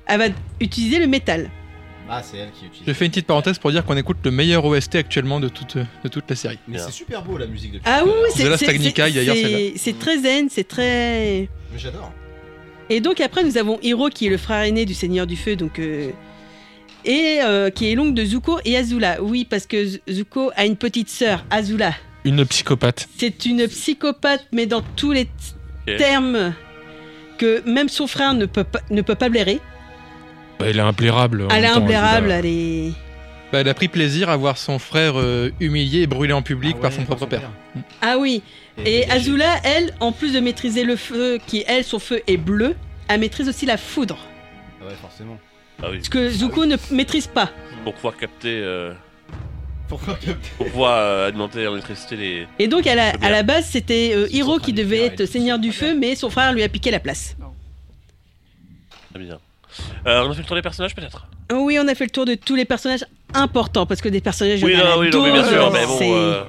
[0.07, 0.25] Elle va
[0.61, 1.51] utiliser le métal.
[2.11, 2.87] Ah, c'est elle qui utilise.
[2.87, 5.77] Je fais une petite parenthèse pour dire qu'on écoute le meilleur OST actuellement de toute,
[5.77, 6.59] de toute la série.
[6.67, 7.85] Mais c'est super beau la musique depuis.
[7.87, 8.43] Ah oui, c'est
[9.77, 11.49] c'est- très zen, c'est très.
[11.73, 12.13] Mais j'adore.
[12.91, 15.57] Et donc après nous avons Hiro qui est le frère aîné du Seigneur du Feu,
[15.57, 16.11] donc euh,
[17.05, 19.23] et euh, qui est l'oncle de Zuko et Azula.
[19.23, 21.93] Oui, parce que Zuko a une petite sœur, Azula.
[22.25, 23.09] Une psychopathe.
[23.19, 25.29] C'est une psychopathe, mais dans tous les
[25.99, 26.55] termes
[27.39, 29.61] que même son frère ne peut pas, ne peut pas blairer.
[30.59, 31.43] Bah, elle est implairable.
[31.43, 32.39] en Elle est Azula.
[32.39, 32.93] elle est.
[33.53, 36.77] Bah, elle a pris plaisir à voir son frère euh, humilié et brûlé en public
[36.79, 37.51] Ah par son propre père.
[38.03, 38.43] Ah oui.
[38.85, 39.09] Et.
[39.11, 42.75] Azula, elle, en plus de maîtriser le feu, qui elle, son feu est bleu,
[43.09, 44.19] elle maîtrise aussi la foudre.
[44.83, 45.39] Ah ouais, forcément.
[45.83, 46.01] Ah oui.
[46.03, 47.51] Ce que Zuko ne maîtrise pas.
[47.85, 48.61] Pour pouvoir capter.
[48.63, 48.93] euh,
[49.89, 51.67] Pourquoi capter Pour pouvoir euh, alimenter
[52.17, 52.47] les.
[52.59, 55.59] Et donc à la, à la base, c'était euh, Hiro qui de devait être seigneur
[55.59, 57.37] du feu, mais son frère lui a piqué la place.
[59.15, 59.39] Très bien.
[60.07, 62.25] Euh, on a fait le tour des personnages peut-être Oui, on a fait le tour
[62.25, 63.05] de tous les personnages
[63.35, 64.63] importants, parce que des personnages...
[64.63, 65.99] Oui, il y en a non, oui, non, mais bien sûr, mais bon.
[66.03, 66.43] euh,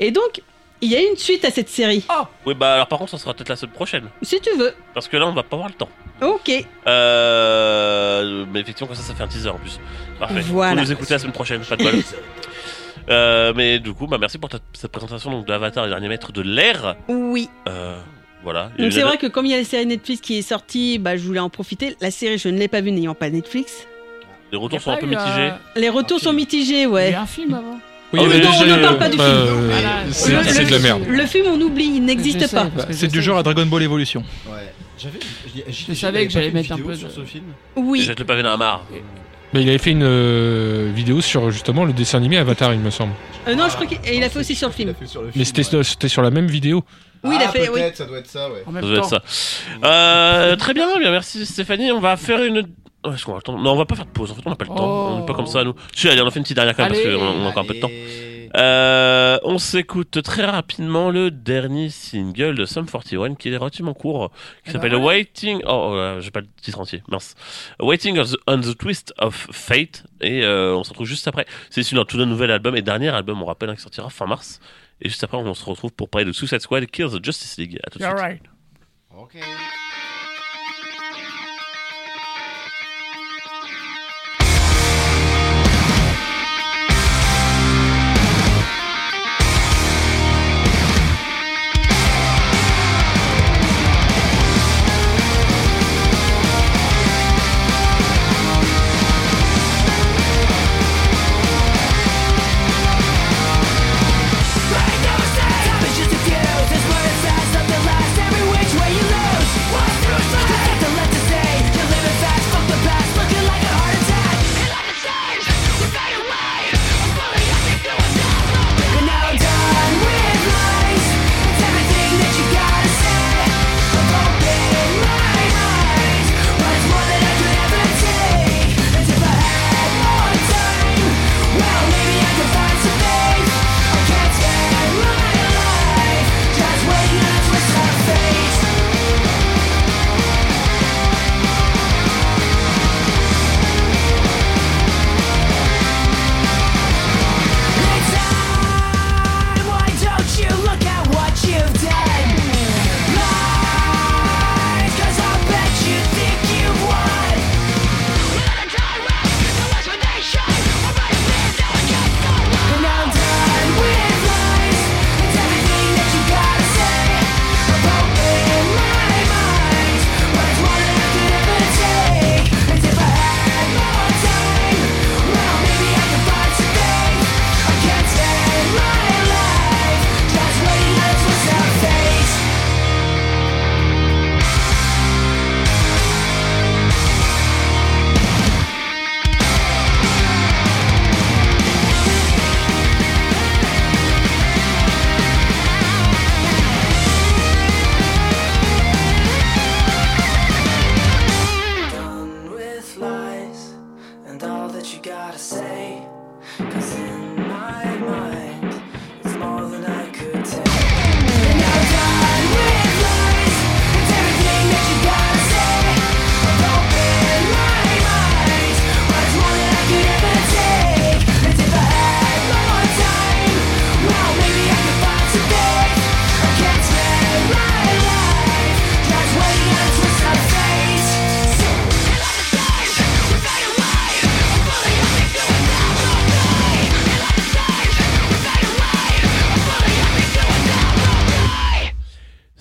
[0.00, 0.40] Et donc,
[0.80, 2.04] il y a une suite à cette série,
[2.46, 4.04] Oui, bah alors par contre, ça sera peut-être la semaine prochaine.
[4.22, 4.74] si tu veux.
[4.94, 5.88] Parce que là, on va pas avoir le temps.
[6.20, 6.50] Ok.
[7.32, 8.44] Euh...
[8.52, 9.78] Mais effectivement, comme ça, ça fait un teaser en plus.
[10.18, 10.40] Parfait.
[10.40, 10.72] Voilà.
[10.82, 11.94] Faut nous écouter la semaine prochaine, pas de bol.
[13.10, 16.08] Euh, mais du coup, bah merci pour ta- cette présentation donc, de Avatar, le dernier
[16.08, 16.94] maître de l'air.
[17.08, 17.50] Oui.
[17.68, 17.98] Euh,
[18.42, 18.70] voilà.
[18.78, 20.98] Donc c'est la- vrai que comme il y a la série Netflix qui est sortie,
[20.98, 21.96] bah, je voulais en profiter.
[22.00, 23.86] La série, je ne l'ai pas vue n'ayant pas Netflix.
[24.50, 25.30] Les retours sont un peu eu, mitigés.
[25.38, 27.14] euh, Les retours sont mitigés, Il y ouais.
[27.14, 27.78] a un film avant.
[28.12, 29.36] Oui, Ah avait non, on ne parle pas du bah, film.
[29.38, 30.44] euh, Voilà.
[30.52, 31.02] c'est de la merde.
[31.08, 32.68] Le film, on oublie, il n'existe pas.
[32.90, 34.22] C'est du genre à Dragon Ball Evolution.
[34.46, 34.72] Ouais.
[34.98, 35.18] J'avais.
[35.54, 37.44] j'ai- j'ai- Je savais que j'allais fait mettre une un vidéo peu sur ce film.
[37.76, 38.02] Oui.
[38.02, 38.84] Jette le pavé dans la mare.
[39.54, 42.90] Mais il avait fait une euh, vidéo sur justement le dessin animé Avatar, il me
[42.90, 43.12] semble.
[43.48, 44.94] Euh, non, je crois qu'il a fait aussi sur le Il film.
[45.34, 45.82] Mais ouais.
[45.84, 46.84] c'était sur la même vidéo.
[47.24, 47.74] Oui, il a Ah, fait, oui.
[47.80, 48.62] Peut-être, ça doit être ça, ouais.
[48.66, 49.22] En Ça doit être ça.
[49.84, 51.92] Euh, très bien, bien, merci Stéphanie.
[51.92, 52.66] On va faire une.
[53.04, 54.30] Oh, est-ce qu'on a le temps Non, on va pas faire de pause.
[54.30, 54.76] En fait, on n'a pas le temps.
[54.78, 55.12] Oh.
[55.14, 55.74] On n'est pas comme ça, nous.
[55.94, 57.02] Si, allez, on a fait une petite dernière quand même Allez.
[57.04, 57.90] parce qu'on a encore un peu de temps.
[58.54, 64.30] Euh, on s'écoute très rapidement le dernier single de Sum 41 qui est relativement court,
[64.30, 64.36] qui
[64.66, 65.18] Eh s'appelle ben voilà.
[65.20, 65.62] Waiting.
[65.66, 67.34] Oh, oh là, j'ai pas le titre entier, mince.
[67.80, 70.04] Waiting of the- on the Twist of Fate.
[70.20, 71.46] Et euh, on se retrouve juste après.
[71.70, 74.26] C'est issu d'un tout nouvel album et dernier album, on rappelle, hein, qui sortira fin
[74.26, 74.60] mars.
[75.02, 77.78] Et juste après, on se retrouve pour parler de Suicide Squad Kills the Justice League.
[77.84, 78.16] À tout de suite.
[78.16, 78.42] right.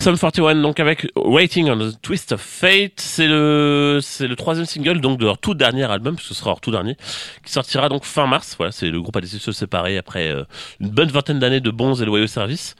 [0.02, 4.65] Sum 41 donc avec Waiting on the Twist of Fate, c'est le c'est le troisième
[4.65, 6.95] single donc de leur tout dernier album, parce que ce sera leur tout dernier,
[7.45, 8.56] qui sortira donc fin mars.
[8.57, 10.44] Voilà, c'est le groupe a décidé de se séparer après euh,
[10.80, 12.76] une bonne vingtaine d'années de bons et loyaux services.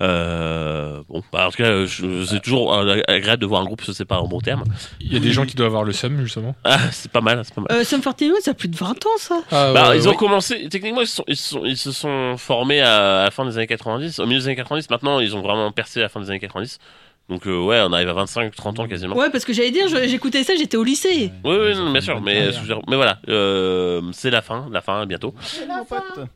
[0.00, 3.82] Euh, bon, bah, en tout cas, je- c'est toujours euh, agréable de voir un groupe
[3.82, 4.64] se séparer en bon terme.
[5.00, 6.54] Il y a des gens qui doivent avoir le seum, justement.
[6.64, 7.80] Ah, c'est pas mal, c'est pas mal.
[7.80, 9.42] Euh, Sum 41, ça a plus de 20 ans, ça.
[9.50, 10.16] Ah, Bah, ils ont oui.
[10.16, 13.30] commencé, techniquement, ils, se sont- ils, se sont- ils se sont formés à, à la
[13.30, 14.88] fin des années 90, au milieu des années 90.
[14.88, 16.61] Maintenant, ils ont vraiment percé à la fin des années 90.
[17.28, 19.16] Donc, euh, ouais, on arrive à 25, 30 ans quasiment.
[19.16, 21.30] Ouais, parce que j'allais dire, j'écoutais ça, j'étais au lycée.
[21.44, 22.50] Oui, oui, non, bien sûr, mais,
[22.88, 25.32] mais voilà, euh, c'est la fin, la fin, bientôt.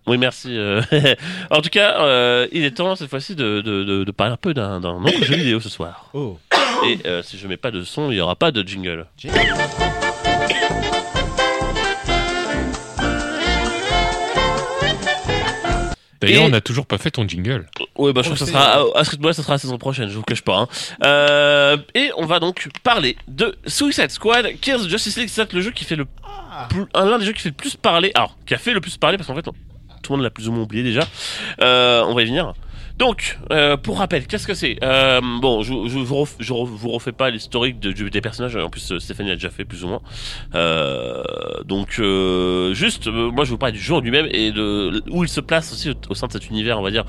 [0.07, 0.57] Oui, merci.
[0.57, 0.81] euh,
[1.51, 4.39] en tout cas, euh, il est temps cette fois-ci de, de, de, de parler un
[4.39, 6.09] peu d'un autre jeu vidéo ce soir.
[6.15, 6.39] Oh.
[6.87, 9.07] Et euh, si je mets pas de son, il n'y aura pas de jingle.
[16.21, 17.67] D'ailleurs, Et- on n'a toujours pas fait ton jingle.
[17.97, 20.09] Oui, bah, je crois que ça sera, à Street Boy, ça sera la saison prochaine,
[20.09, 20.57] je vous cache pas.
[20.57, 20.69] hein.
[21.05, 25.71] Euh, et on va donc parler de Suicide Squad, Kills Justice League, c'est le jeu
[25.73, 26.07] qui fait le
[26.71, 28.81] plus, un l'un des jeux qui fait le plus parler, alors, qui a fait le
[28.81, 29.53] plus parler, parce qu'en fait, on-
[30.03, 31.03] tout le monde l'a plus ou moins oublié déjà.
[31.61, 32.55] Euh, on va y venir.
[32.97, 34.79] Donc, euh, pour rappel, qu'est-ce que c'est?
[34.83, 38.57] Euh, Bon, je, je, vous refais pas l'historique de, des personnages.
[38.57, 40.01] En plus, euh, Stéphanie a déjà fait plus ou moins.
[40.55, 41.23] Euh,
[41.65, 45.29] donc, euh, juste, moi, je vous parle du jeu en lui-même et de où il
[45.29, 47.05] se place aussi au, au sein de cet univers, on va dire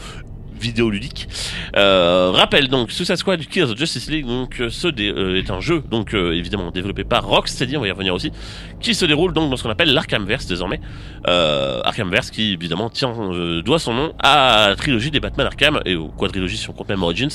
[0.59, 1.27] vidéoludique.
[1.75, 5.49] Euh, rappel donc, Suicide Squad Kills the Justice League, donc euh, ce dé- euh, est
[5.51, 8.31] un jeu, donc euh, évidemment développé par Rocksteady, on va y revenir aussi,
[8.79, 10.79] qui se déroule donc dans ce qu'on appelle l'Arkhamverse désormais.
[11.27, 15.79] Euh, Arkhamverse qui évidemment tient euh, doit son nom à la trilogie des Batman Arkham
[15.85, 17.29] et aux quadrilogies si on compte même Origins.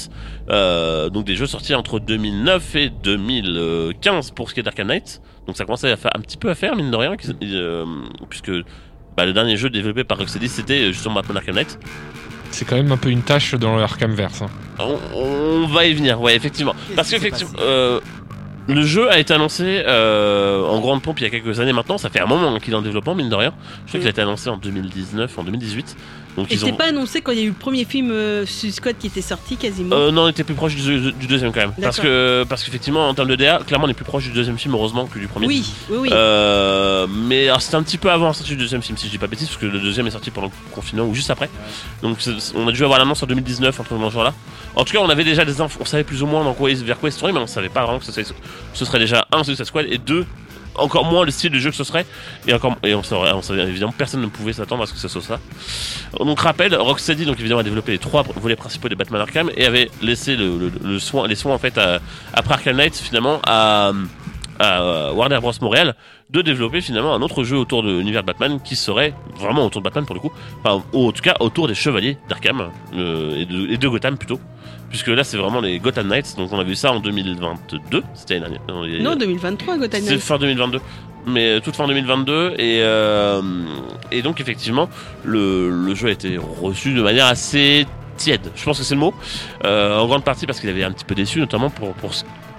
[0.50, 5.20] Euh, donc des jeux sortis entre 2009 et 2015 pour ce qui est d'Arkham Knight.
[5.46, 7.84] Donc ça commençait à faire un petit peu à faire mine de rien, euh,
[8.30, 8.50] puisque
[9.16, 11.78] bah, le dernier jeu développé par Rocksteady c'était justement Batman Arkham Knight.
[12.52, 14.42] C'est quand même un peu une tâche dans l'Arkhamverse.
[14.42, 14.48] Hein.
[14.78, 16.74] On, on va y venir, ouais, effectivement.
[16.94, 18.00] Parce qu'effectivement, euh,
[18.68, 21.98] le jeu a été annoncé euh, en grande pompe il y a quelques années maintenant.
[21.98, 23.52] Ça fait un moment qu'il est en développement, mine de rien.
[23.86, 25.96] Je crois qu'il a été annoncé en 2019, en 2018.
[26.36, 26.76] Donc Et ils c'était ont.
[26.76, 29.56] pas annoncé quand il y a eu le premier film euh, Squad qui était sorti
[29.56, 29.94] quasiment.
[29.96, 31.72] Euh, non, on était plus proche du, du deuxième quand même.
[31.80, 34.58] Parce que parce qu'effectivement, en termes de DA, clairement, on est plus proche du deuxième
[34.58, 35.46] film, heureusement, que du premier.
[35.46, 36.08] oui, oui, oui.
[36.12, 39.18] Euh, mais c'était un petit peu avant la sortie du deuxième film, si je dis
[39.18, 41.50] pas bêtise, parce que le deuxième est sorti pendant le confinement ou juste après.
[42.02, 42.18] Donc
[42.54, 44.34] on a dû avoir l'annonce en 2019, entre ce genre là.
[44.74, 46.70] En tout cas, on avait déjà des infos, on savait plus ou moins dans quoi,
[46.72, 48.24] vers quoi il se tournait, mais on savait pas vraiment que ce serait,
[48.72, 50.24] ce serait déjà un Suicide Squad et deux
[50.76, 52.06] encore moins le style de jeu que ce serait.
[52.46, 54.98] Et encore et on savait, on savait évidemment personne ne pouvait s'attendre à ce que
[54.98, 55.38] ce soit ça.
[56.18, 59.66] Donc rappel Rocksteady donc évidemment a développé les trois volets principaux des Batman Arkham et
[59.66, 62.00] avait laissé le soin les soins en fait à-
[62.34, 63.92] après Arkham Knight finalement à,
[64.58, 65.94] à Warner Bros Montréal
[66.30, 69.80] de développer finalement un autre jeu autour de l'univers de Batman qui serait vraiment autour
[69.80, 70.32] de Batman pour le coup
[70.64, 74.16] enfin ou en tout cas autour des chevaliers d'Arkham euh, et, de, et de Gotham
[74.16, 74.38] plutôt
[74.88, 78.38] puisque là c'est vraiment les Gotham Knights donc on a vu ça en 2022 c'était
[78.38, 80.20] l'année dernière Non, il y a- non, 2023, Gotham c'est Knight.
[80.22, 80.80] fin 2022.
[81.24, 83.40] Mais euh, toute fin 2022 et euh,
[84.10, 84.88] et donc effectivement
[85.24, 88.50] le, le jeu a été reçu de manière assez tiède.
[88.56, 89.14] Je pense que c'est le mot.
[89.64, 92.12] Euh, en grande partie parce qu'il avait un petit peu déçu, notamment pour pour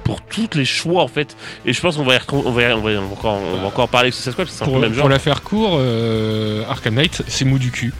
[0.03, 1.35] pour toutes les choix en fait.
[1.65, 3.67] Et je pense qu'on va on va, y- on va, on va encore on va
[3.67, 5.01] encore parler de Suicide Squad c'est un peu le même genre.
[5.03, 7.93] pour la faire court, euh, Arkham Knight, c'est mou du cul.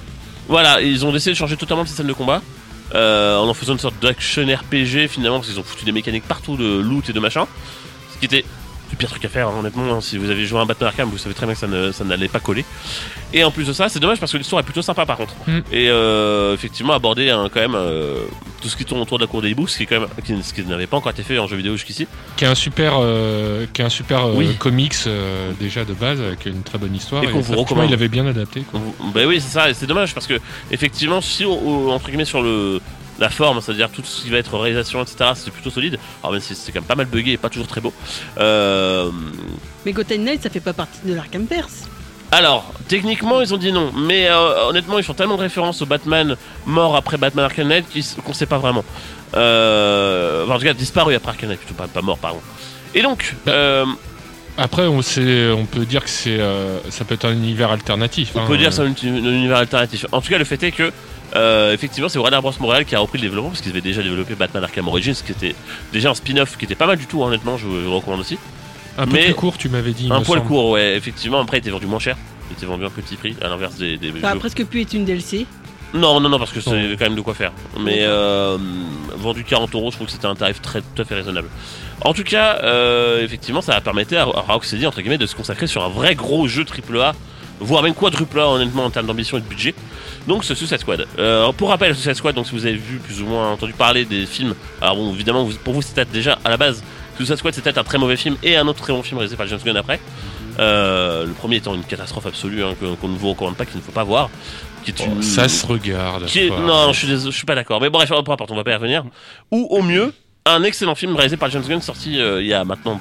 [0.48, 2.42] Voilà, ils ont décidé de changer totalement le système de combat.
[2.96, 6.28] euh, en en faisant une sorte d'action RPG finalement parce qu'ils ont foutu des mécaniques
[6.28, 7.48] partout de loot et de machin.
[8.14, 8.46] Ce qui était
[8.94, 9.94] le pire truc à faire hein, honnêtement.
[9.94, 10.02] hein.
[10.02, 11.92] Si vous avez joué à un Batman Arkham, vous savez très bien que ça ne-
[11.92, 12.64] ça n'allait pas coller.
[13.34, 15.34] Et en plus de ça, c'est dommage parce que l'histoire est plutôt sympa par contre.
[15.48, 15.58] Mm.
[15.72, 18.24] Et euh, effectivement aborder hein, quand même euh,
[18.62, 20.10] tout ce qui tourne autour de la cour des hiboux, ce qui est quand même
[20.24, 22.08] qui, ce qui n'avait pas encore été fait en jeu vidéo jusqu'ici.
[22.38, 24.56] Qui est un super, euh, qui est un super Oui.
[24.58, 24.96] comics
[25.60, 27.24] déjà de base, avec une très bonne histoire.
[27.24, 27.88] Et qu'on vous recommande.
[27.90, 28.62] il avait bien adapté.
[28.62, 28.80] quoi.
[29.14, 30.40] Ben oui, c'est ça, et c'est dommage parce que
[30.72, 32.80] effectivement, si au- entre guillemets sur le
[33.20, 36.00] la forme, c'est-à-dire tout ce qui va être réalisation, etc., c'est plutôt solide.
[36.22, 37.94] Alors même si c'est quand même pas mal buggé et pas toujours très beau.
[38.38, 39.12] Euh,
[39.86, 41.88] Mais Gotham Knight, ça fait pas partie de l'Arkhamverse.
[42.32, 45.86] alors, techniquement, ils ont dit non, mais euh, honnêtement, ils font tellement de références au
[45.86, 46.36] Batman
[46.66, 47.86] mort après Batman Arkham Knight
[48.26, 48.84] qu'on sait pas vraiment.
[49.36, 52.42] Euh, enfin, en tout cas, disparu après Arkham Knight, plutôt pas, pas mort, pardon.
[52.96, 53.86] Et donc, euh,
[54.58, 58.32] Après, on, sait, on peut dire que c'est, euh, ça peut être un univers alternatif.
[58.36, 58.46] On hein.
[58.48, 60.06] peut dire que c'est un, un univers alternatif.
[60.12, 60.92] En tout cas, le fait est que,
[61.36, 62.52] euh, effectivement, c'est Warner Bros.
[62.60, 65.32] Montréal qui a repris le développement parce qu'ils avaient déjà développé Batman Arkham Origins, qui
[65.32, 65.56] était
[65.92, 68.38] déjà un spin-off qui était pas mal du tout, honnêtement, je, je le recommande aussi.
[68.98, 70.08] Un peu mais- plus court, tu m'avais dit.
[70.12, 70.48] Un poil semble.
[70.48, 71.40] court, ouais, effectivement.
[71.42, 72.16] Après, il était vendu moins cher.
[72.50, 74.40] Il était vendu à un petit prix, à l'inverse des, des Ça a jeux.
[74.40, 75.48] presque pu être une DLC.
[75.96, 77.52] Non, non, non, parce que c'est quand même de quoi faire.
[77.80, 78.58] Mais euh,
[79.16, 81.48] vendu 40 euros, je trouve que c'était un tarif très, tout à fait raisonnable.
[82.02, 85.36] En tout cas, euh, effectivement, ça a permis à à Rocksteady, entre guillemets, de se
[85.36, 87.14] consacrer sur un vrai gros jeu AAA,
[87.60, 89.76] voire même quadruple A, honnêtement, en termes d'ambition et de budget.
[90.28, 91.06] Donc ce Suicide Squad.
[91.20, 94.06] Euh, pour rappel, Suicide Squad, donc si vous avez vu plus ou moins entendu parler
[94.06, 96.82] des films, alors bon, évidemment vous- pour vous c'était déjà à la base
[97.18, 99.48] Suicide Squad c'était un très mauvais film et un autre très bon film réalisé par
[99.48, 100.00] James Gunn après.
[100.60, 103.82] Euh, le premier étant une catastrophe absolue hein, qu'on ne vous recommande pas, qu'il ne
[103.82, 104.30] faut pas voir.
[104.86, 106.26] Qui est une- Oh, Ça se regarde.
[106.26, 106.60] qui est- quoi.
[106.60, 107.82] non, je suis désolé, je suis pas d'accord.
[107.82, 109.04] Mais bref, peu importe, on va pas y revenir.
[109.52, 110.14] Ou au mieux,
[110.46, 113.00] un excellent film réalisé par James Gunn sorti euh, il y a maintenant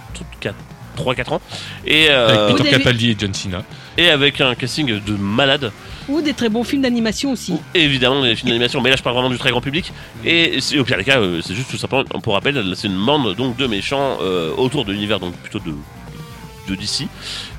[0.97, 1.41] 3-4 ans.
[1.87, 3.63] Et, euh, Avec Peter Capaldi et John Cena.
[3.99, 5.73] et avec un casting de malade.
[6.09, 7.55] Ou des très bons films d'animation aussi.
[7.75, 9.93] Évidemment des films d'animation, mais là je parle vraiment du très grand public.
[10.25, 13.05] Et c'est- au pire des cas, euh, c'est juste tout simplement, pour rappel, c'est une
[13.05, 15.75] bande donc de méchants euh, autour de l'univers donc plutôt de
[16.69, 17.09] de DC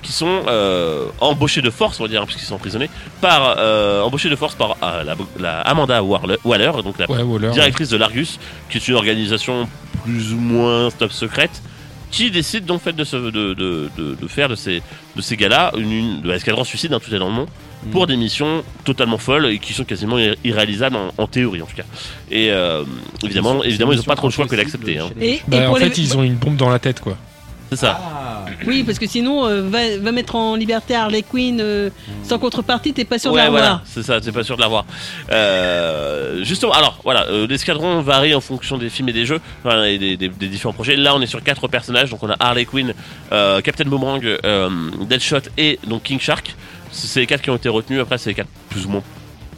[0.01, 2.89] qui sont euh, embauchés de force, on va dire, hein, puisqu'ils sont emprisonnés,
[3.19, 7.21] par euh, embauchés de force par euh, la, la Amanda Waller, Waller, donc la Ouais,
[7.21, 7.49] Waller.
[7.51, 8.39] directrice de l'Argus,
[8.69, 9.67] qui est une organisation
[10.05, 11.61] plus ou moins top secrète,
[12.13, 14.81] qui décide donc fait de, se- de, de, de, de faire de ces,
[15.15, 17.45] de ces gars-là une, une de l'escadron suicide, hein, tout est dans le nom,
[17.91, 21.65] pour des missions totalement folles et qui sont quasiment ir- irréalisables en, en théorie en
[21.65, 21.83] tout cas.
[22.31, 22.83] Et euh,
[23.23, 24.99] évidemment, C'est- évidemment, ils n'ont pas trop le choix que d'accepter.
[24.99, 25.09] Hein.
[25.19, 27.17] Et, et Bah, en les- fait, ils ont une bombe dans la tête, quoi.
[27.75, 27.99] C'est ça.
[28.01, 28.45] Ah.
[28.67, 31.89] Oui, parce que sinon, euh, va, va mettre en liberté Harley Quinn euh,
[32.23, 33.81] sans contrepartie, t'es pas sûr de Ouais, la voilà, voir.
[33.85, 34.85] c'est ça, c'est pas sûr de l'avoir.
[35.31, 39.97] Euh, justement, alors voilà, l'escadron varie en fonction des films et des jeux, enfin, et
[39.97, 40.95] des, des- des différents projets.
[40.95, 42.93] Là, on est sur quatre personnages, donc on a Harley Quinn,
[43.31, 44.21] Captain Boomerang,
[45.07, 46.55] Deadshot et donc King Shark.
[46.91, 47.99] C'est les quatre qui ont été retenus.
[48.01, 49.03] Après, c'est les quatre plus ou moins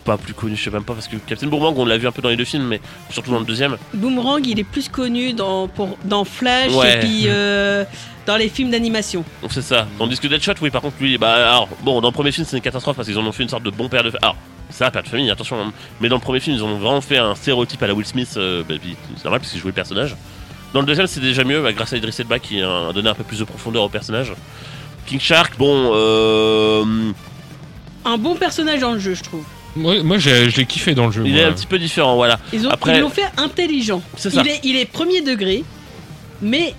[0.05, 2.11] pas plus connus, je sais même pas, parce que Captain Boomerang, on l'a vu un
[2.11, 2.79] peu dans les deux films, mais
[3.09, 3.75] surtout dans le deuxième.
[3.93, 6.93] Boomerang, il est plus connu dans, pour, dans Flash Ouais.
[6.95, 7.83] et puis euh,
[8.27, 9.23] dans les films d'animation.
[9.41, 9.87] Donc c'est ça.
[9.97, 12.55] Tandis que Deadshot, oui, par contre, lui, bah alors, bon, dans le premier film, c'est
[12.55, 14.23] une catastrophe parce qu'ils en ont fait une sorte de bon père de famille.
[14.23, 14.35] Alors,
[14.69, 15.73] c'est un père de famille, attention, hein.
[16.01, 18.33] mais dans le premier film, ils ont vraiment fait un stéréotype à la Will Smith,
[18.37, 20.15] euh, bah, puis c'est normal parce qu'il jouait le personnage.
[20.73, 23.13] Dans le deuxième, c'est déjà mieux, bah, grâce à Idris Elba qui a donné un
[23.15, 24.33] peu plus de profondeur au personnage.
[25.05, 26.83] King Shark, bon, euh,
[28.05, 29.43] Un bon personnage dans le jeu, je trouve.
[29.75, 31.23] Moi, moi j'ai- je l'ai kiffé dans le jeu.
[31.25, 31.41] il moi.
[31.41, 32.39] est un petit peu différent, voilà.
[32.53, 34.01] Ils ont- Après- ils l'ont fait intelligent.
[34.17, 34.41] C'est ça.
[34.43, 35.63] Il est, il est premier degré,
[36.41, 36.73] mais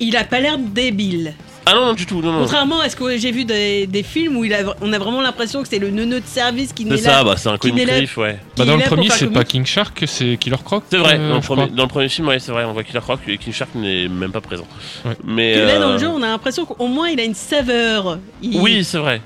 [0.00, 1.34] il a pas l'air débile.
[1.66, 2.38] Ah non, non, du tout, non, non.
[2.40, 5.20] Contrairement à ce que j'ai vu des, des films où il a, on a vraiment
[5.20, 7.18] l'impression que c'est le neuneu de service qui n'est C'est là.
[7.18, 8.38] ça, bah, c'est un qui n'est comic là- relief, ouais.
[8.56, 9.38] Bah, dans est le là pour premier, faire c'est comique.
[9.38, 10.84] pas King Shark, c'est Killer Croc.
[10.90, 11.76] C'est vrai, euh, dans, le je premier, crois.
[11.76, 14.08] dans le premier film, ouais, c'est vrai, on voit Killer Croc et King Shark n'est
[14.08, 14.66] même pas présent.
[15.04, 15.12] Ouais.
[15.22, 17.34] Mais, Que là, dans euh, le jeu, on a l'impression qu'au moins il a une
[17.34, 18.18] saveur.
[18.42, 19.20] Il- Oui, c'est vrai.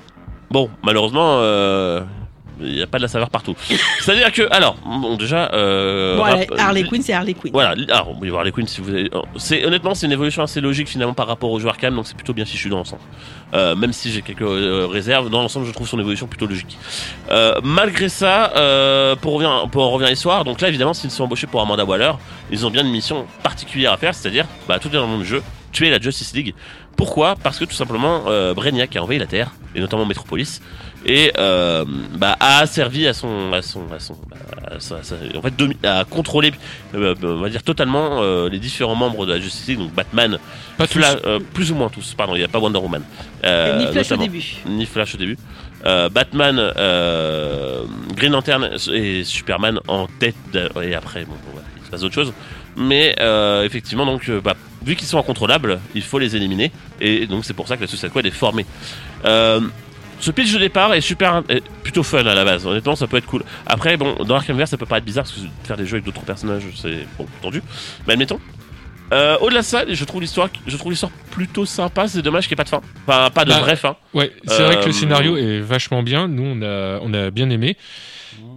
[0.51, 2.01] Bon, malheureusement, euh,
[2.61, 3.55] il n'y a pas de la saveur partout.
[4.01, 5.49] C'est-à-dire que, alors, bon, déjà.
[5.53, 7.51] Euh, Bon, rap- Harley Quinn, c'est Harley Quinn.
[7.51, 9.09] Voilà, alors, oui, Harley Quinn, si vous avez.
[9.37, 12.15] C'est, honnêtement, c'est une évolution assez logique finalement par rapport au jeu Arkham, donc c'est
[12.15, 13.01] plutôt bien fichu dans l'ensemble.
[13.53, 16.77] Euh, même si j'ai quelques euh, réserves, dans l'ensemble, je trouve son évolution plutôt logique.
[17.31, 18.51] Euh, malgré ça,
[19.21, 21.83] pour, revenir, pour en revenir à l'histoire, donc là, évidemment, s'ils sont embauchés pour Amanda
[21.85, 22.11] Waller,
[22.51, 25.23] ils ont bien une mission particulière à faire, c'est-à-dire, bah, tout est dans le même
[25.23, 25.41] jeu,
[25.71, 26.53] tuer la Justice League.
[26.95, 30.61] Pourquoi Parce que tout simplement, euh, Brainiac a envahi la Terre, et notamment Metropolis,
[31.05, 31.83] et euh,
[32.17, 34.37] bah, a servi à son, à son, à son, bah,
[34.75, 35.53] à sa- sa- en fait,
[35.87, 36.53] à contrôler,
[36.95, 40.39] euh, on va dire totalement euh, les différents membres de la Justice League, donc Batman,
[40.77, 40.85] Pas.
[40.85, 43.03] Fla- euh, plus ou moins tous, pardon, il n'y a pas Wonder Woman,
[43.43, 44.43] euh, Ni Flash au début.
[44.65, 45.37] ni Flash au début.
[45.85, 47.83] Euh, Batman, euh,
[48.15, 50.35] Green Lantern et Superman en tête,
[50.81, 52.33] et après, bon, voilà, il se passe autre chose.
[52.77, 57.25] Mais euh, effectivement, donc, euh, bah, vu qu'ils sont incontrôlables, il faut les éliminer, et
[57.25, 58.65] donc c'est pour ça que la Suicide Squad est formée.
[59.23, 59.61] Euh,
[60.19, 62.65] ce pitch de départ est super, est plutôt fun à la base.
[62.65, 63.43] Honnêtement, ça peut être cool.
[63.65, 66.05] Après, bon, dans Arkhamverse, ça peut pas être bizarre parce que faire des jeux avec
[66.05, 67.61] d'autres personnages, c'est bon, tendu.
[68.07, 68.39] Mais admettons.
[69.13, 72.07] Euh, Au-delà de ça, je trouve l'histoire, je trouve l'histoire plutôt sympa.
[72.07, 73.97] C'est dommage qu'il n'y ait pas de fin, enfin pas de Bah, vraie fin.
[74.13, 76.27] Ouais, c'est vrai que Euh, le scénario est vachement bien.
[76.27, 77.77] Nous, on a, on a bien aimé.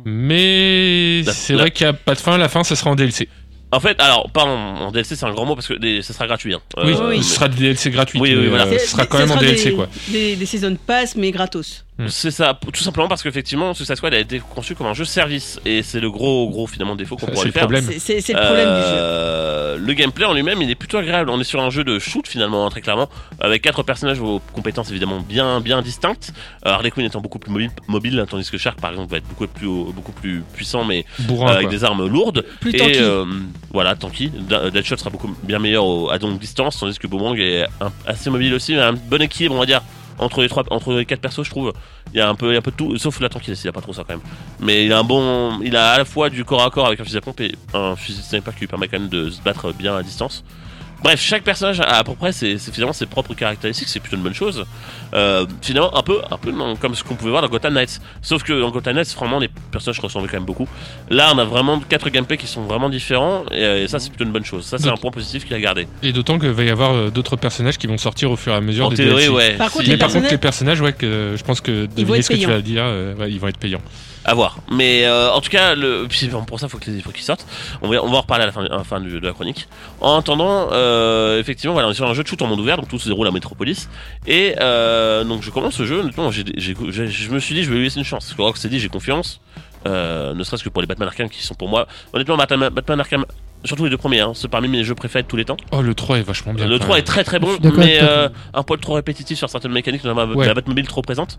[0.05, 2.39] Mais c'est vrai qu'il n'y a pas de fin.
[2.39, 3.29] La fin, ça sera en DLC.
[3.71, 6.15] En fait, alors, pas en, en DLC, c'est un grand mot parce que des- ça
[6.15, 6.55] sera gratuit.
[6.55, 6.61] hein.
[6.79, 8.19] oui, Euh, ce sera des DLC gratuits.
[8.21, 8.65] Oui, oui, voilà.
[8.67, 9.89] euh, ce sera quand même en DLC, des, quoi.
[10.09, 11.85] Des, des season pass, mais gratos.
[12.07, 15.59] C'est ça, tout simplement parce qu'effectivement, Suicide Squad a été conçu comme un jeu service
[15.65, 17.63] et c'est le gros, gros finalement défaut qu'on pourrait le lui faire.
[17.63, 17.85] problème.
[17.85, 17.99] C'est-
[18.35, 18.95] le problème du jeu.
[18.97, 21.31] Euh, Le gameplay en lui-même, il est plutôt agréable.
[21.31, 23.09] On est sur un jeu de shoot finalement, hein, très clairement,
[23.41, 26.33] avec quatre personnages aux compétences évidemment bien, bien distinctes.
[26.67, 29.29] Euh, Harley Quinn étant beaucoup plus mobile, mobile, tandis que Shark par exemple va être
[29.29, 31.71] beaucoup plus, beaucoup plus puissant, mais Bourrin, euh, avec quoi.
[31.71, 32.45] des armes lourdes.
[32.61, 33.25] Plus et euh,
[33.73, 34.31] voilà, tanky.
[34.73, 38.31] Deadshot sera beaucoup bien meilleur au- à longue distance, tandis que Boomerang est un- assez
[38.31, 39.81] mobile aussi, mais un bon équilibre, on va dire.
[40.19, 41.73] Entre les trois, entre les quatre persos, je trouve,
[42.13, 43.81] il y a un peu, un peu de tout, sauf la tankiness, il a pas
[43.81, 44.23] trop ça quand même.
[44.61, 47.01] Mais il a un bon, il a à la fois du corps à corps avec
[47.01, 49.31] un fusil à pompe et un fusil de sniper qui lui permet quand même de
[49.31, 50.45] se battre bien à distance.
[51.03, 54.17] Bref, chaque personnage a à peu près ses, ses- finalement ses propres caractéristiques, c'est plutôt
[54.17, 54.67] une bonne chose.
[55.15, 58.01] Euh, finalement, un peu, un peu comme ce qu'on pouvait voir dans Gotham Knights.
[58.21, 60.67] Sauf que dans Gotham Knights, vraiment, les personnages ressemblaient quand même beaucoup.
[61.09, 64.09] Là, on a vraiment quatre gameplays qui sont vraiment différents, et, euh, et ça, c'est
[64.09, 64.65] plutôt une bonne chose.
[64.65, 65.87] Ça, c'est un point positif qu'il a gardé.
[66.03, 68.57] Et d'autant qu'il va y avoir euh, d'autres personnages qui vont sortir au fur et
[68.57, 69.29] à mesure En des théorie, DLC.
[69.29, 69.53] ouais.
[69.57, 72.29] Par contre, si- Mais par contre, les personnages, ouais, que, je pense que être ce
[72.31, 73.81] que tu vas dire, euh, ouais, ils vont être payants.
[74.29, 74.59] À voir.
[74.71, 75.75] Mais euh, en tout cas,
[76.47, 77.47] pour ça, que les- faut qu'ils sortent.
[77.81, 78.53] On va, en reparler à la
[78.85, 79.69] fin, de la chronique.
[80.03, 82.77] En attendant, euh, effectivement, voilà, on est sur un jeu de shoot en monde ouvert,
[82.77, 83.89] donc tout se déroule à Metropolis.
[84.27, 86.01] Et euh, donc je commence ce jeu.
[86.01, 86.43] honnêtement, je
[87.31, 88.27] me suis dit, je vais lui laisser une chance.
[88.27, 89.41] Parce que Rock s'est dit, j'ai confiance.
[89.87, 91.89] Ne serait-ce que pour les Batman Arkham qui sont pour moi.
[92.13, 93.25] Honnêtement, Batman Arkham,
[93.65, 95.57] surtout les deux premiers, hein, c'est parmi mes jeux préférés de tous les temps.
[95.73, 96.67] Oh, le 3 est vachement bien.
[96.67, 99.73] Le quand 3 est très très bon, mais euh, un poil trop répétitif sur certaines
[99.73, 100.47] mécaniques, notamment Ouais.
[100.47, 101.39] la Batmobile trop présente.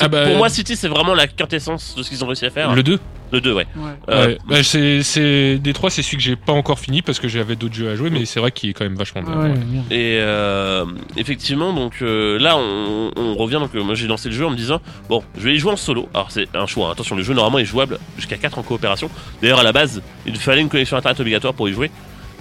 [0.00, 2.50] Ah bah, pour moi, City, c'est vraiment la quintessence de ce qu'ils ont réussi à
[2.50, 2.74] faire.
[2.74, 2.98] Le 2
[3.32, 3.66] Le 2, ouais.
[3.76, 3.90] Ouais.
[4.10, 7.28] Euh, Ouais, bah, c'est, des trois, c'est celui que j'ai pas encore fini parce que
[7.28, 9.32] j'avais d'autres jeux à jouer, mais c'est vrai qu'il est quand même vachement bien.
[9.34, 9.58] Ah ouais, ouais.
[9.58, 9.82] bien.
[9.90, 10.84] Et euh,
[11.16, 13.54] effectivement, donc euh, là, on, on revient.
[13.60, 15.72] Donc, euh, moi, j'ai lancé le jeu en me disant bon, je vais y jouer
[15.72, 16.08] en solo.
[16.14, 16.88] Alors, c'est un choix.
[16.88, 16.92] hein.
[16.92, 19.08] Attention, le jeu normalement est jouable jusqu'à 4 en coopération.
[19.42, 21.90] D'ailleurs, à la base, il fallait une connexion internet obligatoire pour y jouer.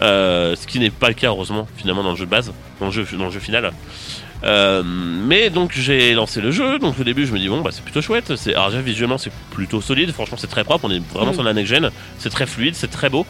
[0.01, 2.87] Euh, ce qui n'est pas le cas, heureusement, finalement, dans le jeu de base, dans
[2.87, 3.71] le jeu, dans le jeu final.
[4.43, 7.71] Euh, mais donc j'ai lancé le jeu, donc au début je me dis bon bah
[7.73, 10.91] c'est plutôt chouette, c'est alors déjà visuellement c'est plutôt solide, franchement c'est très propre, on
[10.91, 13.25] est vraiment sur la next gen, c'est très fluide, c'est très beau.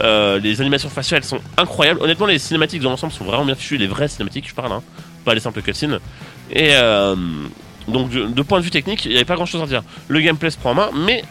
[0.00, 2.00] Euh, les animations faciales sont incroyables.
[2.02, 3.76] Honnêtement, les cinématiques dans l'ensemble sont vraiment bien fichues.
[3.76, 4.82] Les vraies cinématiques, je parle, hein,
[5.26, 5.98] pas les simples cutscenes.
[6.50, 6.72] Et
[7.86, 9.82] donc, de, de point de vue technique, il n'y avait pas grand chose à dire.
[10.08, 11.22] Le gameplay se prend en main, mais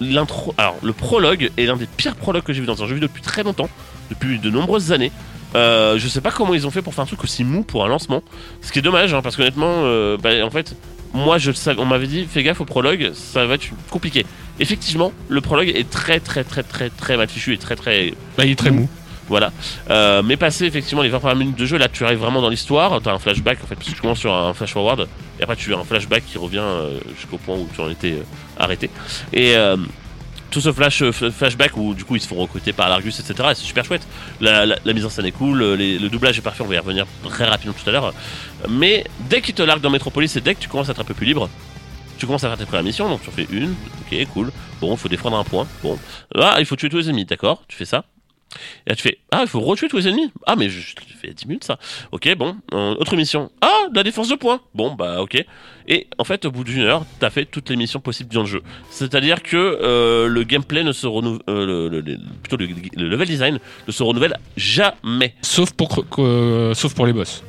[0.00, 0.54] l'intro.
[0.58, 3.08] Alors, le prologue est l'un des pires prologues que j'ai vu dans un jeu vidéo
[3.08, 3.68] depuis très longtemps,
[4.10, 5.12] depuis de nombreuses années.
[5.54, 7.84] Euh, je sais pas comment ils ont fait pour faire un truc aussi mou pour
[7.84, 8.22] un lancement.
[8.60, 10.76] Ce qui est dommage, hein, parce qu'honnêtement, euh, bah, en fait,
[11.14, 14.26] moi je le savais, on m'avait dit fais gaffe au prologue, ça va être compliqué.
[14.60, 18.44] Effectivement, le prologue est très très très très très mal fichu et très très Bah,
[18.44, 18.88] il est très mou.
[19.28, 19.52] Voilà.
[19.90, 22.48] Euh, mais passer effectivement les 20 premières minutes de jeu, là tu arrives vraiment dans
[22.48, 23.00] l'histoire.
[23.02, 25.06] T'as un flashback en fait, parce que tu commences sur un flash forward,
[25.38, 28.12] et après tu as un flashback qui revient euh, jusqu'au point où tu en étais
[28.12, 28.22] euh,
[28.58, 28.90] arrêté.
[29.32, 29.76] Et euh,
[30.50, 33.50] tout ce flash, fl- flashback où du coup ils se font recruter par l'Argus, etc.
[33.50, 34.06] Et c'est super chouette.
[34.40, 36.78] La, la- la mise en scène est cool, le doublage est parfait, on va y
[36.78, 38.14] revenir très rapidement tout à l'heure.
[38.68, 41.04] Mais dès qu'ils te larguent dans Metropolis et dès que tu commences à être un
[41.04, 41.50] peu plus libre,
[42.16, 43.74] tu commences à faire tes premières missions, donc tu en fais une,
[44.10, 44.50] ok, cool.
[44.80, 45.66] Bon, il faut défendre un point.
[45.82, 45.98] Bon,
[46.34, 48.04] là, il faut tuer tous les ennemis, d'accord Tu fais ça.
[48.86, 50.32] Et là, tu fais Ah, il faut retuer tous les ennemis.
[50.46, 50.80] Ah, mais je,
[51.20, 51.78] fait 10 minutes ça.
[52.12, 52.56] Ok, bon.
[52.72, 53.50] Euh, autre mission.
[53.60, 54.60] Ah, la défense de points.
[54.74, 55.44] Bon, bah, ok.
[55.88, 58.46] Et en fait, au bout d'une heure, t'as fait toutes les missions possibles dans le
[58.46, 58.62] jeu.
[58.90, 61.42] C'est-à-dire que euh, le gameplay ne se renouvelle.
[61.48, 65.34] le, le- le- plutôt le, le level design ne se renouvelle jamais.
[65.42, 67.42] Sauf pour, que- sauf pour les boss.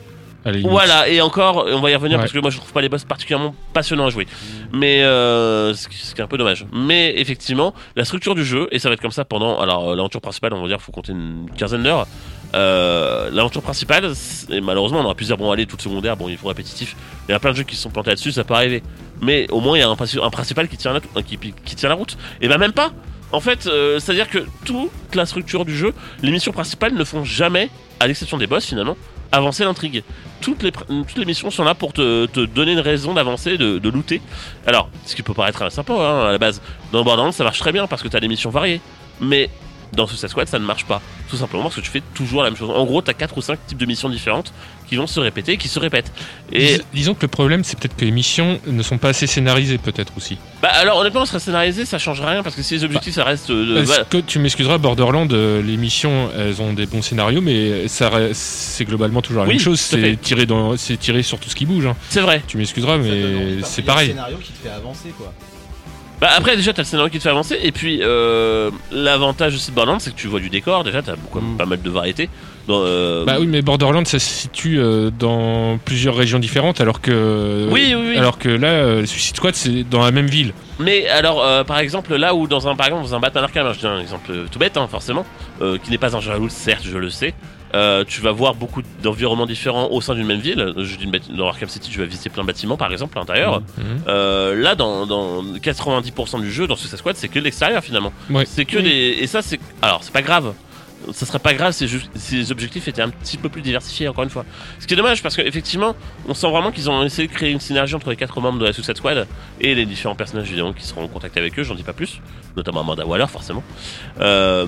[0.70, 2.24] Voilà, et encore, on va y revenir Ouais.
[2.24, 4.28] parce que moi je trouve pas les boss particulièrement passionnants à jouer.
[4.72, 6.66] Mais euh, ce qui ce qui est un peu dommage.
[6.74, 9.60] Mais effectivement, la structure du jeu, et ça va être comme ça pendant.
[9.60, 12.08] Alors, euh, l'aventure principale, on va dire, faut compter une quinzaine d'heures.
[12.56, 14.12] Euh, l'aventure principale,
[14.50, 16.96] et malheureusement, on aura plusieurs bon aller toutes secondaires, bon, il faut répétitif.
[17.28, 18.82] Il y a plein de jeux qui se sont plantés là-dessus, ça peut arriver.
[19.22, 21.76] Mais au moins, il y a un, princi- un principal qui tient, la, qui, qui
[21.76, 22.18] tient la route.
[22.42, 22.92] Et ben, même pas.
[23.32, 25.94] En fait, euh, c'est-à-dire que toute la structure du jeu,
[26.24, 27.70] les missions principales ne font jamais,
[28.00, 28.98] à l'exception des boss finalement,
[29.32, 30.04] avancer l'intrigue.
[30.42, 34.22] Toutes les, missions sont là pour te, donner une raison d'avancer, de, de looter.
[34.66, 36.62] Alors, ce qui peut paraître euh, sympa hein, à la base,
[36.92, 38.82] dans Borderlands ça marche très bien parce que t'as des missions variées.
[39.22, 39.50] Mais
[39.94, 41.02] dans Suicide Squad ça ne marche pas.
[41.30, 42.70] Tout simplement parce que tu fais toujours la même chose.
[42.70, 44.54] En gros, t'as 4 ou 5 types de missions différentes
[44.90, 46.12] qui vont se répéter et qui se répètent.
[46.52, 49.28] Et Dis- disons que le problème, c'est peut-être que les missions ne sont pas assez
[49.28, 50.38] scénarisées, peut-être aussi.
[50.62, 53.24] bah alors honnêtement, ça serait scénarisé, ça change rien parce que si les objectifs ça
[53.24, 53.50] reste.
[53.52, 54.04] euh, voilà.
[54.06, 58.86] que tu m'excuseras, Borderland, euh, les missions, elles ont des bons scénarios, mais ça, c'est
[58.86, 59.80] globalement toujours la Oui, même chose.
[59.80, 61.86] C'est tiré, dans, c'est tiré sur tout ce qui bouge.
[61.86, 61.96] hein.
[62.10, 62.42] C'est vrai.
[62.48, 64.10] Tu m'excuseras, mais c'est pareil.
[64.10, 65.34] scénario qui te fait avancer, quoi.
[66.22, 69.72] Bah après déjà t'as le scénario qui te fait avancer et puis euh, l'avantage aussi
[69.72, 72.30] de Borderlands c'est que tu vois du décor déjà t'as beaucoup pas mal de variétés.
[72.68, 77.02] Dans, euh, Bah oui, mais Borderland, ça se situe euh, dans plusieurs régions différentes, alors
[77.02, 78.16] que, Oui, oui, oui.
[78.18, 80.54] alors que là, euh, Suicide Squad, c'est dans la même ville.
[80.78, 83.74] Mais alors, euh, par exemple, là où dans un, par exemple, dans un Batman Arkham,
[83.74, 85.26] je dis un exemple tout bête, hein, forcément,
[85.84, 87.34] qui n'est pas un jeu à certes, je le sais.
[87.76, 90.74] Euh, tu vas voir beaucoup d'environnements différents au sein d'une même ville.
[90.78, 93.62] Je dis dans Arkham City, tu vas visiter plein de bâtiments, par exemple, à l'intérieur.
[93.78, 93.86] Mhm.
[94.08, 98.14] Euh, là, dans, dans 90% du jeu, dans Suicide Squad, c'est que l'extérieur finalement.
[98.30, 98.46] Ouais.
[98.46, 99.18] C'est que des.
[99.20, 99.60] Et ça, c'est.
[99.82, 100.54] Alors, c'est pas grave.
[101.14, 104.30] Ça serait pas grave si les objectifs étaient un petit peu plus diversifiés, encore une
[104.30, 104.46] fois.
[104.80, 105.96] Ce qui est dommage parce qu'effectivement,
[106.28, 108.66] on sent vraiment qu'ils ont essayé de créer une synergie entre les quatre membres de
[108.66, 109.26] la Suicide Squad
[109.62, 112.20] et les différents personnages évidemment qui seront en contact avec eux, j'en dis pas plus,
[112.58, 113.64] notamment Amanda Waller forcément.
[114.20, 114.66] Euh,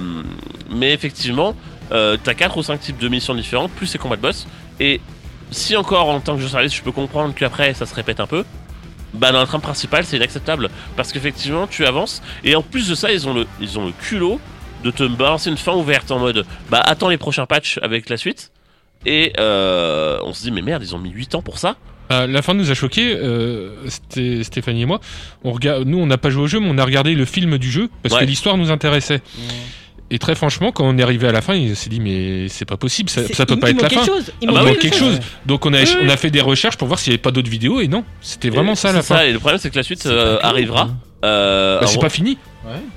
[0.72, 1.54] mais effectivement,
[1.92, 4.48] euh, t'as quatre ou cinq types de missions différentes, plus ces combats de boss.
[4.80, 5.02] Et
[5.52, 8.28] si encore en tant que jeu service, je peux comprendre qu'après ça se répète un
[8.28, 8.46] peu,
[9.14, 12.96] bah dans la trame principale c'est inacceptable parce qu'effectivement tu avances et en plus de
[12.96, 14.40] ça ils ont le ils ont le culot
[14.86, 18.16] de te balancer une fin ouverte en mode bah attends les prochains patchs avec la
[18.16, 18.52] suite
[19.06, 21.76] et euh, on se dit mais merde ils ont mis 8 ans pour ça
[22.14, 23.18] Euh, la fin nous a choqué,
[23.88, 25.00] c'était Stéphanie et moi.
[25.46, 27.58] On regarde, nous, on n'a pas joué au jeu, mais on a regardé le film
[27.58, 28.22] du jeu parce Ouais.
[28.22, 29.22] que l'histoire nous intéressait.
[30.14, 32.66] Et très franchement, quand on est arrivé à la fin, il s'est dit mais c'est
[32.66, 34.06] pas possible, ça, C'est- ça peut il- pas il être la manque fin.
[34.06, 35.16] quelque chose, il Ah manque bah oui, quelque chose.
[35.16, 35.20] chose.
[35.46, 36.04] Donc on a, Oui, oui.
[36.06, 38.04] on a fait des recherches pour voir s'il y avait pas d'autres vidéos et non,
[38.20, 39.22] c'était vraiment Et ça la c'est fin.
[39.24, 40.90] et le problème c'est que la suite euh, arrivera.
[41.24, 42.38] Euh, Bah, c'est alors, pas fini.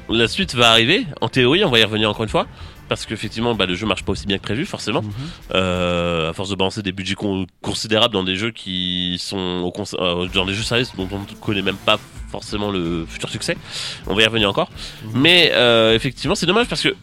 [0.09, 1.07] La suite va arriver.
[1.21, 2.47] En théorie, on va y revenir encore une fois.
[2.95, 5.03] Parce qu'effectivement, bah, le jeu marche pas aussi bien que prévu, forcément.
[5.03, 5.11] Mhm.
[5.55, 9.73] Euh, à force de balancer des budgets con- considérables dans des jeux qui sont au
[10.01, 11.99] euh, dans des jeux services dont on ne connaît même pas
[12.31, 13.57] forcément le futur succès.
[14.09, 14.69] On va y revenir encore.
[15.05, 15.11] Mhm.
[15.21, 16.95] Mais euh, effectivement, c'est dommage parce que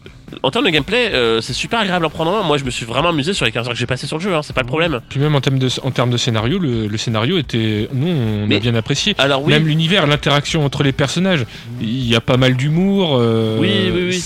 [0.42, 2.46] en termes de gameplay, euh, c'est super agréable à prendre en main.
[2.46, 4.22] Moi, je me suis vraiment amusé sur les 15 heures que j'ai passé sur le
[4.22, 4.34] jeu.
[4.34, 5.00] Hein, c'est pas le problème.
[5.10, 8.46] Puis même en termes de, en termes de scénario, le, le scénario était, nous, on
[8.46, 9.14] Mais- a bien apprécié.
[9.18, 9.52] Alors oui.
[9.52, 11.44] Même l'univers, l'interaction entre les personnages,
[11.80, 13.16] il y a pas mal d'humour.
[13.18, 14.24] euh, Oui, oui, oui.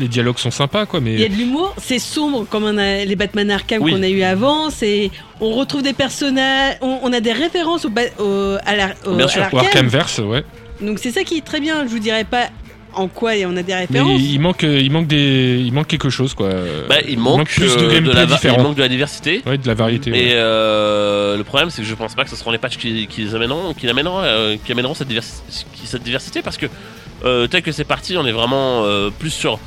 [0.00, 1.00] Les dialogues sont sympas, quoi.
[1.00, 3.92] Mais Il y a de l'humour, c'est sombre comme on a les Batman Arkham Oui.
[3.92, 4.70] qu'on a eu avant.
[4.70, 5.10] C'est,
[5.40, 9.26] on retrouve des personnages, on, on a des références au, au- à la- au- Bien
[9.26, 9.60] à sûr, Ou l'Arkham.
[9.66, 10.42] Arkhamverse, ouais.
[10.80, 11.84] Donc c'est ça qui est très bien.
[11.84, 12.48] Je vous dirais pas
[12.94, 14.20] en quoi on a des Mais références.
[14.20, 16.48] il manque, euh, il manque des, il manque quelque chose, quoi.
[16.88, 19.42] Bah, il manque, plus de euh, gameplay la, il manque de la diversité.
[19.46, 20.10] Ouais, de la variété.
[20.10, 20.30] Et ouais.
[20.34, 23.20] euh, le problème, c'est que je pense pas que ce seront les patchs qui, qui
[23.20, 25.42] les amèneront, qui amèneront, euh, qui amèneront cette, diversi-
[25.84, 26.66] cette diversité parce que
[27.24, 29.58] euh, tel que c'est parti, on est vraiment euh, plus sur.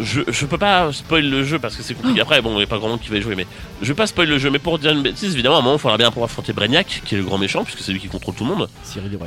[0.00, 2.20] Je, je peux pas spoil le jeu parce que c'est compliqué.
[2.20, 3.46] Après, bon, il n'y a pas grand monde qui va y jouer, mais
[3.82, 4.50] je vais pas spoil le jeu.
[4.50, 7.02] Mais pour dire une bêtise, évidemment, à un moment, il faudra bien pouvoir affronter Brainiac,
[7.04, 8.68] qui est le grand méchant, puisque c'est lui qui contrôle tout le monde.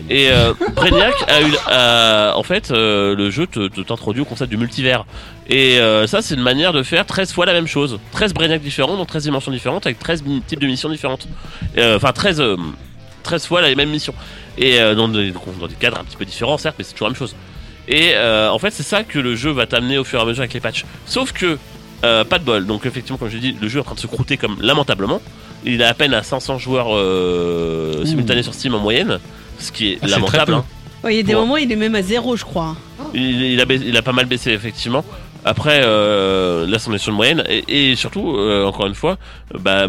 [0.10, 1.54] Et euh, Brainiac a eu,
[2.36, 5.06] en fait, euh, le jeu te, te- t'introduit au concept du multivers.
[5.48, 8.00] Et euh, ça, c'est une manière de faire 13 fois la même chose.
[8.12, 11.28] 13 Brainiac différents, dans 13 dimensions différentes, avec 13 mi- types de missions différentes.
[11.78, 12.58] Euh, Enfin, 13, euh,
[13.24, 14.14] 13 fois la même mission.
[14.58, 17.08] Et euh, dans, des, dans des cadres un petit peu différents, certes, mais c'est toujours
[17.08, 17.36] la même chose.
[17.88, 20.26] Et euh, en fait, c'est ça que le jeu va t'amener au fur et à
[20.26, 20.86] mesure avec les patchs.
[21.06, 21.58] Sauf que,
[22.04, 22.66] euh, pas de bol.
[22.66, 24.58] Donc, effectivement, comme je l'ai dit, le jeu est en train de se croûter comme
[24.62, 25.22] lamentablement.
[25.64, 29.20] Il est à peine à 500 joueurs euh, simultanés sur Steam en moyenne,
[29.60, 30.46] ce qui est Ah, lamentable.
[30.46, 30.54] peu.
[30.58, 30.66] hein.
[31.04, 32.76] Ouais, il y a des moments, il est même à zéro, je crois.
[33.14, 35.06] Il, il a, baissé- il a pas mal baissé effectivement.
[35.44, 39.18] Après, euh, là, on est sur une moyenne et, et surtout, euh, encore une fois,
[39.60, 39.86] bah,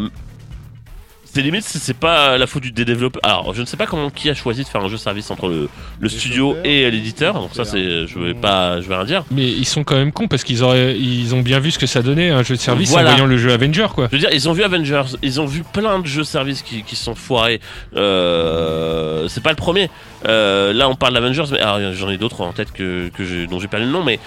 [1.37, 3.21] c'est limite, c'est c'est pas la faute du des développeurs.
[3.23, 5.49] Alors, je ne sais pas comment qui a choisi de faire un jeu service entre
[5.49, 5.69] le,
[6.01, 7.35] le studio et l'éditeur.
[7.35, 9.25] Donc ça, c'est, je vais pas, je vais rien dire.
[9.31, 11.87] Mais ils sont quand même cons parce qu'ils auraient, ils ont bien vu ce que
[11.87, 13.11] ça donnait un jeu de service Voilà.
[13.11, 14.07] en voyant le jeu Avenger, quoi.
[14.11, 16.83] Je veux dire, ils ont vu Avengers, ils ont vu plein de jeux services qui,
[16.83, 17.61] qui sont foirés.
[17.95, 19.91] Euh, c'est pas le premier.
[20.27, 21.61] Euh, là, on parle d'Avengers, mais
[21.95, 24.19] j'en ai d'autres en tête que, que dont j'ai perdu le nom, mais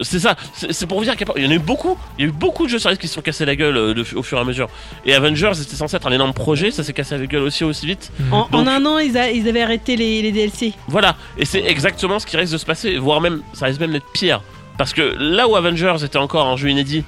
[0.00, 0.36] c'est ça.
[0.54, 1.98] C'est pour vous dire qu'il y en a eu beaucoup.
[2.18, 3.94] Il y a eu beaucoup de jeux services qui se sont cassés la gueule euh,
[3.94, 4.68] de- au fur et à mesure.
[5.04, 7.86] Et Avengers était censé être un énorme projet, ça s'est cassé la gueule aussi aussi
[7.86, 8.10] vite.
[8.30, 10.72] En, en Donc- un an, ils, a- ils avaient arrêté les, les DLC.
[10.88, 13.92] Voilà, et c'est exactement ce qui risque de se passer, voire même, ça risque même
[13.92, 14.40] d'être pire.
[14.76, 17.04] Parce que là où Avengers était encore un jeu inédit,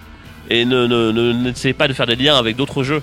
[0.48, 3.02] et ne, ne, ne- n'essayez pas de faire des liens avec d'autres jeux,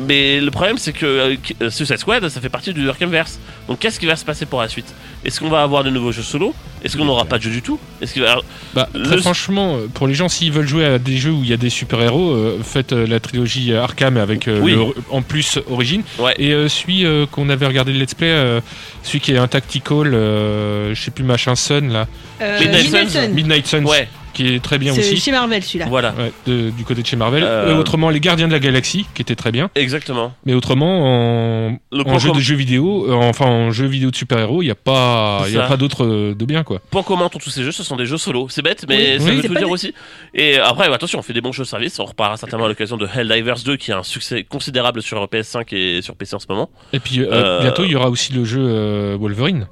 [0.00, 3.38] mais le problème c'est que euh, euh, Suicide Squad, ça fait partie du Arkhamverse.
[3.68, 4.92] Donc qu'est-ce qui va se passer pour la suite?
[5.24, 6.54] Est-ce qu'on va avoir de nouveaux jeux solo?
[6.82, 7.78] Est-ce qu'on n'aura pas de jeu du tout?
[8.00, 8.38] Est-ce qu'il va...
[8.74, 11.48] Bah, Le- franchement, euh, pour les gens, s'ils veulent jouer à des jeux où il
[11.48, 14.72] y a des super-héros, euh, faites euh, la trilogie Arkham avec euh, Oui.
[14.72, 16.02] le- en plus Origin.
[16.18, 16.34] Ouais.
[16.38, 18.60] Et euh, celui euh, qu'on avait regardé le let's play, euh,
[19.04, 22.08] celui qui est un tactical, euh, je sais plus machin Sun là,
[22.40, 23.20] Euh, Midnight Midnight Suns.
[23.20, 23.32] Sun.
[23.32, 25.16] Midnight Suns, Ouais, qui est très bien C'est aussi.
[25.18, 25.86] chez Marvel celui-là.
[25.88, 27.42] voilà, Ouais, de- du côté de chez Marvel.
[27.44, 29.70] Euh, autrement, les Gardiens de la Galaxie, qui était très bien.
[29.74, 30.32] exactement.
[30.46, 33.86] Mais autrement, en, Le en point jeu com- de jeux vidéo, euh, enfin en jeu
[33.86, 36.62] vidéo de super-héros, il n'y a pas, il y a pas d'autre euh, de bien
[36.62, 36.80] quoi.
[36.90, 38.46] point commun entre tous ces jeux, ce sont des jeux solo.
[38.48, 39.94] C'est bête, mais Oui, ça oui, veut tout dire des- aussi.
[40.34, 41.98] Et après, bah, attention, on fait des bons jeux services.
[41.98, 45.72] On reparlera certainement à l'occasion de Helldivers 2, qui a un succès considérable sur PS5
[45.72, 46.70] et sur PC en ce moment.
[46.92, 49.66] Et puis euh, Euh, bientôt, il y aura aussi le jeu euh, Wolverine.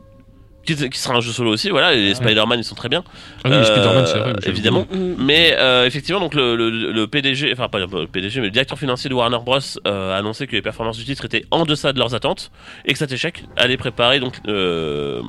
[0.66, 1.95] Qui, qui sera un jeu solo aussi, voilà.
[1.95, 3.03] Et les Spider-Man, ils sont très bien.
[3.45, 4.32] Ah oui, Euh, Spider-Man, c'est vrai.
[4.47, 4.87] Évidemment.
[4.91, 5.07] vidéo.
[5.16, 5.24] Mm.
[5.24, 8.78] Mais euh, effectivement, donc le, le- le PDG, enfin pas le PDG, mais le directeur
[8.78, 11.95] financier de Warner Bros euh, a annoncé que les performances du titre étaient en deçà
[11.95, 12.51] de leurs attentes
[12.85, 15.23] et que cet échec allait préparer donc euh,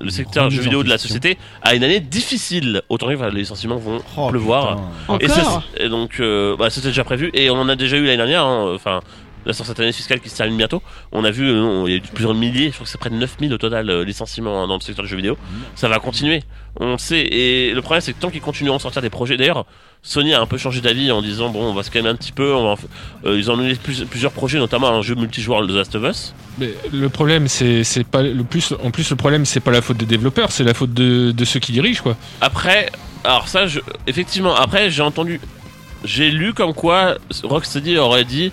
[0.00, 2.82] le secteur remise jeu vidéo de la société à une année difficile.
[2.88, 4.80] Autant dire que les licenciements vont Oh, pleuvoir.
[5.08, 5.18] putain.
[5.20, 7.30] Et, ça, et donc, euh, bah, c'était déjà prévu.
[7.34, 8.44] Et on en a déjà eu l'année dernière.
[8.44, 9.00] hein, Enfin,
[9.46, 10.82] là, sur cette année fiscale qui se termine bientôt,
[11.12, 13.10] on a vu, euh, il y a eu plusieurs milliers, je crois que c'est près
[13.10, 15.36] de 9000 au total euh, licenciements hein, dans le secteur du jeu vidéo.
[15.74, 16.42] Ça va continuer.
[16.80, 17.20] On le sait.
[17.20, 19.66] Et le problème, c'est que tant qu'ils continueront à sortir des projets, d'ailleurs,
[20.02, 22.32] Sony a un peu changé d'avis en disant bon, on va se calmer un petit
[22.32, 22.54] peu.
[22.54, 22.80] On va
[23.26, 26.34] euh, ils ont annulé plus- plusieurs projets, notamment un jeu multijoueur The Last of Us.
[26.58, 28.72] Mais le problème, c'est c'est pas le plus.
[28.82, 31.44] En plus, le problème, c'est pas la faute des développeurs, c'est la faute de, de
[31.44, 32.16] ceux qui dirigent, quoi.
[32.40, 32.90] Après,
[33.24, 35.40] alors ça, je, effectivement, après, j'ai entendu,
[36.04, 38.50] j'ai lu comme quoi Rocksteady aurait dit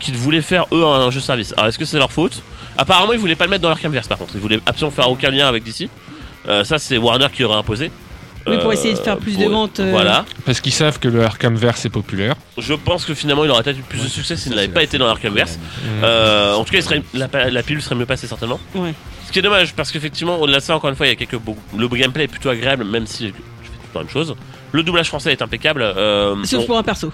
[0.00, 1.52] qu'ils voulaient faire eux un jeu service.
[1.56, 2.42] Alors, est-ce que c'est leur faute?
[2.78, 4.32] Apparemment, ils voulaient pas le mettre dans l'Arkhamverse par contre.
[4.34, 5.88] Ils voulaient absolument faire aucun lien avec DC.
[6.48, 7.90] Euh, ça, c'est Warner qui aurait imposé.
[8.46, 9.90] Oui, pour Euh, essayer de faire plus de ventes, euh.
[9.90, 10.24] Voilà.
[10.46, 12.34] Parce qu'ils savent que le Arkhamverse est populaire.
[12.56, 14.96] Je pense que finalement, il aurait peut-être eu plus de succès s'il n'avait pas été
[14.96, 15.58] dans l'Arkhamverse.
[16.02, 18.58] Euh, en tout cas, il serait, la, la pilule serait mieux passée certainement.
[18.74, 18.94] Ouais.
[19.26, 21.16] Ce qui est dommage parce qu'effectivement, au-delà de ça, encore une fois, il y a
[21.16, 23.42] quelques beaux- le gameplay est plutôt agréable, même si je fais tout
[23.88, 24.34] le temps la même chose.
[24.72, 25.82] Le doublage français est impeccable.
[25.82, 27.12] euh, Sauf on- pour un perso.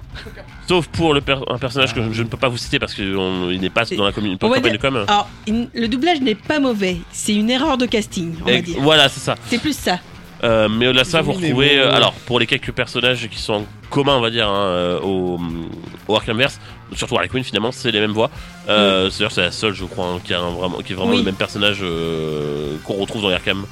[0.68, 2.92] sauf pour le per- un personnage que je, je ne peux pas vous citer parce
[2.94, 3.14] qu'il
[3.60, 5.04] n'est pas dans la commune, de com.
[5.08, 6.96] Alors, il- le doublage n'est pas mauvais.
[7.12, 8.76] C'est une erreur de casting, on va dire.
[8.80, 9.36] voilà, c'est ça.
[9.48, 9.98] C'est plus ça.
[10.44, 11.78] Euh, mais au-delà de ça, vous retrouvez.
[11.78, 15.40] euh, alors, pour les quelques personnages qui sont en commun, on va dire, hein, au,
[16.08, 16.60] au Arkhamverse,
[16.92, 18.30] surtout Harley Quinn, finalement, c'est les mêmes voix.
[18.68, 21.12] Euh, C'est-à-dire, c'est la seule, je crois, hein, qui, a un vraiment, qui est vraiment
[21.12, 21.18] Oui.
[21.18, 23.64] le même personnage euh, qu'on retrouve dans Arkham.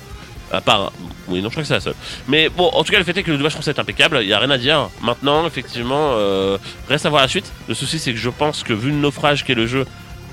[0.54, 0.92] À part.
[1.28, 1.94] Oui, non, je crois que c'est la seule.
[2.28, 4.26] Mais bon, en tout cas, le fait est que le doublage français est impeccable, il
[4.26, 4.88] n'y a rien à dire.
[5.02, 6.58] Maintenant, effectivement, euh,
[6.88, 7.50] reste à voir la suite.
[7.68, 9.86] Le souci, c'est que je pense que, vu le naufrage qu'est le jeu,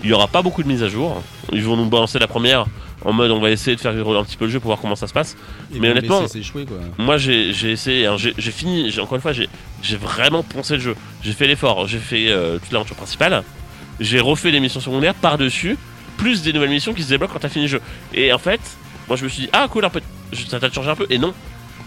[0.04, 1.22] il n'y aura pas beaucoup de mises à jour.
[1.52, 2.66] Ils vont nous balancer la première
[3.04, 4.80] en mode on va essayer de faire vivre un petit peu le jeu pour voir
[4.80, 5.36] comment ça se passe.
[5.72, 6.78] Mais honnêtement, s'échouer, quoi.
[6.98, 9.50] moi j'ai j'ai essayé, hein, j'ai j'ai fini, j'ai- encore une fois, j'ai
[9.82, 10.96] j'ai vraiment poncé le jeu.
[11.24, 13.44] J'ai fait l'effort, j'ai fait euh, toute l'aventure principale,
[14.00, 15.78] j'ai refait les missions secondaires par-dessus,
[16.18, 17.82] plus des nouvelles missions qui se débloquent quand t'as fini le jeu.
[18.14, 18.62] Et en fait,
[19.12, 20.00] moi je me suis dit, ah cool, un peu,
[20.48, 21.34] ça t'a changé un peu, et non,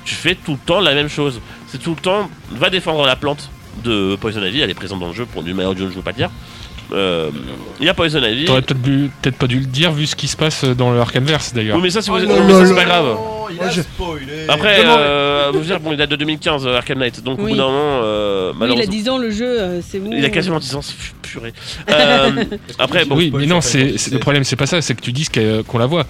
[0.04, 1.40] tu fais tout le temps la même chose.
[1.68, 3.48] C'est tout le temps, va défendre la plante
[3.82, 6.02] de Poison Ivy, elle est présente dans le jeu, pour du meilleur audio, je veux
[6.02, 6.30] pas te dire.
[6.92, 7.30] Euh,
[7.80, 8.44] Il y a Poison Ivy.
[8.44, 11.76] T'aurais peut-être pas dû le dire vu ce qui se passe dans le Arkhamverse d'ailleurs.
[11.76, 12.66] Oui, mais ça, si vous Oh êtes.
[12.66, 13.16] c'est pas grave.
[13.50, 14.24] Il a spoilé.
[14.48, 17.52] Après, euh, vous dire, bon, il date de 2015, euh, Arkham Knight, donc au Oui.
[17.52, 18.92] bout d'un moment, euh, Oui, il a malheureusement.
[18.92, 20.10] 10 ans le jeu, c'est bon.
[20.12, 21.54] Il a quasiment 10 ans, c'est purée.
[21.90, 22.44] Euh,
[22.78, 25.30] après, bon, oui, mais non, c'est le problème, c'est pas ça, c'est que tu dises
[25.30, 26.04] qu'elle- qu'on la voit.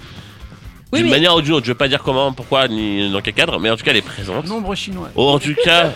[0.93, 3.21] Oui, d'une mais- manière ou d'une autre, je vais pas dire comment, pourquoi, ni dans
[3.21, 4.45] quel cadre, mais en tout cas, elle est présente.
[4.47, 5.09] Nombre chinois.
[5.15, 5.91] Oh, en tout cas,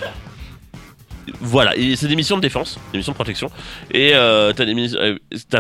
[1.42, 3.50] voilà, c'est des missions de défense, des missions de protection.
[3.92, 5.18] Et euh, t'as des mis- euh,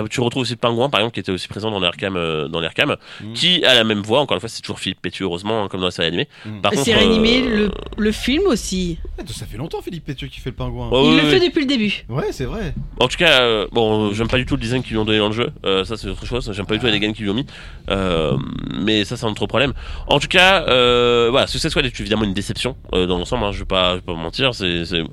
[0.09, 2.59] tu retrouves aussi le pingouin, par exemple, qui était aussi présent dans Arkham, euh, dans
[2.61, 3.33] Mhm.
[3.33, 4.19] qui a la même voix.
[4.19, 6.27] Encore une fois, c'est toujours Philippe Pétu, heureusement, hein, comme dans la série animée.
[6.45, 6.61] Mhm.
[6.61, 8.97] Par contre, C'est réanimé euh, le, le film aussi.
[9.27, 10.89] Ça fait longtemps, Philippe Pétieux, qui fait le pingouin.
[10.91, 12.03] il le fait depuis le début.
[12.09, 12.73] Ouais, c'est vrai.
[12.99, 15.19] En tout cas, euh, bon, j'aime pas du tout le design qu'ils lui ont donné
[15.19, 15.51] dans le jeu.
[15.65, 16.49] Euh, ça, c'est autre chose.
[16.53, 17.45] J'aime pas du tout les gains qu'ils lui ont mis.
[17.89, 18.37] Euh,
[18.73, 19.73] mais ça, c'est un autre problème.
[20.07, 23.45] En tout cas, euh, voilà, Suicide Squad est évidemment une déception euh, dans l'ensemble.
[23.45, 24.53] Hein, je vais pas, je vais pas vous mentir.
[24.53, 25.03] C'est, c'est-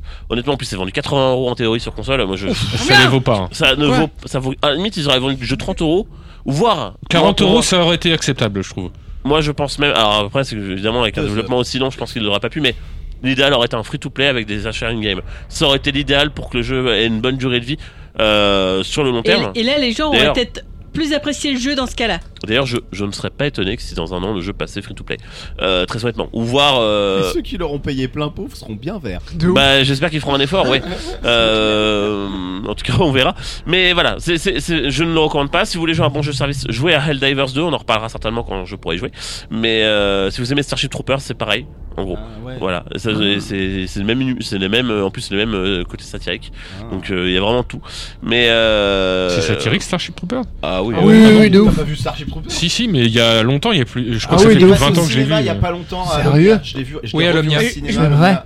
[0.47, 2.25] honnêtement, en plus, c'est vendu 80 euros en théorie sur console.
[2.27, 3.37] Moi, je, Ça les vaut pas.
[3.37, 3.49] hein.
[3.53, 3.99] ça ne Ouais.
[4.01, 4.55] vaut, ça vaut.
[4.63, 6.07] À la limite, ils auraient vendu le jeu 30 euros,
[6.45, 8.91] ou voire 40 moi, euros, ça aurait été acceptable, je trouve.
[9.25, 9.93] Moi, je pense même.
[9.93, 12.51] Alors après, c'est évidemment avec un Ouais, développement aussi long, je pense qu'il n'aurait pas
[12.51, 12.75] pu, mais.
[13.23, 15.23] L'idéal aurait été un free-to-play avec des achats in-game.
[15.49, 17.79] Ça aurait été l'idéal pour que le jeu ait une bonne durée de vie
[18.21, 19.53] euh, sur le long Et, terme.
[19.55, 22.21] et là, les gens auraient peut-être plus apprécié le jeu dans ce cas-là.
[22.47, 24.81] D'ailleurs, je, je ne serais pas étonné que si dans un an le jeu passait
[24.83, 25.17] free to play.
[25.61, 26.29] Euh, très honnêtement.
[26.33, 26.79] Ou voir.
[26.81, 29.21] euh, Et ceux qui leur ont payé plein pot seront bien verts.
[29.35, 29.55] De ouf.
[29.55, 30.81] bah, j'espère qu'ils feront un effort, ouais.
[31.25, 32.29] Euh,
[32.67, 33.35] en tout cas, on verra.
[33.67, 35.65] Mais voilà, c'est c'est- c'est- je ne le recommande pas.
[35.65, 37.61] Si vous voulez jouer à un bon jeu de service, jouez à Helldivers 2.
[37.63, 39.13] On en reparlera certainement quand je pourrai y jouer.
[39.51, 41.67] Mais euh, si vous aimez Starship Troopers, c'est pareil,
[41.97, 42.17] en gros.
[42.19, 42.57] Ah, ouais.
[42.59, 43.11] Voilà, Ça,
[43.41, 46.53] c'est c'est le même, c'est le même, en plus le même euh, côté satirique.
[46.81, 46.93] Ah.
[46.93, 47.81] Donc euh, il y a vraiment tout.
[48.23, 50.95] Mais euh, C'est satirique Starship Trooper Ah oui.
[50.97, 51.77] Ah oui, oui, oui, de T'as ouf.
[51.77, 54.19] pas vu Starship Si, si, mais il y a longtemps, il y a plus.
[54.19, 54.79] Je crois Ah que oui, ça fait plus de ouf.
[54.81, 55.35] 20 ans que je l'ai vu.
[55.41, 56.05] Il y a pas longtemps.
[56.11, 56.59] à Sérieux.
[56.63, 56.97] Je l'ai vu.
[57.03, 57.61] je Oui, à l'Omnia.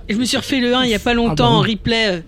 [0.09, 2.23] je me suis refait le 1 il y a pas longtemps en replay.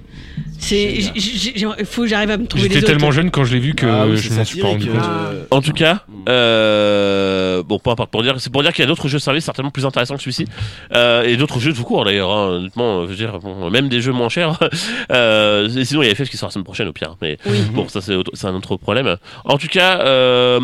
[0.72, 3.60] Euh, C'est, il faut que j'arrive à me trouver J'étais tellement jeune quand je l'ai
[3.60, 5.02] vu que Ah oui, je m'en suis pas rendu compte.
[5.04, 8.86] euh, En tout cas, euh, bon, peu importe pour dire, c'est pour dire qu'il y
[8.86, 10.46] a d'autres jeux de service certainement plus intéressants que celui-ci,
[10.94, 12.32] euh, et d'autres jeux de tout court d'ailleurs.
[12.32, 14.58] Hein, honnêtement, je veux dire, bon, même des jeux moins chers.
[15.12, 17.16] euh, et sinon, il y a FF qui sort la semaine prochaine au pire.
[17.22, 17.60] Mais Oui.
[17.74, 18.14] bon, ça c'est
[18.48, 19.18] un autre problème.
[19.46, 20.60] En tout cas, euh,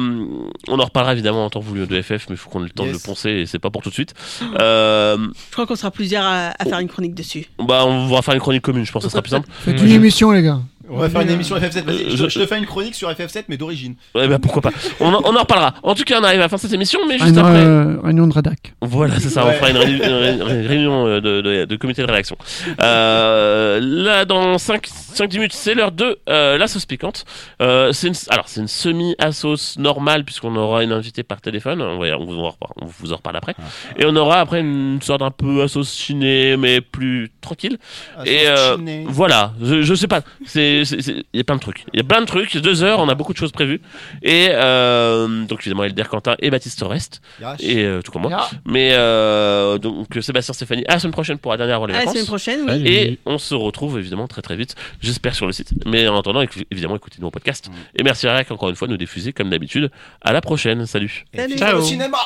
[0.68, 2.70] on en reparlera évidemment en temps voulu de FF, mais il faut qu'on ait le
[2.70, 4.14] temps de le poncer et c'est pas pour tout de suite.
[4.60, 5.18] Euh,
[5.48, 7.46] Je crois qu'on sera plusieurs à, à faire une chronique dessus.
[7.60, 9.48] bah, on va faire une chronique commune, je pense que ça sera plus simple.
[9.90, 10.60] Une émission, les gars.
[10.90, 11.84] On va faire une émission FF7.
[11.84, 13.96] Vas-y, Euh, je, te fais une chronique sur FF7, mais d'origine.
[14.16, 14.72] Ouais, bah pourquoi pas.
[15.00, 15.74] On en, on en reparlera.
[15.84, 17.64] En tout cas, on arrive à la fin de cette émission, mais juste Une après.
[17.64, 18.74] euh, réunion de rédac.
[18.82, 22.08] Voilà, c'est ça, on fera une, réuni- une réunion euh, de, de- de comité de
[22.08, 22.38] rédaction.
[22.82, 27.26] Euh, là, dans 5-10 minutes, c'est l'heure de euh, la sauce piquante.
[27.62, 31.82] Euh, c'est une, alors, c'est une semi-assos normale, puisqu'on aura une invitée par téléphone.
[31.82, 33.56] On, va, on, vous, en repar- on vous en reparle après.
[33.98, 37.78] Et on aura après une sorte d'un peu assos ciné, mais plus tranquille.
[38.26, 40.22] Et euh, voilà, je, je sais pas.
[40.46, 41.86] C'est- il y a plein de trucs.
[41.94, 42.58] Il y a plein de trucs.
[42.58, 43.82] Deux heures, on a beaucoup de choses prévues.
[44.22, 47.60] Et euh, donc évidemment, Elder Quentin et Baptiste Rest, Yash.
[47.62, 48.50] et euh, tout comme moi.
[48.66, 52.06] Mais euh, donc Sébastien Stéphanie, à la semaine prochaine pour la dernière avant les À
[52.06, 52.88] la semaine prochaine, oui.
[52.88, 55.74] Et on se retrouve évidemment très très vite, j'espère sur le site.
[55.86, 57.70] Mais en attendant, évidemment, écoutez nos podcasts.
[57.96, 59.92] Et merci à Rek encore une fois de nous diffuser comme d'habitude.
[60.22, 61.26] À la prochaine, salut.
[61.36, 61.56] Salut.
[61.56, 62.18] vive le cinéma